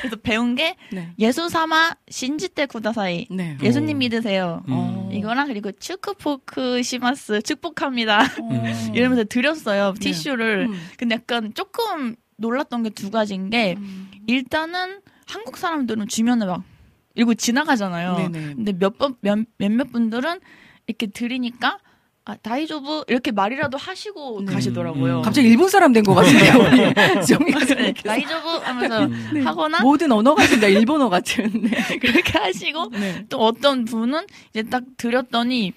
[0.00, 1.08] 그래서 배운 게 네.
[1.18, 3.56] 예수 사마 신지때 구다사이 네.
[3.62, 4.62] 예수님 믿으세요.
[4.68, 4.72] 음.
[4.72, 5.10] 어.
[5.12, 8.24] 이거랑 그리고 축크포크 시마스 축복합니다.
[8.24, 8.90] 어.
[8.94, 10.00] 이러면서 드렸어요 네.
[10.00, 10.68] 티슈를.
[10.70, 10.78] 음.
[10.98, 14.10] 근데 약간 조금 놀랐던 게 두 가지인 게 음.
[14.26, 16.62] 일단은 한국 사람들은 주면은 막
[17.14, 18.16] 이러고 지나가잖아요.
[18.16, 18.54] 네네.
[18.54, 20.40] 근데 몇번 몇, 몇몇 분들은
[20.86, 21.78] 이렇게 드리니까
[22.24, 24.52] 아 다이조부 이렇게 말이라도 하시고 네.
[24.52, 25.18] 가시더라고요.
[25.18, 25.22] 음.
[25.22, 26.54] 갑자기 일본 사람 된 것 같은데요.
[26.78, 27.20] 예.
[27.22, 29.42] 정리 네, 다이조부 하면서 음.
[29.46, 31.50] 하거나 모든 언어가 진짜 일본어 같은.
[31.62, 31.70] 네.
[31.98, 33.24] 그렇게 하시고 네.
[33.28, 35.72] 또 어떤 분은 이제 딱 드렸더니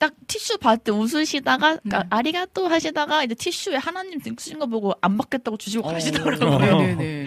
[0.00, 1.94] 딱 티슈 받을 때 웃으시다가 네.
[1.94, 6.58] 아, 아리가또 하시다가 이제 티슈에 하나님 쓰신 거 보고 안 받겠다고 주시고 가시더라고요.
[6.58, 7.26] 네네네.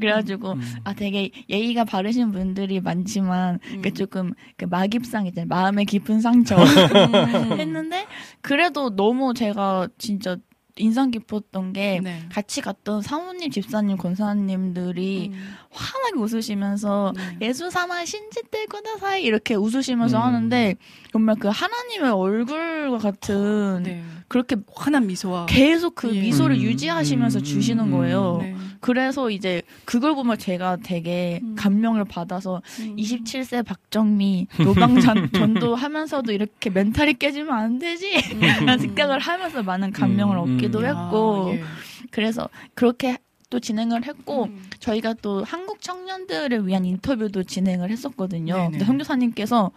[0.00, 0.60] 그래가지고 음.
[0.82, 3.82] 아 되게 예의가 바르신 분들이 많지만 음.
[3.82, 6.64] 그 조금 그 마깁상 이제 마음의 깊은 상처 음.
[7.60, 8.04] 했는데
[8.40, 10.36] 그래도 너무 제가 진짜
[10.78, 12.22] 인상 깊었던 게 네.
[12.30, 15.54] 같이 갔던 사모님, 집사님, 권사님들이 음.
[15.70, 17.48] 환하게 웃으시면서 네.
[17.48, 20.22] 예수 삼아 신지때 거다 사이 이렇게 웃으시면서 음.
[20.22, 20.76] 하는데
[21.12, 24.02] 정말 그 하나님의 얼굴과 같은 네.
[24.28, 26.20] 그렇게 환한 미소와 계속 그 예.
[26.20, 28.38] 미소를 음, 유지하시면서 음, 주시는 음, 거예요.
[28.42, 28.54] 네.
[28.80, 31.54] 그래서 이제 그걸 보면 제가 되게 음.
[31.56, 32.96] 감명을 받아서 음.
[32.96, 40.56] 27세 박정미 노방전 전도하면서도 이렇게 멘탈이 깨지면 안 되지 라는 생각을 하면서 많은 감명을 음,
[40.56, 40.84] 얻기도 음.
[40.84, 41.62] 했고 아, 예.
[42.10, 43.16] 그래서 그렇게
[43.50, 44.62] 또 진행을 했고 음.
[44.78, 48.54] 저희가 또 한국 청년들을 위한 인터뷰도 진행을 했었거든요.
[48.54, 48.70] 네네.
[48.72, 49.70] 근데 선교사님께서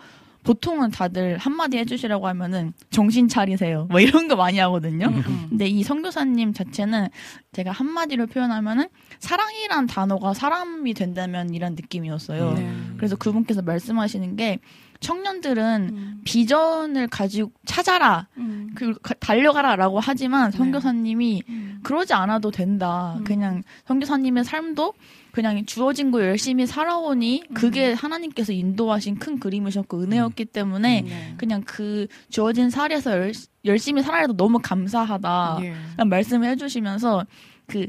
[0.43, 3.87] 보통은 다들 한마디 해주시라고 하면은 정신 차리세요.
[3.89, 5.07] 뭐 이런 거 많이 하거든요.
[5.07, 5.45] 음, 음.
[5.49, 7.09] 근데 이 선교사님 자체는
[7.51, 8.87] 제가 한마디로 표현하면은
[9.19, 12.53] 사랑이란 단어가 사람이 된다면 이란 느낌이었어요.
[12.53, 12.71] 네.
[12.97, 14.59] 그래서 그분께서 말씀하시는 게
[15.01, 16.21] 청년들은 음.
[16.23, 18.27] 비전을 가지고 찾아라.
[18.37, 18.71] 음.
[18.75, 20.57] 그 달려가라라고 하지만 네.
[20.57, 21.79] 선교사님이 음.
[21.83, 23.15] 그러지 않아도 된다.
[23.17, 23.23] 음.
[23.23, 24.93] 그냥 선교사님의 삶도
[25.31, 31.33] 그냥 주어진 거 열심히 살아오니 그게 하나님께서 인도하신 큰 그림이셨고 은혜였기 때문에 네.
[31.37, 33.31] 그냥 그 주어진 살에서 열,
[33.65, 35.59] 열심히 살아도 너무 감사하다.
[35.61, 36.03] 예.
[36.03, 37.25] 말씀을 해주시면서
[37.67, 37.87] 그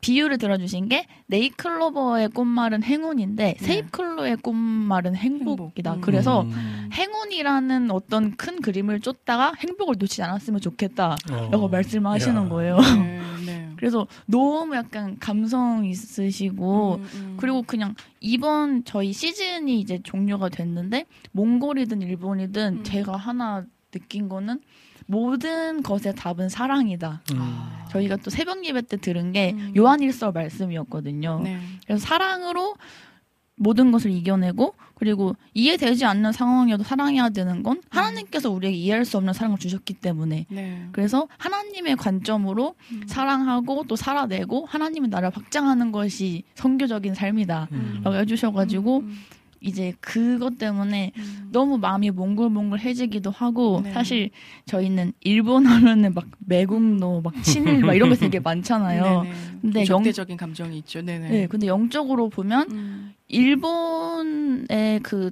[0.00, 3.66] 비유를 들어주신 게 네이클로버의 꽃말은 행운인데 네.
[3.66, 5.90] 세입클로의 꽃말은 행복이다.
[5.90, 5.96] 행복.
[5.96, 6.00] 음.
[6.00, 6.88] 그래서 음.
[6.92, 11.16] 행운이라는 어떤 큰 그림을 쫓다가 행복을 놓치지 않았으면 좋겠다.
[11.32, 11.48] 어.
[11.50, 12.48] 라고 말씀을 하시는 야.
[12.48, 12.78] 거예요.
[12.78, 13.68] 네, 네.
[13.76, 17.36] 그래서 너무 약간 감성 있으시고 음, 음.
[17.38, 22.84] 그리고 그냥 이번 저희 시즌이 이제 종료가 됐는데 몽골이든 일본이든 음.
[22.84, 24.60] 제가 하나 느낀 거는
[25.08, 27.22] 모든 것의 답은 사랑이다.
[27.32, 27.38] 음.
[27.40, 27.86] 아.
[27.90, 29.72] 저희가 또 새벽 예배 때 들은 게 음.
[29.74, 31.40] 요한일서 말씀이었거든요.
[31.42, 31.58] 네.
[31.86, 32.76] 그래서 사랑으로
[33.56, 39.32] 모든 것을 이겨내고 그리고 이해되지 않는 상황이어도 사랑해야 되는 건 하나님께서 우리에게 이해할 수 없는
[39.32, 40.88] 사랑을 주셨기 때문에 네.
[40.92, 43.02] 그래서 하나님의 관점으로 음.
[43.06, 47.68] 사랑하고 또 살아내고 하나님의 나라를 확장하는 것이 선교적인 삶이다.
[47.72, 48.00] 음.
[48.04, 49.16] 라고 해주셔가지고 음,
[49.60, 51.48] 이제 그것 때문에 음.
[51.50, 53.92] 너무 마음이 몽글몽글해지기도 하고 네.
[53.92, 54.30] 사실
[54.66, 59.22] 저희는 일본 하면은 막 매국노 막 친일 막 이런 거 되게 많잖아요.
[59.22, 59.34] 네네.
[59.60, 61.02] 근데 영- 적대적인 감정이 있죠.
[61.02, 61.28] 네네.
[61.30, 63.14] 네, 근데 영적으로 보면 음.
[63.28, 65.30] 일본의 그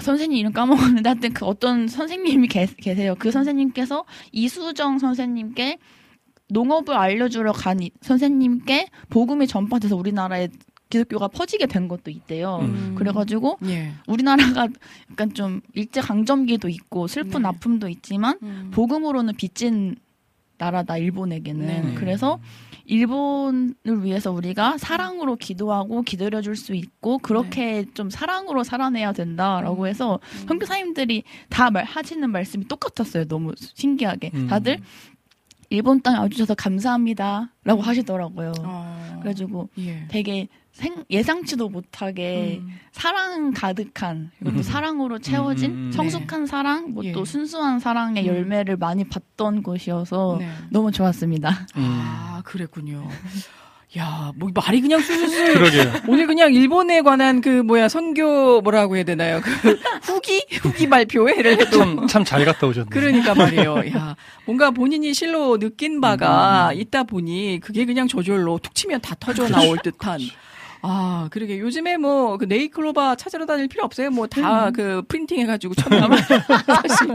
[0.00, 3.14] 선생님 이름 까먹었는데 하여튼 그 어떤 선생님이 계, 계세요.
[3.18, 5.78] 그 선생님께서 이수정 선생님께
[6.48, 10.48] 농업을 알려주러 간 이- 선생님께 복음이 전파돼서 우리나라에
[10.90, 12.58] 기독교가 퍼지게 된 것도 있대요.
[12.62, 12.94] 음.
[12.98, 13.92] 그래가지고 예.
[14.06, 14.68] 우리나라가
[15.10, 17.48] 약간 좀 일제 강점기도 있고 슬픈 네.
[17.48, 18.70] 아픔도 있지만 음.
[18.74, 19.96] 복음으로는 빚진
[20.58, 21.94] 나라다 일본에게는 네.
[21.94, 22.38] 그래서
[22.84, 29.80] 일본을 위해서 우리가 사랑으로 기도하고 기다려 줄 수 있고 그렇게 좀 사랑으로 살아내야 된다라고 네.
[29.82, 29.86] 음.
[29.88, 30.46] 해서 음.
[30.48, 33.26] 선교사님들이 다 말, 하시는 말씀이 똑같았어요.
[33.26, 34.46] 너무 신기하게 음.
[34.48, 34.80] 다들
[35.70, 38.52] 일본 땅에 와주셔서 감사합니다라고 하시더라고요.
[38.60, 39.18] 어.
[39.20, 40.04] 그래가지고 예.
[40.08, 42.70] 되게 생- 예상치도 못하게 음.
[42.92, 44.62] 사랑 가득한 그리고 또 음.
[44.62, 45.92] 사랑으로 채워진 음, 음, 음.
[45.92, 47.12] 성숙한 사랑 뭐 예.
[47.12, 48.26] 또 순수한 사랑의 음.
[48.28, 50.48] 열매를 많이 봤던 곳이어서 네.
[50.70, 51.50] 너무 좋았습니다.
[51.76, 51.82] 음.
[52.02, 53.06] 아, 그랬군요.
[53.98, 55.92] 야, 뭐 말이 그냥 술술 그러게요.
[56.06, 59.40] 오늘 그냥 일본에 관한 그 뭐야 선교 뭐라고 해야 되나요?
[59.42, 62.88] 그 후기 후기 발표회를 해도 참잘 갔다 오셨네요.
[62.90, 63.82] 그러니까 말이에요.
[63.96, 64.14] 야,
[64.44, 69.44] 뭔가 본인이 실로 느낀 음, 바가 있다 보니 그게 그냥 저절로 툭 치면 다 터져
[69.44, 69.60] 그렇죠.
[69.60, 70.20] 나올 듯한.
[70.82, 74.10] 아, 그러게 요즘에 뭐 그 네이클로바 찾으러 다닐 필요 없어요.
[74.10, 74.72] 뭐다 음.
[74.72, 76.18] 그 프린팅 해가지고 첨부하면
[76.66, 77.08] 사실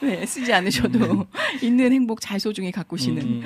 [0.00, 1.26] 네 쓰지 않으셔도
[1.62, 3.22] 있는 행복 잘 소중히 가꾸시는.
[3.22, 3.42] 음.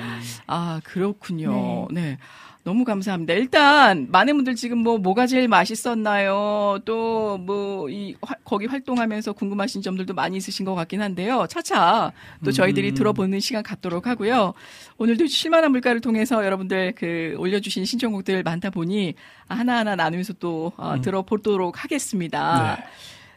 [0.47, 1.87] 아, 그렇군요.
[1.91, 2.17] 네.
[2.63, 3.33] 너무 감사합니다.
[3.33, 6.79] 일단 많은 분들 지금 뭐 뭐가 제일 맛있었나요?
[6.85, 8.15] 또 뭐 이
[8.45, 11.45] 거기 활동하면서 궁금하신 점들도 많이 있으신 것 같긴 한데요.
[11.49, 12.13] 차차
[12.45, 12.95] 또 저희들이 음.
[12.95, 14.53] 들어보는 시간 갖도록 하고요.
[14.97, 19.15] 오늘도 실만한 물가를 통해서 여러분들 그 올려주신 신청곡들 많다 보니
[19.49, 21.01] 하나하나 나누면서 또 어, 음.
[21.01, 22.77] 들어보도록 하겠습니다.
[22.77, 22.83] 네.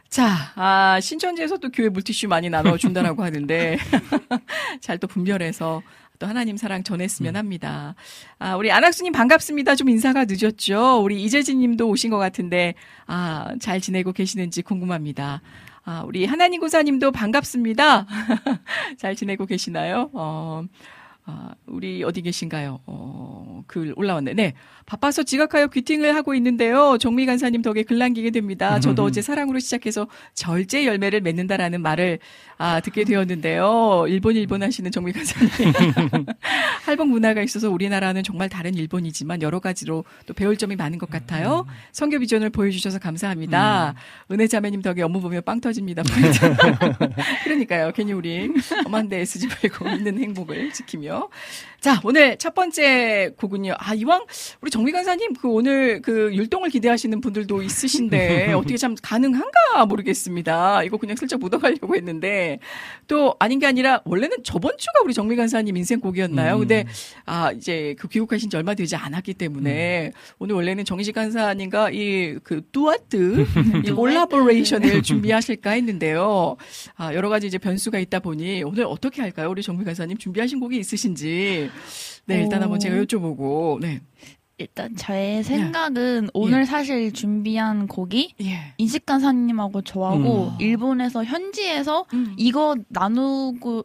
[0.09, 3.77] 자, 아, 신천지에서 또 교회 물티슈 많이 나눠준다라고 하는데,
[4.79, 5.81] 잘 또 분별해서
[6.19, 7.37] 또 하나님 사랑 전했으면 음.
[7.37, 7.95] 합니다.
[8.39, 9.75] 아, 우리 안학수님 반갑습니다.
[9.75, 11.01] 좀 인사가 늦었죠?
[11.03, 12.73] 우리 이재진 님도 오신 것 같은데,
[13.05, 15.41] 아, 잘 지내고 계시는지 궁금합니다.
[15.83, 18.05] 아, 우리 하나님 고사님도 반갑습니다.
[18.97, 20.09] 잘 지내고 계시나요?
[20.13, 20.63] 어,
[21.29, 22.79] 아, 우리 어디 계신가요?
[22.85, 24.33] 어, 글 올라왔네.
[24.33, 24.53] 네.
[24.85, 26.97] 바빠서 지각하여 귀팅을 하고 있는데요.
[26.97, 28.79] 정미 간사님 덕에 글 남기게 됩니다.
[28.79, 32.19] 저도 어제 사랑으로 시작해서 절제 열매를 맺는다라는 말을
[32.57, 34.05] 아, 듣게 되었는데요.
[34.07, 35.49] 일본 일본 하시는 정미 간사님.
[36.85, 41.65] 할복 문화가 있어서 우리나라는 정말 다른 일본이지만 여러 가지로 또 배울 점이 많은 것 같아요.
[41.91, 43.95] 성교 비전을 보여주셔서 감사합니다.
[44.31, 46.03] 은혜 자매님 덕에 업무 보면 빵 터집니다.
[47.43, 47.91] 그러니까요.
[47.91, 48.49] 괜히 우리
[48.85, 51.16] 엄한데 쓰지 말고 있는 행복을 지키며.
[51.17, 51.29] 있고요.
[51.79, 53.75] 자, 오늘 첫 번째 곡은요.
[53.77, 54.25] 아, 이왕
[54.61, 60.83] 우리 정미 간사님 그 오늘 그 율동을 기대하시는 분들도 있으신데 어떻게 참 가능한가 모르겠습니다.
[60.83, 62.59] 이거 그냥 슬쩍 묻어가려고 했는데
[63.07, 66.55] 또 아닌 게 아니라 원래는 저번 주가 우리 정미 간사님 인생 곡이었나요?
[66.55, 66.59] 음.
[66.59, 66.85] 근데
[67.25, 72.61] 아, 이제 그 귀국하신 지 얼마 되지 않았기 때문에 오늘 원래는 정식 간사님과 이 그
[72.71, 73.45] 뚜아트
[73.85, 76.55] 이 콜라보레이션을 준비하실까 했는데요.
[76.95, 79.49] 아, 여러 가지 이제 변수가 있다 보니 오늘 어떻게 할까요?
[79.49, 81.66] 우리 정미 간사님 준비하신 곡이 있으신지.
[82.25, 82.63] 네, 일단 어.
[82.63, 83.79] 한번 제가 여쭤보고.
[83.79, 84.01] 네.
[84.59, 88.73] 일단 저의 생각은 오늘 사실 준비한 곡이 예.
[88.79, 90.57] 이식 간사님하고 저하고 음.
[90.59, 92.33] 일본에서 현지에서 음.
[92.37, 93.83] 이거 나누고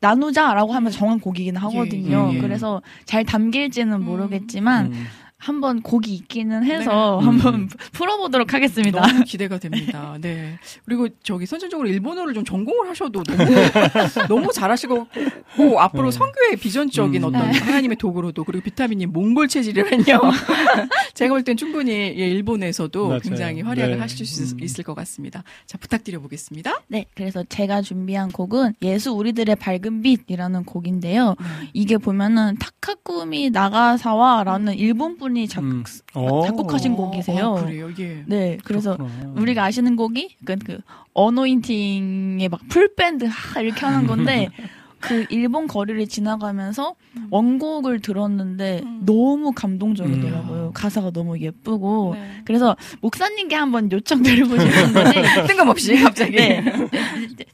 [0.00, 2.30] 나누자라고 하면 정한 곡이긴 하거든요.
[2.32, 2.40] 예, 예.
[2.40, 4.04] 그래서 잘 담길지는 음.
[4.04, 5.04] 모르겠지만 음.
[5.42, 7.26] 한번 곡이 있기는 해서 네.
[7.26, 7.68] 한번 음.
[7.92, 9.00] 풀어보도록 하겠습니다.
[9.04, 10.16] 너무 기대가 됩니다.
[10.20, 10.56] 네.
[10.84, 13.50] 그리고 저기 선천적으로 일본어를 좀 전공을 하셔도 너무
[14.28, 15.08] 너무 잘하시고
[15.56, 16.16] 고 앞으로 네.
[16.16, 17.28] 성교의 비전적인 음.
[17.28, 20.04] 어떤 하나님의 도구로도 그리고 비타민이 몽골 체질이면요.
[21.14, 23.18] 제가 볼 땐 충분히 예, 일본에서도 맞아요.
[23.20, 24.00] 굉장히 활약을 네.
[24.00, 24.60] 하실 수 음.
[24.62, 25.42] 있을 것 같습니다.
[25.66, 26.82] 자 부탁드려 보겠습니다.
[26.86, 31.34] 네, 그래서 제가 준비한 곡은 예수 우리들의 밝은 빛이라는 곡인데요.
[31.72, 35.84] 이게 보면은 타카쿠미 나가사와라는 일본 분이 작, 음.
[36.14, 36.46] 어.
[36.46, 37.46] 작곡하신 곡이세요.
[37.46, 37.90] 어, 그래요.
[37.98, 38.24] 예.
[38.26, 39.40] 네, 그래서 그렇구나.
[39.40, 40.78] 우리가 아시는 곡이 그, 그
[41.14, 44.48] 어노인팅의 막 풀밴드 하 이렇게 하는 건데
[45.02, 46.94] 그 일본 거리를 지나가면서
[47.30, 49.02] 원곡을 들었는데 음.
[49.04, 50.70] 너무 감동적이더라고요.
[50.74, 52.14] 가사가 너무 예쁘고
[52.44, 56.36] 그래서 목사님께 한번 요청드리고 싶은데 뜬금없이 갑자기.
[56.36, 56.64] 네.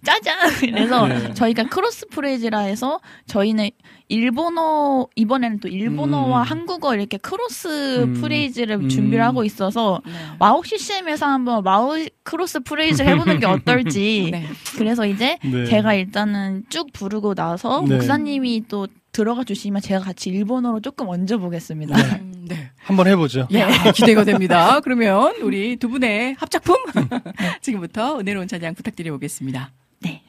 [0.05, 0.37] 짜잔!
[0.61, 1.33] 그래서 네.
[1.35, 3.71] 저희가 cross praise라 해서 저희는
[4.09, 6.43] 일본어, 이번에는 또 일본어와 음.
[6.43, 8.15] 한국어 이렇게 cross 음.
[8.15, 8.89] praise를 음.
[8.89, 10.13] 준비를 하고 있어서 네.
[10.39, 14.31] 와우 CCM에서 한번 와우 cross praise 해보는 게 어떨지.
[14.33, 14.47] 네.
[14.77, 15.67] 그래서 이제 네.
[15.67, 17.97] 제가 일단은 쭉 부르고 나서 네.
[17.97, 21.97] 목사님이 또 들어가 주시면 제가 같이 일본어로 조금 얹어 보겠습니다.
[22.17, 22.71] 음, 네.
[22.77, 23.49] 한번 해보죠.
[23.55, 24.81] 야, 기대가 됩니다.
[24.81, 26.77] 그러면 우리 두 분의 합작품
[27.61, 29.73] 지금부터 은혜로운 찬양 부탁드려 보겠습니다.
[30.01, 30.23] 네.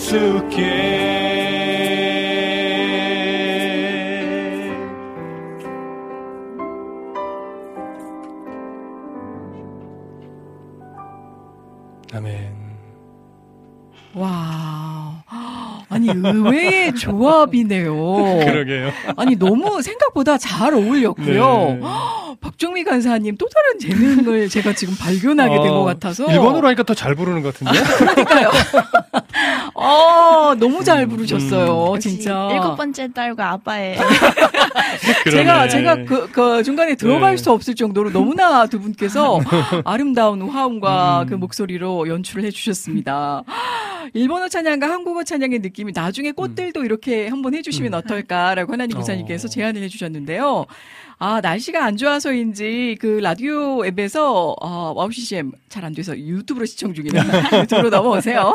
[0.00, 0.64] 예수께
[12.12, 12.50] 아멘.
[14.14, 15.22] 와.
[15.88, 17.94] 아니, 의외의 조합이네요.
[18.44, 18.90] 그러게요.
[19.16, 21.78] 아니, 너무 생각보다 잘 어울렸고요.
[21.80, 21.80] 네.
[22.40, 26.26] 박종미 간사님 또 다른 재능을 제가 지금 발견하게 된것 어, 같아서.
[26.32, 27.82] 일본어로 하니까 더 잘 부르는 것 같은데?
[27.98, 28.50] 그러니까요.
[29.80, 32.50] 어, 너무 잘 부르셨어요, 역시 진짜.
[32.52, 33.96] 일곱 번째 딸과 아빠의
[35.30, 35.68] 제가.
[35.68, 37.36] 제가 그, 그 중간에 들어갈 네.
[37.42, 39.40] 수 없을 정도로 너무나 두 분께서
[39.84, 41.26] 아름다운 화음과 음.
[41.28, 43.42] 그 목소리로 연출을 해주셨습니다.
[44.12, 49.48] 일본어 찬양과 한국어 찬양의 느낌이 나중에 꽃들도 이렇게 한번 해주시면 어떨까라고 하나님 기사님께서 음.
[49.48, 49.50] 어.
[49.50, 50.66] 제안을 해주셨는데요.
[51.22, 56.94] 아 날씨가 안 좋아서인지 그 라디오 앱에서 어, 와우 CCM 잘 안 돼서 유튜브로 시청
[56.94, 57.24] 중이면
[57.62, 58.54] 유튜브로 넘어오세요.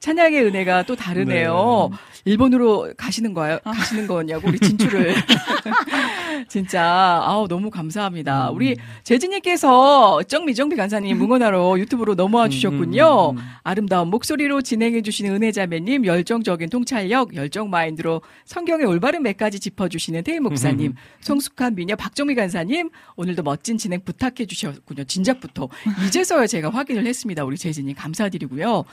[0.00, 1.90] 찬양의 은혜가 또 다르네요.
[2.24, 3.58] 일본으로 가시는 거예요?
[3.64, 5.14] 가시는 거냐고 우리 진출을
[6.48, 6.82] 진짜
[7.24, 8.50] 아우 너무 감사합니다.
[8.50, 13.34] 우리 재진님께서 정미 정비 간사님 응원하러 유튜브로 넘어와 주셨군요.
[13.62, 20.94] 아름다운 목소리로 진행해 주시는 은혜자매님, 열정적인 통찰력, 열정 마인드로 성경의 올바른 맥까지 짚어주시는 태희 목사님,
[21.20, 25.04] 성숙한 미녀 박정미 간사님, 오늘도 멋진 진행 부탁해 주셨군요.
[25.04, 25.68] 진작부터
[26.06, 27.44] 이제서야 제가 확인을 했습니다.
[27.44, 28.84] 우리 재진님 감사드리고요.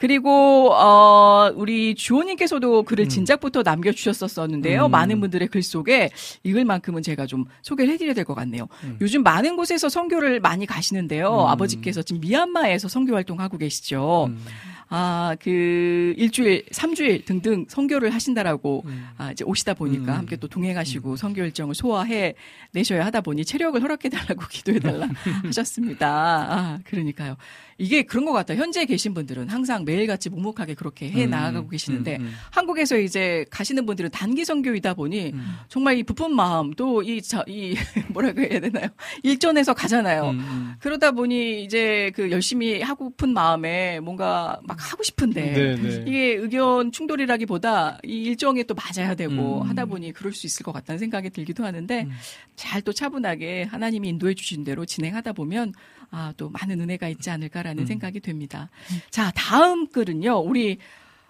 [0.00, 4.86] 그리고 어 우리 주호님께서도 글을 진작부터 남겨주셨었었는데요.
[4.86, 4.90] 음.
[4.90, 6.08] 많은 분들의 글 속에
[6.42, 8.66] 읽을 만큼은 제가 좀 소개를 해드려야 될 것 같네요.
[9.02, 11.32] 요즘 많은 곳에서 선교를 많이 가시는데요.
[11.32, 11.46] 음.
[11.48, 14.30] 아버지께서 지금 미얀마에서 선교 활동하고 계시죠.
[14.90, 14.94] 음.
[14.94, 18.84] 아, 그 일주일, 삼주일 등등 선교를 하신다라고
[19.16, 20.18] 아, 이제 오시다 보니까 음.
[20.18, 22.34] 함께 또 동행하시고 선교 일정을 소화해
[22.72, 25.08] 내셔야 하다 보니 체력을 허락해 달라고 기도해 달라
[25.44, 26.08] 하셨습니다.
[26.08, 27.36] 아, 그러니까요.
[27.78, 28.58] 이게 그런 것 같아요.
[28.60, 32.32] 현재 계신 분들은 항상 매일같이 묵묵하게 그렇게 해 음, 나가고 계시는데 음, 음.
[32.50, 35.54] 한국에서 이제 가시는 분들은 단기 선교이다 보니 음.
[35.68, 37.74] 정말 이 부푼 마음 또 이 자 이
[38.12, 38.88] 뭐라고 해야 되나요?
[39.22, 40.30] 일전에서 가잖아요.
[40.30, 40.74] 음, 음.
[40.80, 46.04] 그러다 보니 이제 그 열심히 하고픈 마음에 뭔가 막 하고 싶은데 네, 네.
[46.06, 49.68] 이게 의견 충돌이라기보다 이 일정에 또 맞아야 되고 음.
[49.68, 52.10] 하다 보니 그럴 수 있을 것 같다는 생각이 들기도 하는데 음.
[52.56, 55.72] 잘또 차분하게 하나님이 인도해 주신 대로 진행하다 보면
[56.10, 57.86] 아, 또 많은 은혜가 있지 않을까라는 음.
[57.86, 58.68] 생각이 됩니다.
[59.10, 60.38] 자, 다음 글은요.
[60.38, 60.78] 우리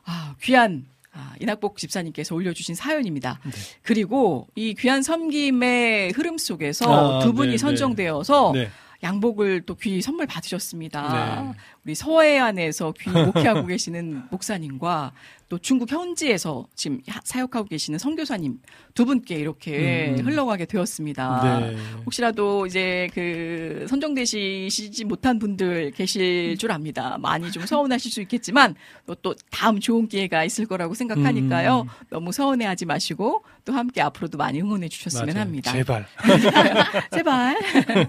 [0.04, 3.40] 아, 귀한 아, 이낙복 집사님께서 올려주신 사연입니다.
[3.44, 3.50] 네.
[3.82, 7.58] 그리고 이 귀한 섬김의 흐름 속에서 아, 두 분이 네, 네.
[7.58, 8.70] 선정되어서 네.
[9.02, 11.54] 양복을 또 귀 선물 받으셨습니다.
[11.82, 11.90] 네.
[11.90, 15.12] 우리 서해안에서 귀 목회하고 계시는 목사님과
[15.48, 18.58] 또 중국 현지에서 지금 하- 사역하고 계시는 선교사님
[18.94, 20.24] 두 분께 이렇게 음.
[20.26, 21.60] 흘러가게 되었습니다.
[21.60, 21.76] 네.
[22.04, 27.16] 혹시라도 이제 그 선정되시지 못한 분들 계실 줄 압니다.
[27.18, 28.74] 많이 좀 서운하실 수 있겠지만
[29.06, 31.80] 또, 또 다음 좋은 기회가 있을 거라고 생각하니까요.
[31.82, 31.88] 음.
[32.10, 35.40] 너무 서운해하지 마시고 또 함께 앞으로도 많이 응원해 주셨으면 맞아요.
[35.40, 35.72] 합니다.
[35.72, 36.06] 제발.
[37.10, 37.56] 제발.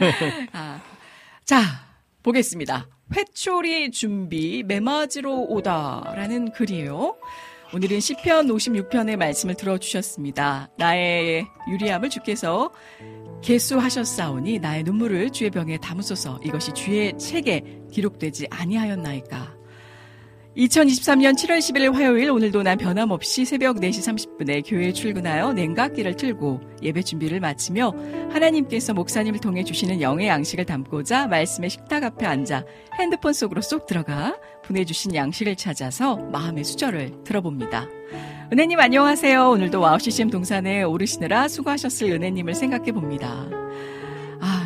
[0.54, 0.82] 아,
[1.46, 1.62] 자,
[2.22, 2.86] 보겠습니다.
[3.14, 7.18] 회초리 준비 매맞으러 오다라는 글이에요.
[7.74, 10.70] 오늘은 시편 56편의 말씀을 들어주셨습니다.
[10.78, 12.72] 나의 유리함을 주께서
[13.42, 19.51] 개수하셨사오니 나의 눈물을 주의 병에 담으소서 이것이 주의 책에 기록되지 아니하였나이까.
[20.58, 27.04] 2023년 7월 11일 화요일 오늘도 난 변함없이 새벽 4시 30분에 교회에 출근하여 냉각기를 틀고 예배
[27.04, 27.94] 준비를 마치며
[28.32, 32.66] 하나님께서 목사님을 통해 주시는 영의 양식을 담고자 말씀의 식탁 앞에 앉아
[33.00, 37.88] 핸드폰 속으로 쏙 들어가 보내주신 양식을 찾아서 마음의 수저를 들어봅니다.
[38.52, 39.52] 은혜님 안녕하세요.
[39.52, 43.61] 오늘도 와우 CCM 동산에 오르시느라 수고하셨을 은혜님을 생각해 봅니다.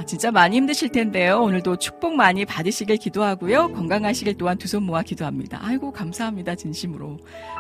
[0.06, 1.42] 아, 진짜 많이 힘드실 텐데요.
[1.42, 3.74] 오늘도 축복 많이 받으시길 기도하고요.
[3.74, 5.60] 건강하시길 또한 두 손 모아 기도합니다.
[5.64, 6.54] 아이고, 감사합니다.
[6.54, 7.18] 진심으로.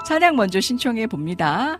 [0.07, 1.79] 찬양 먼저 신청해 봅니다.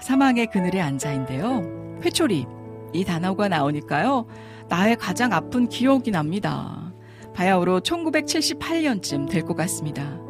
[0.00, 1.98] 사망의 그늘에 앉아인데요.
[2.04, 2.46] 회초리.
[2.92, 4.26] 이 단어가 나오니까요.
[4.68, 6.92] 나의 가장 아픈 기억이 납니다.
[7.34, 10.20] 바야흐로 1978년쯤 될 것 같습니다.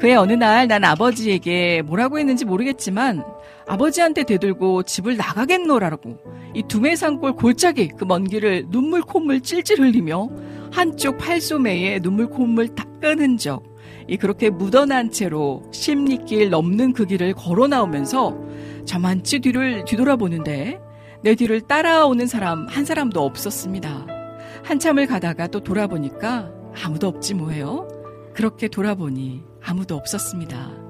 [0.00, 3.22] 그의 어느 날 난 아버지에게 뭐라고 했는지 모르겠지만
[3.70, 6.18] 아버지한테 되들고 집을 나가겠노라고
[6.54, 10.28] 이 두메산골 골짜기 그 먼 길을 눈물 콧물 찔찔 흘리며
[10.72, 13.62] 한쪽 팔소매에 눈물 콧물 닦은 흔적
[14.08, 18.36] 이 그렇게 묻어난 채로 십리길 넘는 그 길을 걸어 나오면서
[18.86, 20.80] 저만치 뒤를 뒤돌아보는데
[21.22, 24.06] 내 뒤를 따라오는 사람 한 사람도 없었습니다.
[24.64, 26.50] 한참을 가다가 또 돌아보니까
[26.84, 27.86] 아무도 없지 뭐예요.
[28.34, 30.89] 그렇게 돌아보니 아무도 없었습니다.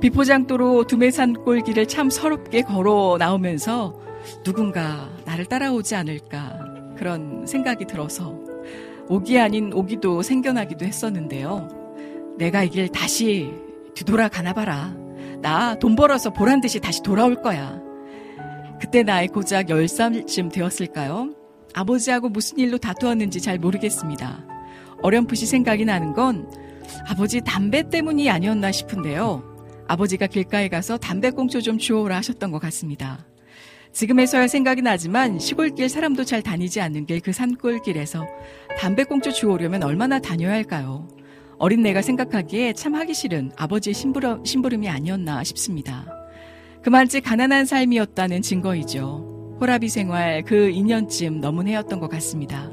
[0.00, 3.98] 비포장도로 두메산골 길을 참 서럽게 걸어 나오면서
[4.44, 6.58] 누군가 나를 따라오지 않을까
[6.96, 8.38] 그런 생각이 들어서
[9.08, 11.68] 오기 아닌 오기도 생겨나기도 했었는데요.
[12.38, 13.52] 내가 이 길 다시
[13.94, 14.94] 뒤돌아 가나 봐라.
[15.42, 17.80] 나 돈 벌어서 보란 듯이 다시 돌아올 거야.
[18.80, 21.34] 그때 나이 고작 10살쯤 되었을까요?
[21.74, 24.44] 아버지하고 무슨 일로 다투었는지 잘 모르겠습니다.
[25.02, 26.50] 어렴풋이 생각이 나는 건
[27.08, 29.49] 아버지 담배 때문이 아니었나 싶은데요.
[29.90, 33.26] 아버지가 길가에 가서 담배꽁초 좀 주워오라 하셨던 것 같습니다.
[33.92, 38.24] 지금에서야 생각이 나지만 시골길 사람도 잘 다니지 않는 길 그 산골길에서
[38.78, 41.08] 담배꽁초 주워오려면 얼마나 다녀야 할까요?
[41.58, 46.06] 어린 내가 생각하기에 참 하기 싫은 아버지의 심부름, 심부름이 아니었나 싶습니다.
[46.82, 49.56] 그만치 가난한 삶이었다는 증거이죠.
[49.60, 52.70] 호라비 생활 그 2년쯤 넘은 해였던 것 같습니다.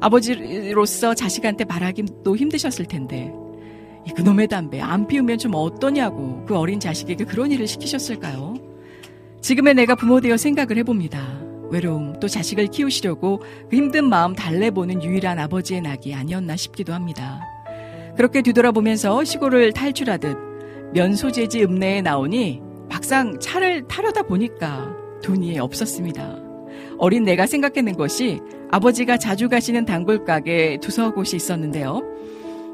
[0.00, 3.41] 아버지로서 자식한테 말하기도 힘드셨을 텐데 이
[4.14, 8.54] 그놈의 담배 안 피우면 좀 어떠냐고 그 어린 자식에게 그런 일을 시키셨을까요?
[9.40, 11.40] 지금의 내가 부모 되어 생각을 해봅니다.
[11.70, 17.40] 외로움 또 자식을 키우시려고 그 힘든 마음 달래보는 유일한 아버지의 낙이 아니었나 싶기도 합니다.
[18.16, 20.36] 그렇게 뒤돌아보면서 시골을 탈출하듯
[20.92, 22.60] 면소재지 읍내에 나오니
[22.90, 26.36] 막상 차를 타려다 보니까 돈이 없었습니다.
[26.98, 32.02] 어린 내가 생각해낸 것이 아버지가 자주 가시는 단골 가게 두서 곳이 있었는데요.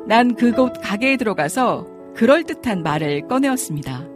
[0.09, 1.87] 난 그곳 가게에 들어가서
[2.17, 4.09] 그럴듯한 말을 꺼내었습니다.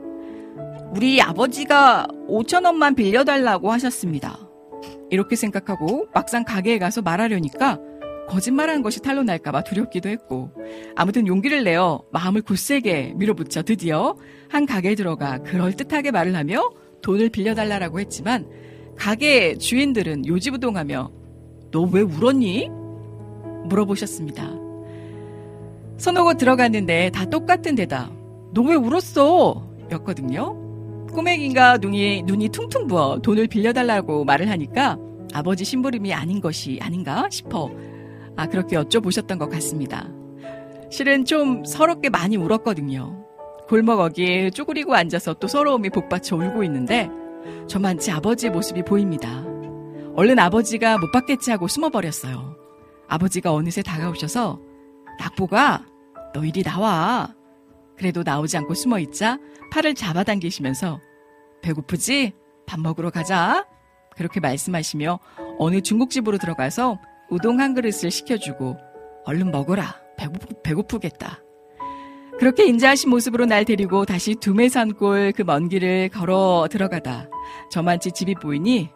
[0.94, 4.39] 우리 아버지가 5천 원만 빌려달라고 하셨습니다.
[5.10, 7.78] 이렇게 생각하고 막상 가게에 가서 말하려니까
[8.28, 10.51] 거짓말한 것이 탄로날까봐 두렵기도 했고
[10.97, 14.16] 아무튼 용기를 내어 마음을 굳세게 밀어붙여 드디어
[14.48, 16.70] 한 가게에 들어가 그럴듯하게 말을 하며
[17.02, 18.48] 돈을 빌려달라고 했지만
[18.97, 21.10] 가게 주인들은 요지부동하며
[21.70, 22.69] 너 왜 울었니?
[23.64, 24.61] 물어보셨습니다.
[26.03, 28.11] 서너고 들어갔는데 다 똑같은 대답.
[28.53, 29.70] 너 왜 울었어?
[29.93, 31.07] 였거든요.
[31.12, 34.99] 꼬맹이가 눈이, 눈이 퉁퉁 부어 돈을 빌려달라고 말을 하니까
[35.33, 37.70] 아버지 심부름이 아닌 것이 아닌가 싶어
[38.37, 40.09] 아, 그렇게 여쭤보셨던 것 같습니다.
[40.91, 43.24] 실은 좀 서럽게 많이 울었거든요.
[43.69, 47.09] 골목 어귀에 쪼그리고 앉아서 또 서러움이 복받쳐 울고 있는데
[47.69, 49.45] 저만치 아버지의 모습이 보입니다.
[50.16, 52.57] 얼른 아버지가 못 받겠지 하고 숨어버렸어요.
[53.07, 54.59] 아버지가 어느새 다가오셔서
[55.20, 55.91] 낙보가
[56.34, 57.34] 너 이리 나와.
[57.96, 59.38] 그래도 나오지 않고 숨어 있자
[59.70, 61.00] 팔을 잡아당기시면서
[61.62, 62.32] 배고프지?
[62.66, 63.66] 밥 먹으러 가자.
[64.16, 65.18] 그렇게 말씀하시며
[65.59, 66.98] 어느 중국집으로 들어가서
[67.30, 68.76] 우동 한 그릇을 시켜주고
[69.24, 69.96] 얼른 먹어라.
[70.18, 71.40] 배고프, 배고프겠다.
[72.38, 77.28] 그렇게 인자하신 모습으로 날 데리고 다시 두메산골 그 먼 길을 걸어 들어가다
[77.70, 78.88] 저만치 집이 보이니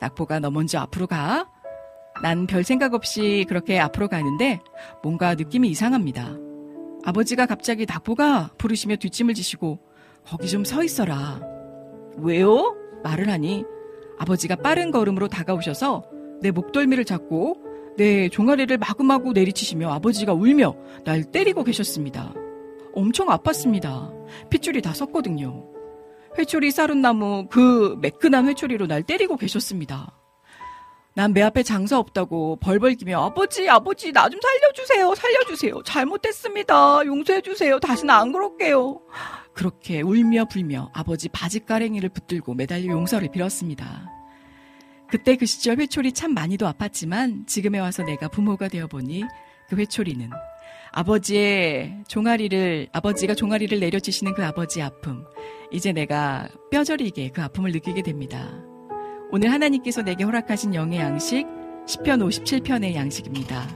[0.00, 1.48] 낙보가 너 먼저 앞으로 가.
[2.22, 4.60] 난 별 생각 없이 그렇게 앞으로 가는데
[5.02, 6.34] 뭔가 느낌이 이상합니다.
[7.04, 9.78] 아버지가 갑자기 낙보가 부르시며 뒷짐을 지시고
[10.24, 11.40] 거기 좀 서 있어라.
[12.16, 12.76] 왜요?
[13.02, 13.64] 말을 하니
[14.18, 16.04] 아버지가 빠른 걸음으로 다가오셔서
[16.40, 17.62] 내 목덜미를 잡고
[17.96, 20.74] 내 종아리를 마구마구 내리치시며 아버지가 울며
[21.04, 22.32] 날 때리고 계셨습니다.
[22.94, 24.12] 엄청 아팠습니다.
[24.50, 25.66] 핏줄이 다 섰거든요.
[26.38, 30.16] 회초리 쌀은 나무 그 매끈한 회초리로 날 때리고 계셨습니다.
[31.16, 37.78] 난 매 앞에 장사 없다고 벌벌 기며 아버지 아버지 나 좀 살려주세요 살려주세요 잘못했습니다 용서해주세요
[37.78, 39.00] 다시는 안 그럴게요
[39.52, 44.10] 그렇게 울며 불며 아버지 바지가랭이를 붙들고 매달려 용서를 빌었습니다.
[45.08, 49.22] 그때 그 시절 회초리 참 많이도 아팠지만 지금에 와서 내가 부모가 되어보니
[49.68, 50.28] 그 회초리는
[50.90, 55.24] 아버지의 종아리를 아버지가 종아리를 내려치시는 그 아버지의 아픔
[55.70, 58.50] 이제 내가 뼈저리게 그 아픔을 느끼게 됩니다.
[59.34, 61.44] 오늘 하나님께서 내게 허락하신 영의 양식
[61.88, 63.66] 10편 57편의 양식입니다.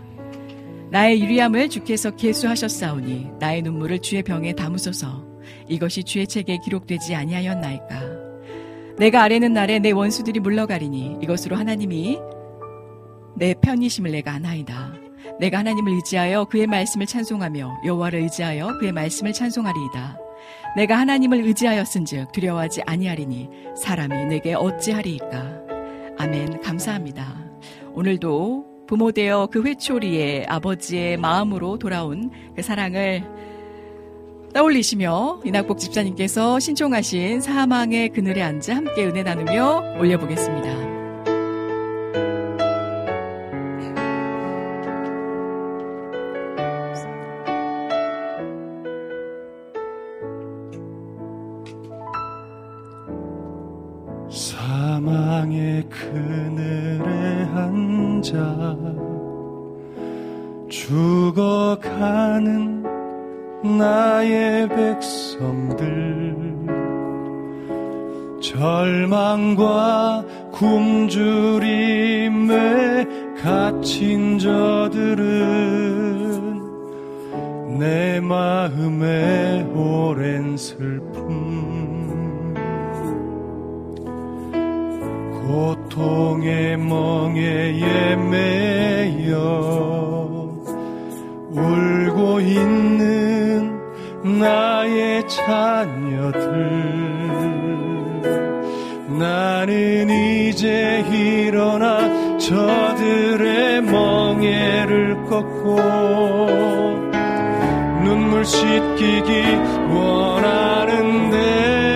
[0.93, 5.27] 나의 유리함을 주께서 계수하셨사오니 나의 눈물을 주의 병에 담으소서
[5.67, 8.01] 이것이 주의 책에 기록되지 아니하였나이까
[8.99, 12.21] 내가 아래는 날에 내 원수들이 물러가리니 이것으로 하나님이
[13.35, 14.93] 내 편이심을 내가 아나이다.
[15.41, 20.28] 내가 하나님을 의지하여 그의 말씀을 찬송하며 여호와를 의지하여 그의 말씀을 찬송하리이다.
[20.77, 25.63] 내가 하나님을 의지하였은즉 두려워하지 아니하리니 사람이 내게 어찌하리이까.
[26.19, 26.61] 아멘.
[26.61, 27.49] 감사합니다.
[27.95, 33.23] 오늘도 부모 되어 그 회초리에 아버지의 마음으로 돌아온 그 사랑을
[34.55, 40.98] 떠올리시며 이낙복 집사님께서 신청하신 사망의 그늘에 앉아 함께 은혜 나누며 올려보겠습니다.
[55.89, 58.77] 그늘에 앉아
[60.69, 62.83] 죽어가는
[63.79, 66.37] 나의 백성들
[68.41, 72.55] 절망과 굶주림에
[73.43, 75.19] 갇힌 저들은
[77.79, 81.78] 내 마음의 오랜 슬픔
[85.49, 89.35] 고통의 멍에 매여
[91.51, 93.81] 울고 있는
[94.39, 96.39] 나의 자녀들.
[99.19, 105.77] 나는 이제 일어나 저들의 멍에를 꺾고
[108.05, 109.45] 눈물 씻기기
[109.95, 111.88] 원하는데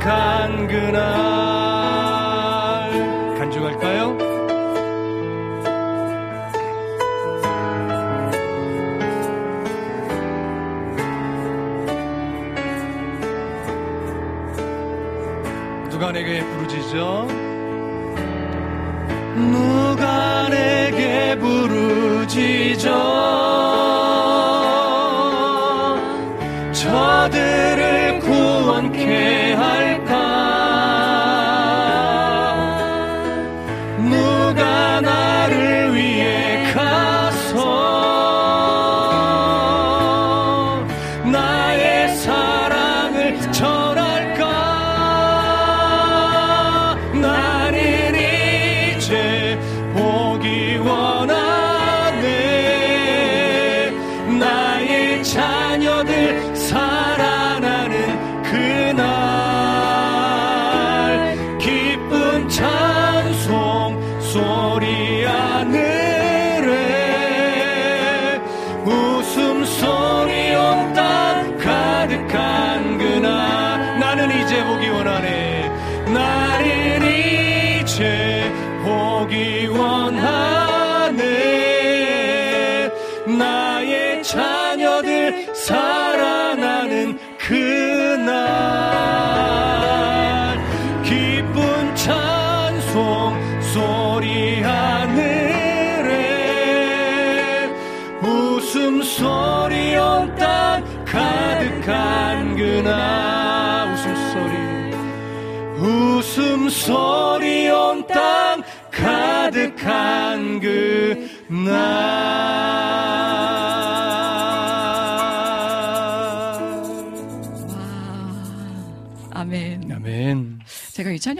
[0.00, 1.00] 가득한 그날
[3.38, 4.16] 간증할까요?
[15.90, 17.39] 누가 내게 부르짖어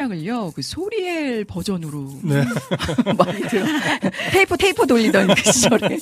[0.00, 2.42] 찬양을요, 그 소리엘 버전으로 네.
[3.18, 3.66] 많이 들어.
[4.32, 5.98] 테이프, 테이프 돌리던 그 시절에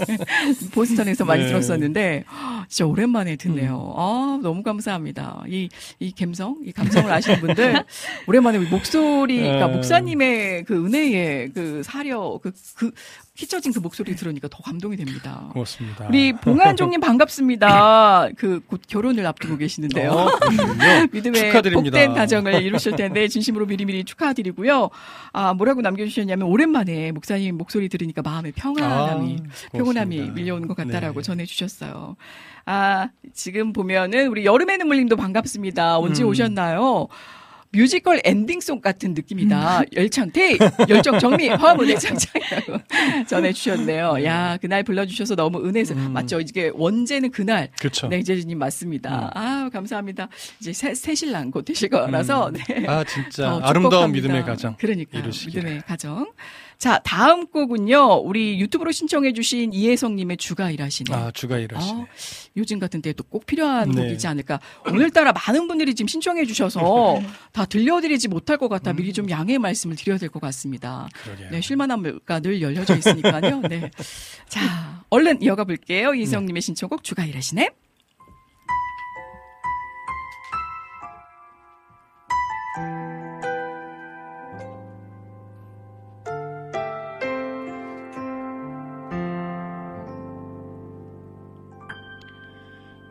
[0.72, 1.48] 보스턴에서 많이 네.
[1.48, 2.24] 들었었는데,
[2.68, 3.94] 진짜 오랜만에 듣네요.
[3.96, 5.42] 아, 너무 감사합니다.
[5.48, 5.68] 이,
[5.98, 7.84] 이 감성, 이 감성을 아시는 분들,
[8.28, 9.74] 오랜만에 목소리, 그러니까 네.
[9.74, 12.92] 목사님의 그 은혜의 그 사려, 그, 그,
[13.38, 15.48] 희쳐진 그 목소리 들으니까 더 감동이 됩니다.
[15.52, 18.30] 고맙습니다 우리 봉한종님 반갑습니다.
[18.36, 20.10] 그 곧 결혼을 앞두고 계시는데요.
[20.10, 20.28] 어.
[21.12, 21.96] 믿음의 축하드립니다.
[21.96, 24.90] 복된 가정을 이루실 텐데 진심으로 미리미리 축하드리고요.
[25.32, 30.30] 아 뭐라고 남겨주셨냐면 오랜만에 목사님 목소리 들으니까 마음의 평안함이 아, 평온함이.
[30.32, 31.26] 밀려오는 것 같다라고 네.
[31.26, 32.16] 전해주셨어요.
[32.66, 35.98] 아 지금 보면은 우리 여름의 눈물님도 반갑습니다.
[35.98, 36.28] 언제 음.
[36.28, 37.08] 오셨나요?
[37.70, 39.80] 뮤지컬 엔딩송 같은 느낌이다.
[39.80, 39.84] 음.
[39.94, 40.56] 열창 테이,
[40.88, 42.78] 열정 정미, 화물의 창창이라고
[43.28, 44.24] 전해주셨네요.
[44.24, 45.94] 야, 그날 불러주셔서 너무 은혜서.
[45.94, 46.12] 음.
[46.12, 46.40] 맞죠?
[46.40, 47.70] 이게 원제는 그날.
[47.78, 48.08] 그렇죠.
[48.08, 49.10] 네, 이재주님 맞습니다.
[49.10, 49.30] 음.
[49.34, 50.28] 아 감사합니다.
[50.60, 52.54] 이제 새, 새 신랑 곧 되실 거라서, 음.
[52.54, 52.86] 네.
[52.86, 54.12] 아 진짜 더 아름다운.
[54.12, 55.20] 믿음의 가정 그러니까.
[55.20, 56.26] 믿음의 가정.
[56.78, 58.20] 자, 다음 곡은요.
[58.22, 61.12] 우리 유튜브로 신청해 주신 이혜성 님의 주가 일하시네.
[61.12, 62.06] 아 주가 일하시네 아,
[62.56, 64.02] 요즘 같은 또꼭 필요한 네.
[64.02, 64.60] 곡이지 않을까.
[64.86, 67.20] 오늘따라 많은 분들이 지금 신청해 주셔서
[67.52, 71.08] 다 들려드리지 못할 것 같아 미리 좀 양해의 말씀을 드려야 될 것 같습니다.
[71.24, 71.50] 그러게요.
[71.50, 73.62] 네, 쉴만한 물가 늘 열려져 있으니까요.
[73.62, 73.90] 네.
[74.48, 76.14] 자, 얼른 이어가 볼게요.
[76.14, 77.70] 이성 님의 신청곡 주가 일하시네.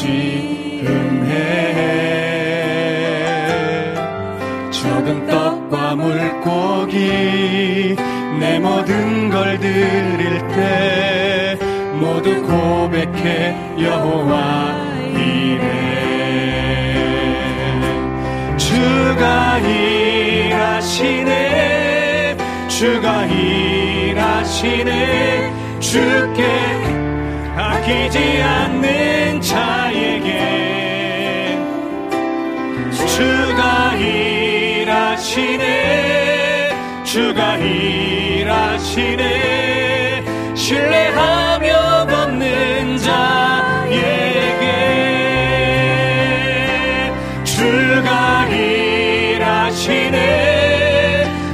[0.00, 1.42] 은혜
[4.70, 6.62] 적은 떡과 물고
[6.92, 7.96] 여기
[8.38, 11.58] 내 모든 걸 드릴 때
[11.94, 14.76] 모두 고백해 여호와
[15.14, 15.62] 이래
[18.58, 21.16] 주가 일하시네.
[22.68, 24.60] 주가 일하시네.
[25.80, 26.91] 주께
[27.82, 30.30] 아끼지 않는 자에게
[33.08, 35.42] 주가 일하시네
[37.02, 39.24] 주가 일하시네.
[40.54, 44.62] 신뢰하며 걷는 자에게
[47.42, 50.20] 주가 일하시네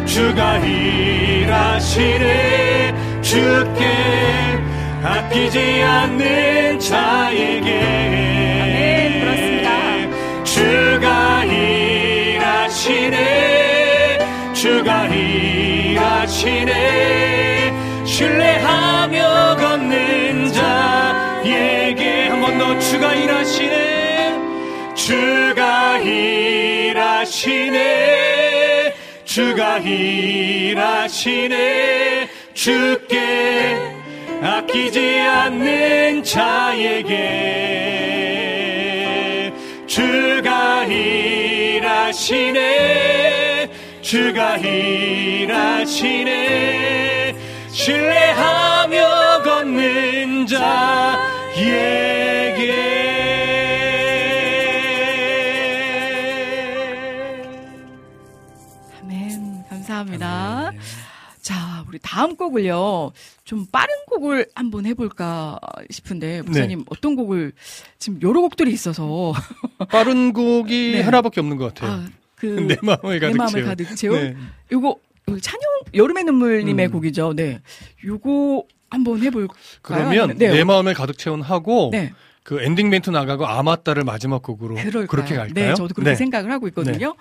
[0.05, 2.29] 주가 일하시네.
[3.23, 4.48] 주께
[5.29, 7.81] 아끼지 않는 자에게.
[8.63, 9.21] 아멘.
[9.21, 9.69] 그렇습니다.
[10.45, 13.19] 주가 일하시네.
[14.55, 16.73] 주가 일하시네.
[18.07, 22.29] 신뢰하며 걷는 자에게.
[22.29, 24.35] 한 번 더 주가 일하시네.
[24.95, 27.35] 주가 일하시네.
[29.27, 31.29] 주가 일하시네.
[32.55, 33.88] 주께
[34.43, 37.15] 아끼지 않는 자에게
[39.87, 42.59] 주가 일하시네
[44.01, 46.29] 주가 일하시네
[47.71, 50.59] 신뢰하며 걷는 자에게
[59.03, 59.65] 아멘.
[59.69, 60.73] 감사합니다.
[60.73, 60.73] 자,
[61.89, 63.13] 우리 다음 곡을요.
[63.45, 65.59] 좀 빠른 곡을 한번 해볼까
[65.91, 67.53] 싶은데, 목사님 어떤 곡을,
[67.99, 69.33] 지금 여러 곡들이 있어서,
[69.91, 71.01] 빠른 곡이 네.
[71.01, 71.91] 하나밖에 없는 것 같아요.
[71.93, 72.07] 아,
[72.37, 73.67] 그, 내 마음을 가득 내 마음을 채운.
[73.67, 74.15] 가득 채운?
[74.23, 74.37] 네.
[74.73, 74.97] 요거,
[75.29, 75.63] 요거 찬용,
[75.95, 76.93] 여름의 눈물님의 음.
[76.93, 77.33] 곡이죠.
[77.35, 77.61] 네.
[78.05, 79.49] 요거 한번 해볼까요?
[79.83, 80.49] 그러면 아니면- 네.
[80.51, 82.13] 내 마음을 가득 채운 하고 네.
[82.43, 85.07] 그 엔딩 멘트 나가고 아마따를 마지막 곡으로 그럴까요?
[85.07, 85.53] 그렇게 갈까요?
[85.55, 86.17] 네, 저도 그렇게 네.
[86.17, 87.15] 생각을 하고 있거든요.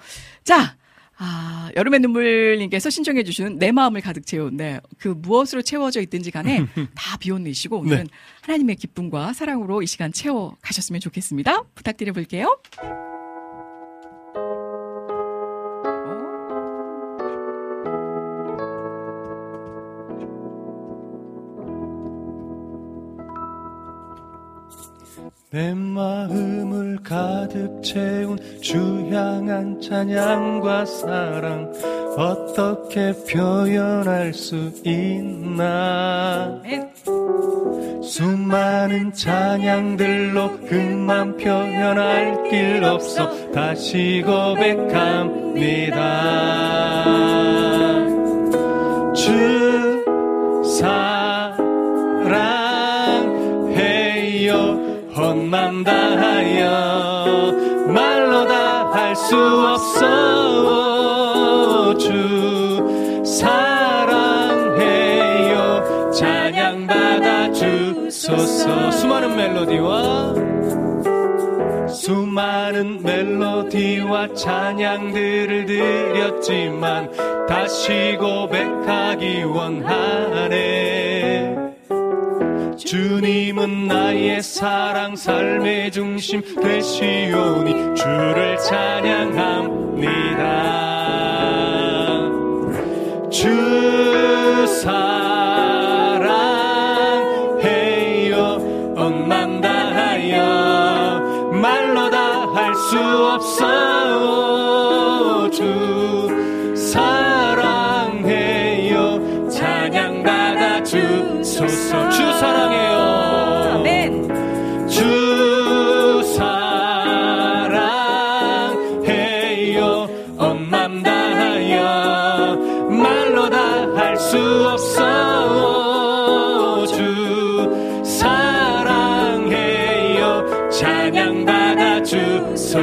[0.45, 0.77] 자,
[1.19, 6.65] 아, 여름의 눈물님께서 신청해주신 내 마음을 가득 채운, 네, 그 무엇으로 채워져 있든지 간에
[6.95, 8.10] 다 비워내시고 오늘은 네.
[8.41, 11.64] 하나님의 기쁨과 사랑으로 이 시간 채워 가셨으면 좋겠습니다.
[11.73, 12.60] 부탁드려 볼게요.
[25.49, 28.77] 내 마음을 가득 채운 주
[29.09, 31.71] 향한 찬양과 사랑
[32.17, 36.91] 어떻게 표현할 수 있나 네.
[38.03, 45.63] 수많은 찬양들로 그만 표현할 길 없어 다시 고백합니다
[49.15, 49.56] 주
[55.83, 57.51] 다하여
[57.87, 59.35] 말로 다 할 수
[59.73, 60.05] 없어.
[61.97, 63.23] 주
[64.57, 66.11] 사랑해요.
[66.11, 68.91] 찬양 받아 주소서.
[68.91, 70.33] 수많은 멜로디와
[71.89, 77.11] 수많은 멜로디와 찬양들을 드렸지만
[77.47, 81.06] 다시 고백하기 원하네
[82.88, 89.99] 주님은 나의 사랑 삶의 중심 되시오니 주를 찬양합니다.
[93.30, 95.26] 주 사랑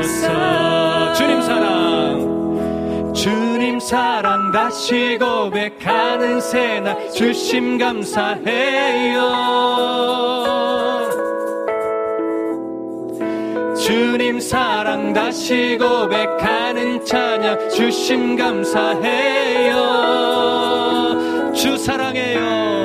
[0.02, 1.12] 주소서.
[1.12, 3.12] 주님 사랑.
[3.14, 9.20] 주님 사랑 다시 고백하는 새날 주심 감사해요.
[13.76, 19.74] 주님 사랑 다시 고백하는 찬양 주심 감사해요.
[21.54, 22.83] 주 사랑해요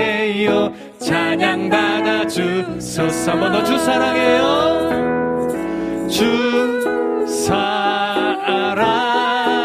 [0.99, 3.31] 찬양 받아 주소서.
[3.31, 4.47] 한번 더 주 사랑해요.
[6.09, 6.81] 주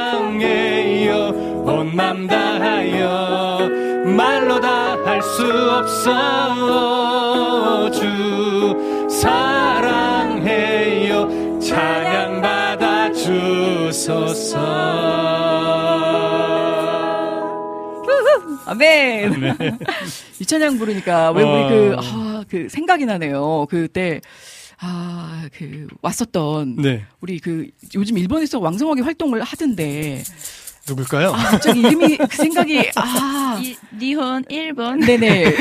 [0.01, 1.28] 사랑해요.
[1.64, 3.68] 온맘 다하여
[4.16, 5.44] 말로 다 할 수
[5.78, 6.10] 없어.
[7.90, 10.48] 주 사랑해요.
[11.60, 12.10] 찬양
[14.01, 14.59] 주소서
[18.64, 19.59] 아멘.
[20.40, 21.68] 이 찬양 부르니까 왜 우리 어.
[21.68, 23.66] 그, 아, 그 생각이 나네요.
[23.68, 24.20] 그때,
[24.78, 26.77] 아, 그, 왔었던.
[26.77, 30.22] 네 우리 그, 요즘 일본에서 왕성하게 활동을 하던데.
[30.89, 31.31] 누굴까요?
[31.32, 33.60] 아, 갑자기 이름이, 그 생각이, 아.
[33.62, 35.05] 이, 니혼 1번.
[35.05, 35.56] 네네.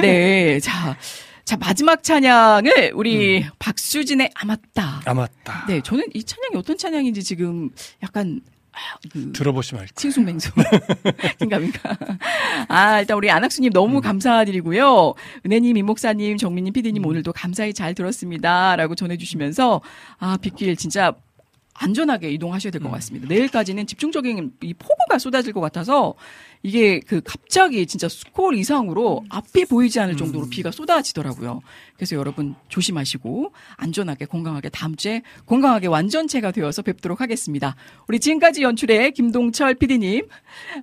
[0.00, 0.60] 네.
[0.60, 0.96] 자.
[1.44, 5.02] 자, 마지막 찬양을 우리 박수진의 아맞다.
[5.04, 7.70] 아 맞다 네, 저는 이 찬양이 어떤 찬양인지 지금
[8.02, 8.40] 약간,
[8.72, 8.78] 아,
[9.10, 10.52] 그, 들어보시면 알것 칭숭맹숭.
[11.40, 11.96] 긴가민가.
[12.68, 15.14] 아, 일단 우리 안학수님 너무 감사드리고요.
[15.44, 18.76] 은혜님, 이목사님, 정민님, 피디님 오늘도 감사히 잘 들었습니다.
[18.76, 19.80] 라고 전해주시면서,
[20.18, 21.12] 아, 빗길 진짜
[21.74, 23.26] 안전하게 이동하셔야 될 것 같습니다.
[23.28, 26.14] 내일까지는 집중적인 이 폭우가 쏟아질 것 같아서
[26.62, 31.62] 이게 그 갑자기 진짜 스콜 이상으로 앞이 보이지 않을 정도로 비가 쏟아지더라고요.
[31.96, 37.76] 그래서 여러분 조심하시고 안전하게 건강하게 다음 주에 건강하게 완전체가 되어서 뵙도록 하겠습니다.
[38.08, 40.26] 우리 지금까지 연출의 김동철 PD님,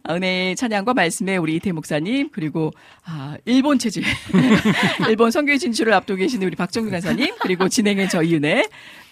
[0.09, 2.71] 은혜 찬양과 말씀에 우리 이태 목사님 그리고
[3.05, 4.03] 아, 일본 체질,
[5.09, 8.67] 일본 선교의 진출을 앞두고 계시는 우리 박정규 간사님 그리고 진행의 저 이은혜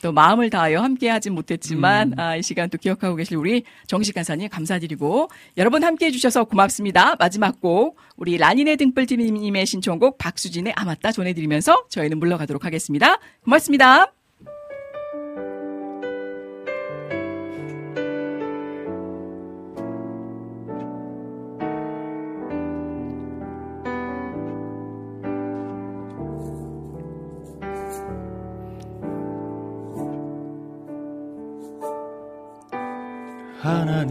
[0.06, 5.30] 또 마음을 다하여 함께하진 못했지만 아, 이 시간 또 기억하고 계실 우리 정식 간사님 감사드리고
[5.58, 7.16] 여러분 함께해 주셔서 고맙습니다.
[7.16, 13.18] 마지막 곡 우리 라니네 등불TV님의 신청곡 박수진의 아맞다 전해드리면서 저희는 물러가도록 하겠습니다.
[13.46, 14.14] 고맙습니다.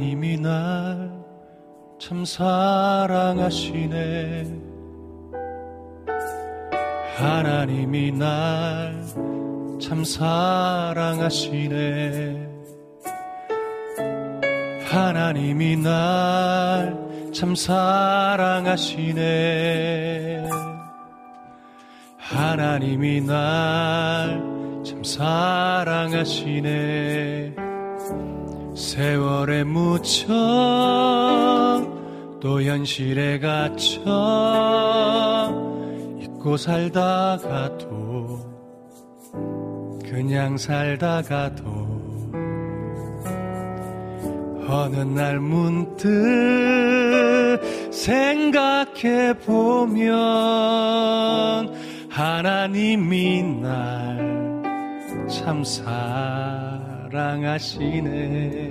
[0.04, 1.24] 하나님이 날
[1.98, 3.64] 참 사랑하시네.
[7.16, 8.92] 하나님이 날
[9.80, 11.72] 참 사랑하시네.
[14.90, 16.94] 하나님이 날
[17.32, 19.24] 참 사랑하시네.
[22.18, 24.54] 하나님이 날
[24.84, 26.34] 참 사랑하시네
[28.74, 30.26] 세월에 묻혀
[32.40, 34.00] 또 현실에 갇혀
[36.20, 38.38] 잊고 살다가도
[40.04, 41.62] 그냥 살다가도
[44.66, 46.10] 어느 날 문득
[47.92, 50.14] 생각해 보면
[52.10, 54.34] 하나님이 날
[55.28, 56.73] 참 사랑
[57.16, 58.68] 하시네.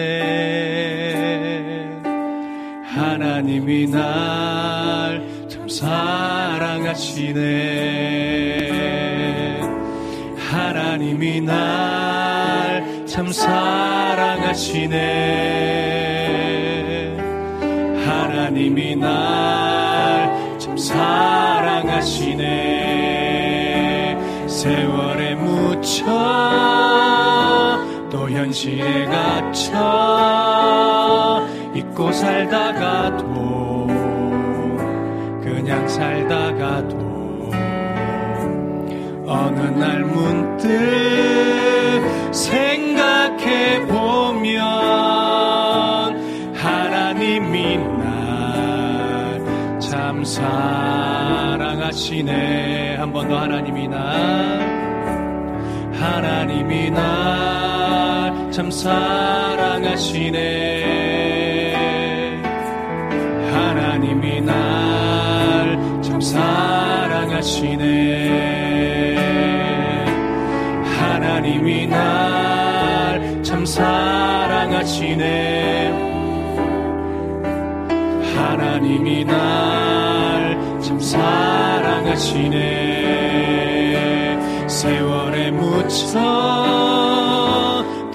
[2.83, 7.41] 하나님이 날 참 사랑하시네.
[10.49, 14.95] 하나님이 날 참 사랑하시네.
[18.05, 19.74] 하나님이 날참
[20.85, 22.45] 사랑하시네.
[24.47, 26.05] 세월에 묻혀
[28.09, 29.73] 또 현실에 갇혀
[31.73, 33.87] 잊고 살다가도
[35.41, 36.97] 그냥 살다가도
[39.27, 40.69] 어느 날 문득
[42.31, 42.84] 생
[50.25, 52.31] 사랑하시네.
[52.97, 54.01] 한 번 더 하나님이 날
[55.93, 60.39] 하나님이 날 참 사랑하시네.
[63.53, 67.85] 하나님이 날 참 사랑하시네.
[70.99, 75.25] 하나님이 날 참 사랑하시네.
[78.35, 80.04] 하나님이 날참
[81.05, 82.65] 사랑하시네.
[84.67, 86.19] 세월에 묻혀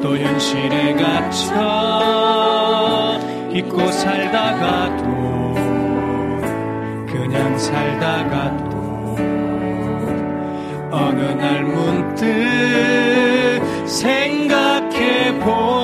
[0.03, 2.01] 또 현실에 갇혀
[3.53, 5.05] 잊고 살다가도
[7.07, 8.81] 그냥 살다가도
[10.91, 12.27] 어느 날 문득
[13.87, 15.80] 생각해 보